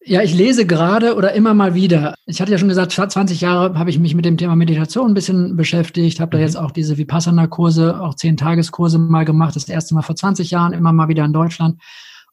Ja, 0.07 0.21
ich 0.21 0.35
lese 0.35 0.67
gerade 0.67 1.15
oder 1.15 1.33
immer 1.33 1.53
mal 1.53 1.73
wieder. 1.73 2.13
Ich 2.27 2.39
hatte 2.39 2.51
ja 2.51 2.57
schon 2.57 2.69
gesagt, 2.69 2.91
20 2.91 3.41
Jahre 3.41 3.77
habe 3.77 3.89
ich 3.89 3.97
mich 3.97 4.13
mit 4.13 4.23
dem 4.23 4.37
Thema 4.37 4.55
Meditation 4.55 5.11
ein 5.11 5.13
bisschen 5.15 5.55
beschäftigt, 5.55 6.19
habe 6.19 6.31
da 6.31 6.37
mhm. 6.37 6.43
jetzt 6.43 6.57
auch 6.57 6.71
diese 6.71 6.97
Vipassana-Kurse, 6.97 7.99
auch 7.99 8.13
10-Tageskurse 8.13 8.99
mal 8.99 9.25
gemacht, 9.25 9.55
das 9.55 9.67
erste 9.67 9.95
Mal 9.95 10.03
vor 10.03 10.15
20 10.15 10.51
Jahren, 10.51 10.73
immer 10.73 10.93
mal 10.93 11.07
wieder 11.07 11.25
in 11.25 11.33
Deutschland. 11.33 11.81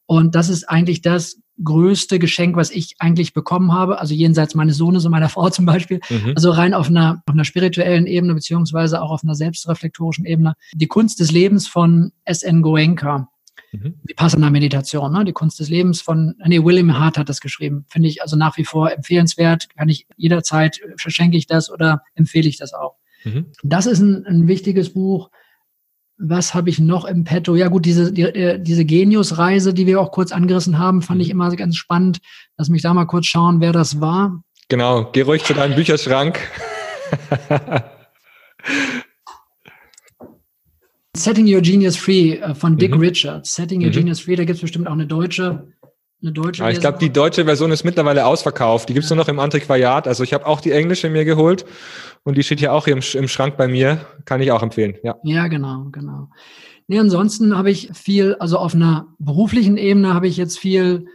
Und 0.07 0.35
das 0.35 0.49
ist 0.49 0.69
eigentlich 0.69 1.03
das 1.03 1.39
größte 1.63 2.19
Geschenk, 2.19 2.57
was 2.57 2.71
ich 2.71 2.95
eigentlich 2.99 3.35
bekommen 3.35 3.73
habe, 3.73 4.01
also 4.01 4.15
jenseits 4.15 4.55
meines 4.55 4.77
Sohnes 4.77 5.05
und 5.05 5.13
meiner 5.13 5.29
Frau 5.31 5.51
zum 5.51 5.67
Beispiel, 5.67 6.01
mhm. 6.09 6.33
also 6.35 6.51
rein 6.51 6.75
auf 6.75 6.89
einer, 6.89 7.23
auf 7.27 7.35
einer 7.35 7.45
spirituellen 7.45 8.07
Ebene, 8.07 8.35
beziehungsweise 8.35 9.03
auch 9.03 9.11
auf 9.11 9.23
einer 9.23 9.35
selbstreflektorischen 9.35 10.25
Ebene. 10.25 10.55
Die 10.75 10.87
Kunst 10.87 11.21
des 11.21 11.31
Lebens 11.31 11.69
von 11.69 12.13
S.N. 12.25 12.63
Goenka. 12.63 13.29
Mhm. 13.71 13.95
Vipassana-Meditation, 14.03 15.13
ne? 15.13 15.25
die 15.25 15.33
Kunst 15.33 15.59
des 15.59 15.71
Lebens 15.71 16.03
von, 16.03 16.35
nee, 16.47 16.63
William 16.63 16.99
Hart 16.99 17.17
hat 17.17 17.29
das 17.29 17.41
geschrieben. 17.41 17.87
Finde 17.89 18.09
ich 18.09 18.23
also 18.23 18.37
nach 18.37 18.59
wie 18.59 18.65
vor 18.65 18.93
empfehlenswert. 18.93 19.69
Kann 19.77 19.89
ich 19.89 20.07
jederzeit, 20.17 20.81
verschenke 20.97 21.39
ich 21.39 21.47
das 21.47 21.71
oder 21.71 22.03
empfehle 22.15 22.49
ich 22.49 22.59
das 22.59 22.75
auch. 22.75 22.97
Mhm. 23.25 23.47
Das 23.63 23.87
ist 23.87 24.01
ein, 24.01 24.27
ein 24.27 24.47
wichtiges 24.49 24.93
Buch 24.93 25.31
was 26.19 26.55
habe 26.55 26.71
ich 26.71 26.79
noch 26.79 27.05
im 27.05 27.25
Petto? 27.25 27.57
Ja 27.57 27.69
gut, 27.69 27.85
diese, 27.85 28.13
die, 28.13 28.23
äh, 28.23 28.59
diese 28.61 28.85
Genius-Reise, 28.85 29.75
die 29.75 29.87
wir 29.87 30.01
auch 30.01 30.13
kurz 30.13 30.33
angerissen 30.33 30.79
haben, 30.79 31.03
fand 31.03 31.21
ich 31.21 31.29
mhm. 31.29 31.33
immer 31.33 31.55
ganz 31.57 31.77
spannend. 31.77 32.19
Lass 32.57 32.69
mich 32.69 32.83
da 32.83 32.95
mal 32.95 33.07
kurz 33.07 33.27
schauen, 33.27 33.61
wer 33.61 33.73
das 33.73 34.01
war. 34.01 34.43
Genau, 34.69 35.11
geh 35.13 35.23
ruhig 35.23 35.45
zu 35.45 35.55
deinem 35.55 35.75
Bücherschrank. 35.75 36.39
Setting 41.17 41.53
Your 41.53 41.61
Genius 41.61 41.97
Free 41.97 42.37
äh, 42.37 42.55
von 42.55 42.79
Dick 42.79 42.95
mhm. 42.95 43.01
Richards. 43.01 43.55
Setting 43.55 43.81
Your 43.83 43.89
mhm. 43.89 43.95
Genius 43.95 44.21
Free, 44.21 44.37
da 44.37 44.45
gibt 44.45 44.57
es 44.57 44.63
bestimmt 44.63 44.89
auch 44.89 44.93
eine 44.93 45.07
deutsche 45.07 45.67
eine 46.23 46.33
deutsche 46.33 46.63
ja, 46.63 46.71
Ich 46.71 46.81
glaube, 46.81 46.99
die 46.99 47.13
deutsche 47.13 47.45
Version 47.45 47.71
ist 47.73 47.85
mittlerweile 47.85 48.27
ausverkauft. 48.27 48.89
Die 48.89 48.95
gibt's 48.95 49.11
ja. 49.11 49.17
nur 49.17 49.25
noch 49.25 49.29
im 49.29 49.39
Antiquariat. 49.39 50.07
Also 50.07 50.23
ich 50.23 50.33
habe 50.33 50.47
auch 50.47 50.61
die 50.61 50.71
englische 50.71 51.11
mir 51.11 51.25
geholt 51.25 51.65
und 52.23 52.37
die 52.39 52.43
steht 52.43 52.61
hier 52.61 52.73
auch 52.73 52.87
im, 52.87 53.01
im 53.15 53.29
Schrank 53.29 53.57
bei 53.57 53.69
mir. 53.69 54.05
Kann 54.25 54.41
ich 54.41 54.53
auch 54.53 54.63
empfehlen. 54.63 54.95
Ja, 55.03 55.17
ja 55.25 55.49
genau, 55.49 55.87
genau. 55.91 56.29
Nee, 56.89 56.99
ansonsten 56.99 57.57
habe 57.57 57.71
ich 57.71 57.91
viel, 57.95 58.35
also 58.35 58.59
auf 58.59 58.75
einer 58.75 59.07
beruflichen 59.19 59.77
Ebene 59.77 60.15
habe 60.15 60.29
ich 60.29 60.37
jetzt 60.37 60.59
viel 60.59 61.07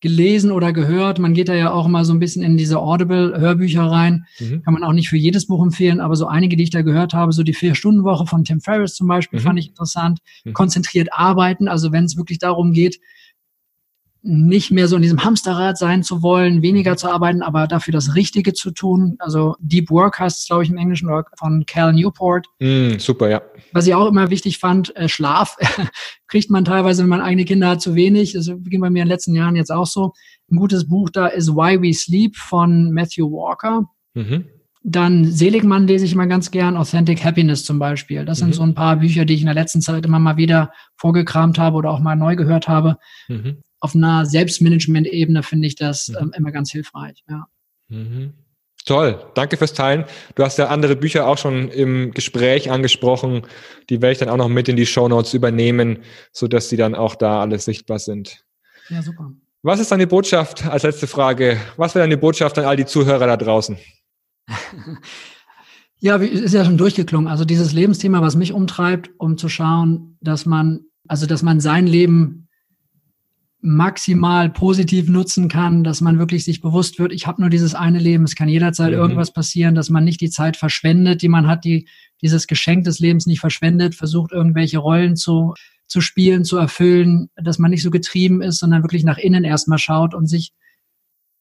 gelesen 0.00 0.52
oder 0.52 0.74
gehört. 0.74 1.18
Man 1.18 1.32
geht 1.32 1.48
da 1.48 1.54
ja 1.54 1.72
auch 1.72 1.86
immer 1.86 2.04
so 2.04 2.12
ein 2.12 2.18
bisschen 2.18 2.42
in 2.42 2.58
diese 2.58 2.78
Audible-Hörbücher 2.78 3.82
rein. 3.82 4.26
Mhm. 4.38 4.62
Kann 4.62 4.74
man 4.74 4.84
auch 4.84 4.92
nicht 4.92 5.08
für 5.08 5.16
jedes 5.16 5.46
Buch 5.46 5.62
empfehlen, 5.62 6.00
aber 6.00 6.14
so 6.14 6.26
einige, 6.26 6.56
die 6.56 6.64
ich 6.64 6.70
da 6.70 6.82
gehört 6.82 7.14
habe, 7.14 7.32
so 7.32 7.42
die 7.42 7.54
Vier-Stunden-Woche 7.54 8.26
von 8.26 8.44
Tim 8.44 8.60
Ferriss 8.60 8.94
zum 8.94 9.08
Beispiel, 9.08 9.40
mhm. 9.40 9.44
fand 9.44 9.58
ich 9.58 9.68
interessant. 9.68 10.20
Mhm. 10.44 10.52
Konzentriert 10.52 11.08
arbeiten, 11.12 11.68
also 11.68 11.90
wenn 11.90 12.04
es 12.04 12.18
wirklich 12.18 12.38
darum 12.38 12.72
geht, 12.72 13.00
nicht 14.26 14.70
mehr 14.70 14.88
so 14.88 14.96
in 14.96 15.02
diesem 15.02 15.22
Hamsterrad 15.22 15.76
sein 15.76 16.02
zu 16.02 16.22
wollen, 16.22 16.62
weniger 16.62 16.96
zu 16.96 17.10
arbeiten, 17.10 17.42
aber 17.42 17.66
dafür 17.66 17.92
das 17.92 18.14
Richtige 18.14 18.54
zu 18.54 18.70
tun. 18.70 19.16
Also 19.18 19.54
Deep 19.60 19.90
Work 19.90 20.18
heißt 20.18 20.38
es, 20.38 20.46
glaube 20.46 20.64
ich, 20.64 20.70
im 20.70 20.78
Englischen 20.78 21.10
von 21.38 21.66
Cal 21.66 21.92
Newport. 21.92 22.46
Mm, 22.58 22.96
super, 22.98 23.28
ja. 23.28 23.42
Was 23.72 23.86
ich 23.86 23.94
auch 23.94 24.08
immer 24.08 24.30
wichtig 24.30 24.58
fand, 24.58 24.96
äh, 24.96 25.08
Schlaf 25.08 25.58
kriegt 26.26 26.50
man 26.50 26.64
teilweise, 26.64 27.02
wenn 27.02 27.10
man 27.10 27.20
eigene 27.20 27.44
Kinder 27.44 27.68
hat, 27.68 27.82
zu 27.82 27.94
wenig. 27.94 28.32
Das 28.32 28.46
ging 28.46 28.80
bei 28.80 28.88
mir 28.88 29.02
in 29.02 29.08
den 29.08 29.12
letzten 29.12 29.34
Jahren 29.34 29.56
jetzt 29.56 29.70
auch 29.70 29.86
so. 29.86 30.14
Ein 30.50 30.56
gutes 30.56 30.88
Buch 30.88 31.10
da 31.10 31.26
ist 31.26 31.50
Why 31.50 31.80
We 31.82 31.92
Sleep 31.92 32.36
von 32.36 32.92
Matthew 32.92 33.30
Walker. 33.30 33.84
Mhm. 34.14 34.46
Dann 34.82 35.24
Seligmann 35.24 35.86
lese 35.86 36.04
ich 36.04 36.12
immer 36.12 36.26
ganz 36.26 36.50
gern, 36.50 36.76
Authentic 36.76 37.24
Happiness 37.24 37.64
zum 37.64 37.78
Beispiel. 37.78 38.24
Das 38.24 38.40
mhm. 38.40 38.44
sind 38.44 38.54
so 38.54 38.62
ein 38.62 38.74
paar 38.74 38.96
Bücher, 38.96 39.24
die 39.24 39.34
ich 39.34 39.40
in 39.40 39.46
der 39.46 39.54
letzten 39.54 39.80
Zeit 39.80 40.04
immer 40.04 40.18
mal 40.18 40.36
wieder 40.36 40.72
vorgekramt 40.96 41.58
habe 41.58 41.76
oder 41.76 41.90
auch 41.90 42.00
mal 42.00 42.16
neu 42.16 42.36
gehört 42.36 42.68
habe. 42.68 42.96
Mhm. 43.28 43.58
Auf 43.80 43.94
einer 43.94 44.26
Selbstmanagement-Ebene 44.26 45.42
finde 45.42 45.66
ich 45.66 45.76
das 45.76 46.08
mhm. 46.08 46.16
ähm, 46.20 46.32
immer 46.36 46.52
ganz 46.52 46.70
hilfreich. 46.70 47.22
Ja. 47.28 47.46
Mhm. 47.88 48.32
Toll, 48.86 49.24
danke 49.34 49.56
fürs 49.56 49.72
Teilen. 49.72 50.04
Du 50.34 50.44
hast 50.44 50.58
ja 50.58 50.68
andere 50.68 50.94
Bücher 50.94 51.26
auch 51.26 51.38
schon 51.38 51.70
im 51.70 52.12
Gespräch 52.12 52.70
angesprochen. 52.70 53.42
Die 53.88 54.02
werde 54.02 54.12
ich 54.12 54.18
dann 54.18 54.28
auch 54.28 54.36
noch 54.36 54.48
mit 54.48 54.68
in 54.68 54.76
die 54.76 54.84
Show 54.84 55.08
Notes 55.08 55.32
übernehmen, 55.32 56.00
so 56.32 56.48
dass 56.48 56.68
sie 56.68 56.76
dann 56.76 56.94
auch 56.94 57.14
da 57.14 57.40
alles 57.40 57.64
sichtbar 57.64 57.98
sind. 57.98 58.44
Ja, 58.90 59.00
super. 59.00 59.32
Was 59.62 59.80
ist 59.80 59.90
deine 59.90 60.06
Botschaft 60.06 60.66
als 60.66 60.82
letzte 60.82 61.06
Frage? 61.06 61.56
Was 61.78 61.94
wäre 61.94 62.02
deine 62.02 62.18
Botschaft 62.18 62.58
an 62.58 62.66
all 62.66 62.76
die 62.76 62.84
Zuhörer 62.84 63.26
da 63.26 63.38
draußen? 63.38 63.78
ja, 65.98 66.16
ist 66.16 66.52
ja 66.52 66.66
schon 66.66 66.76
durchgeklungen. 66.76 67.28
Also 67.28 67.46
dieses 67.46 67.72
Lebensthema, 67.72 68.20
was 68.20 68.36
mich 68.36 68.52
umtreibt, 68.52 69.10
um 69.16 69.38
zu 69.38 69.48
schauen, 69.48 70.18
dass 70.20 70.44
man, 70.44 70.84
also 71.08 71.24
dass 71.24 71.42
man 71.42 71.60
sein 71.60 71.86
Leben 71.86 72.43
maximal 73.66 74.50
positiv 74.50 75.08
nutzen 75.08 75.48
kann, 75.48 75.84
dass 75.84 76.02
man 76.02 76.18
wirklich 76.18 76.44
sich 76.44 76.60
bewusst 76.60 76.98
wird, 76.98 77.12
ich 77.12 77.26
habe 77.26 77.40
nur 77.40 77.48
dieses 77.48 77.74
eine 77.74 77.98
Leben, 77.98 78.24
es 78.24 78.34
kann 78.34 78.46
jederzeit 78.46 78.92
mhm. 78.92 78.98
irgendwas 78.98 79.32
passieren, 79.32 79.74
dass 79.74 79.88
man 79.88 80.04
nicht 80.04 80.20
die 80.20 80.28
Zeit 80.28 80.58
verschwendet, 80.58 81.22
die 81.22 81.30
man 81.30 81.46
hat, 81.46 81.64
die 81.64 81.88
dieses 82.20 82.46
Geschenk 82.46 82.84
des 82.84 82.98
Lebens 82.98 83.24
nicht 83.24 83.40
verschwendet, 83.40 83.94
versucht 83.94 84.32
irgendwelche 84.32 84.76
Rollen 84.76 85.16
zu, 85.16 85.54
zu 85.86 86.02
spielen, 86.02 86.44
zu 86.44 86.58
erfüllen, 86.58 87.30
dass 87.36 87.58
man 87.58 87.70
nicht 87.70 87.82
so 87.82 87.90
getrieben 87.90 88.42
ist, 88.42 88.58
sondern 88.58 88.82
wirklich 88.82 89.02
nach 89.02 89.16
innen 89.16 89.44
erstmal 89.44 89.78
schaut 89.78 90.12
und 90.12 90.26
sich 90.26 90.52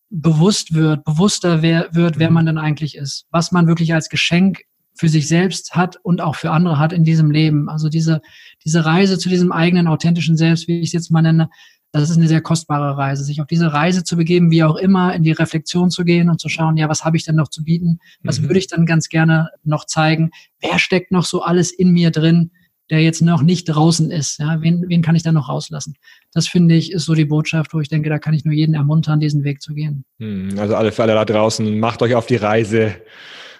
bewusst 0.09 0.73
wird, 0.73 1.03
bewusster 1.03 1.61
wer, 1.61 1.93
wird, 1.93 2.19
wer 2.19 2.29
mhm. 2.29 2.35
man 2.35 2.45
denn 2.45 2.57
eigentlich 2.57 2.95
ist, 2.95 3.25
was 3.31 3.51
man 3.51 3.67
wirklich 3.67 3.93
als 3.93 4.07
Geschenk 4.07 4.61
für 4.95 5.09
sich 5.09 5.27
selbst 5.27 5.75
hat 5.75 5.97
und 6.03 6.21
auch 6.21 6.35
für 6.35 6.51
andere 6.51 6.79
hat 6.79 6.93
in 6.93 7.03
diesem 7.03 7.31
Leben. 7.31 7.67
Also 7.67 7.89
diese, 7.89 8.21
diese 8.63 8.85
Reise 8.85 9.17
zu 9.17 9.27
diesem 9.27 9.51
eigenen 9.51 9.87
authentischen 9.87 10.37
Selbst, 10.37 10.69
wie 10.69 10.79
ich 10.79 10.87
es 10.87 10.93
jetzt 10.93 11.11
mal 11.11 11.21
nenne, 11.21 11.49
das 11.93 12.09
ist 12.09 12.17
eine 12.17 12.27
sehr 12.27 12.41
kostbare 12.41 12.97
Reise, 12.97 13.23
sich 13.23 13.39
auf 13.39 13.47
diese 13.47 13.71
Reise 13.71 14.03
zu 14.03 14.17
begeben, 14.17 14.49
wie 14.49 14.63
auch 14.63 14.75
immer, 14.75 15.13
in 15.13 15.21
die 15.21 15.31
Reflexion 15.31 15.91
zu 15.91 16.03
gehen 16.03 16.29
und 16.29 16.41
zu 16.41 16.49
schauen, 16.49 16.75
ja, 16.75 16.89
was 16.89 17.05
habe 17.05 17.17
ich 17.17 17.23
denn 17.23 17.35
noch 17.35 17.49
zu 17.49 17.63
bieten? 17.63 17.99
Was 18.23 18.41
mhm. 18.41 18.49
würde 18.49 18.57
ich 18.57 18.67
dann 18.67 18.87
ganz 18.87 19.09
gerne 19.09 19.49
noch 19.63 19.85
zeigen? 19.85 20.31
Wer 20.59 20.79
steckt 20.79 21.11
noch 21.11 21.23
so 21.23 21.43
alles 21.43 21.71
in 21.71 21.91
mir 21.91 22.11
drin? 22.11 22.51
der 22.89 23.01
jetzt 23.01 23.21
noch 23.21 23.41
nicht 23.41 23.65
draußen 23.65 24.11
ist. 24.11 24.39
Ja, 24.39 24.61
wen, 24.61 24.83
wen 24.87 25.01
kann 25.01 25.15
ich 25.15 25.23
da 25.23 25.31
noch 25.31 25.49
rauslassen? 25.49 25.95
Das 26.33 26.47
finde 26.47 26.75
ich 26.75 26.91
ist 26.91 27.05
so 27.05 27.15
die 27.15 27.25
Botschaft, 27.25 27.73
wo 27.73 27.79
ich 27.79 27.87
denke, 27.87 28.09
da 28.09 28.19
kann 28.19 28.33
ich 28.33 28.43
nur 28.43 28.53
jeden 28.53 28.75
ermuntern, 28.75 29.19
diesen 29.19 29.43
Weg 29.43 29.61
zu 29.61 29.73
gehen. 29.73 30.03
Hm, 30.19 30.59
also 30.59 30.75
alle 30.75 30.91
für 30.91 31.03
alle 31.03 31.13
da 31.13 31.25
draußen, 31.25 31.79
macht 31.79 32.01
euch 32.01 32.13
auf 32.13 32.25
die 32.25 32.35
Reise. 32.35 32.95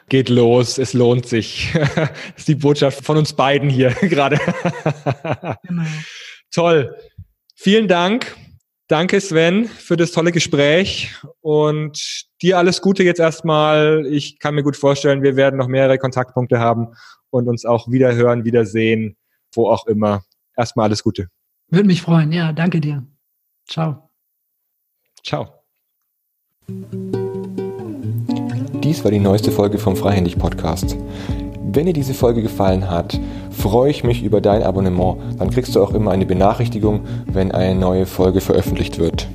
Geht 0.09 0.27
los, 0.27 0.77
es 0.77 0.93
lohnt 0.93 1.25
sich. 1.25 1.71
das 1.95 2.11
ist 2.36 2.47
die 2.49 2.55
Botschaft 2.55 3.05
von 3.05 3.17
uns 3.17 3.34
beiden 3.34 3.69
hier 3.69 3.89
gerade. 4.01 4.39
genau. 5.65 5.84
Toll. 6.51 6.93
Vielen 7.55 7.87
Dank. 7.87 8.35
Danke, 8.87 9.21
Sven, 9.21 9.65
für 9.65 9.95
das 9.95 10.11
tolle 10.11 10.31
Gespräch 10.31 11.15
und 11.41 12.25
dir 12.41 12.57
alles 12.57 12.81
Gute 12.81 13.03
jetzt 13.03 13.19
erstmal. 13.19 14.05
Ich 14.05 14.39
kann 14.39 14.55
mir 14.55 14.63
gut 14.63 14.75
vorstellen, 14.75 15.23
wir 15.23 15.35
werden 15.35 15.57
noch 15.57 15.67
mehrere 15.67 15.97
Kontaktpunkte 15.97 16.59
haben 16.59 16.89
und 17.29 17.47
uns 17.47 17.65
auch 17.65 17.89
wieder 17.89 18.13
hören, 18.13 18.45
wiedersehen, 18.45 19.15
wo 19.53 19.67
auch 19.69 19.87
immer. 19.87 20.23
Erstmal 20.55 20.85
alles 20.85 21.01
Gute. 21.01 21.29
Würde 21.69 21.87
mich 21.87 22.01
freuen. 22.01 22.31
Ja, 22.31 22.51
danke 22.51 22.81
dir. 22.81 23.05
Ciao. 23.67 24.09
Ciao. 25.23 25.47
Dies 28.83 29.03
war 29.03 29.11
die 29.11 29.19
neueste 29.19 29.51
Folge 29.51 29.79
vom 29.79 29.95
Freihändig 29.95 30.37
Podcast. 30.37 30.97
Wenn 31.76 31.88
dir 31.88 31.93
diese 31.93 32.13
Folge 32.13 32.43
gefallen 32.43 32.91
hat, 32.91 33.19
freue 33.49 33.89
ich 33.89 34.03
mich 34.03 34.21
über 34.21 34.41
dein 34.41 34.61
Abonnement. 34.61 35.17
Dann 35.39 35.49
kriegst 35.49 35.76
du 35.76 35.82
auch 35.82 35.95
immer 35.95 36.11
eine 36.11 36.28
Benachrichtigung, 36.28 36.99
wenn 37.26 37.51
eine 37.51 37.74
neue 37.74 38.05
Folge 38.05 38.41
veröffentlicht 38.41 38.99
wird. 38.99 39.28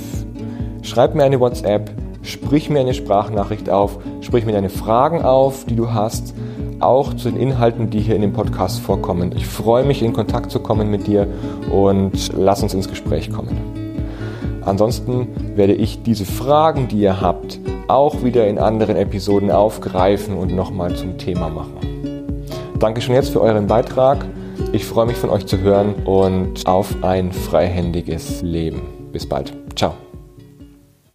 Schreib 0.82 1.14
mir 1.14 1.24
eine 1.24 1.40
WhatsApp, 1.40 1.90
sprich 2.22 2.70
mir 2.70 2.80
eine 2.80 2.94
Sprachnachricht 2.94 3.68
auf, 3.68 3.98
sprich 4.20 4.46
mir 4.46 4.52
deine 4.52 4.70
Fragen 4.70 5.22
auf, 5.22 5.64
die 5.64 5.76
du 5.76 5.92
hast, 5.92 6.34
auch 6.80 7.14
zu 7.14 7.30
den 7.30 7.40
Inhalten, 7.40 7.90
die 7.90 8.00
hier 8.00 8.16
in 8.16 8.22
dem 8.22 8.32
Podcast 8.32 8.80
vorkommen. 8.80 9.32
Ich 9.36 9.46
freue 9.46 9.84
mich, 9.84 10.02
in 10.02 10.12
Kontakt 10.12 10.50
zu 10.50 10.60
kommen 10.60 10.90
mit 10.90 11.06
dir 11.06 11.26
und 11.70 12.32
lass 12.36 12.62
uns 12.62 12.74
ins 12.74 12.88
Gespräch 12.88 13.30
kommen. 13.30 13.58
Ansonsten 14.62 15.28
werde 15.56 15.74
ich 15.74 16.02
diese 16.02 16.24
Fragen, 16.24 16.88
die 16.88 17.00
ihr 17.00 17.20
habt, 17.20 17.58
auch 17.88 18.22
wieder 18.22 18.46
in 18.46 18.58
anderen 18.58 18.96
Episoden 18.96 19.50
aufgreifen 19.50 20.36
und 20.36 20.54
nochmal 20.54 20.94
zum 20.94 21.18
Thema 21.18 21.48
machen. 21.48 21.74
Danke 22.78 23.00
schon 23.00 23.14
jetzt 23.14 23.30
für 23.30 23.40
euren 23.40 23.66
Beitrag. 23.66 24.24
Ich 24.72 24.84
freue 24.84 25.06
mich 25.06 25.16
von 25.16 25.30
euch 25.30 25.46
zu 25.46 25.58
hören 25.58 25.94
und 26.04 26.66
auf 26.66 27.02
ein 27.02 27.32
freihändiges 27.32 28.42
Leben. 28.42 28.82
Bis 29.12 29.28
bald. 29.28 29.52
Ciao. 29.74 30.09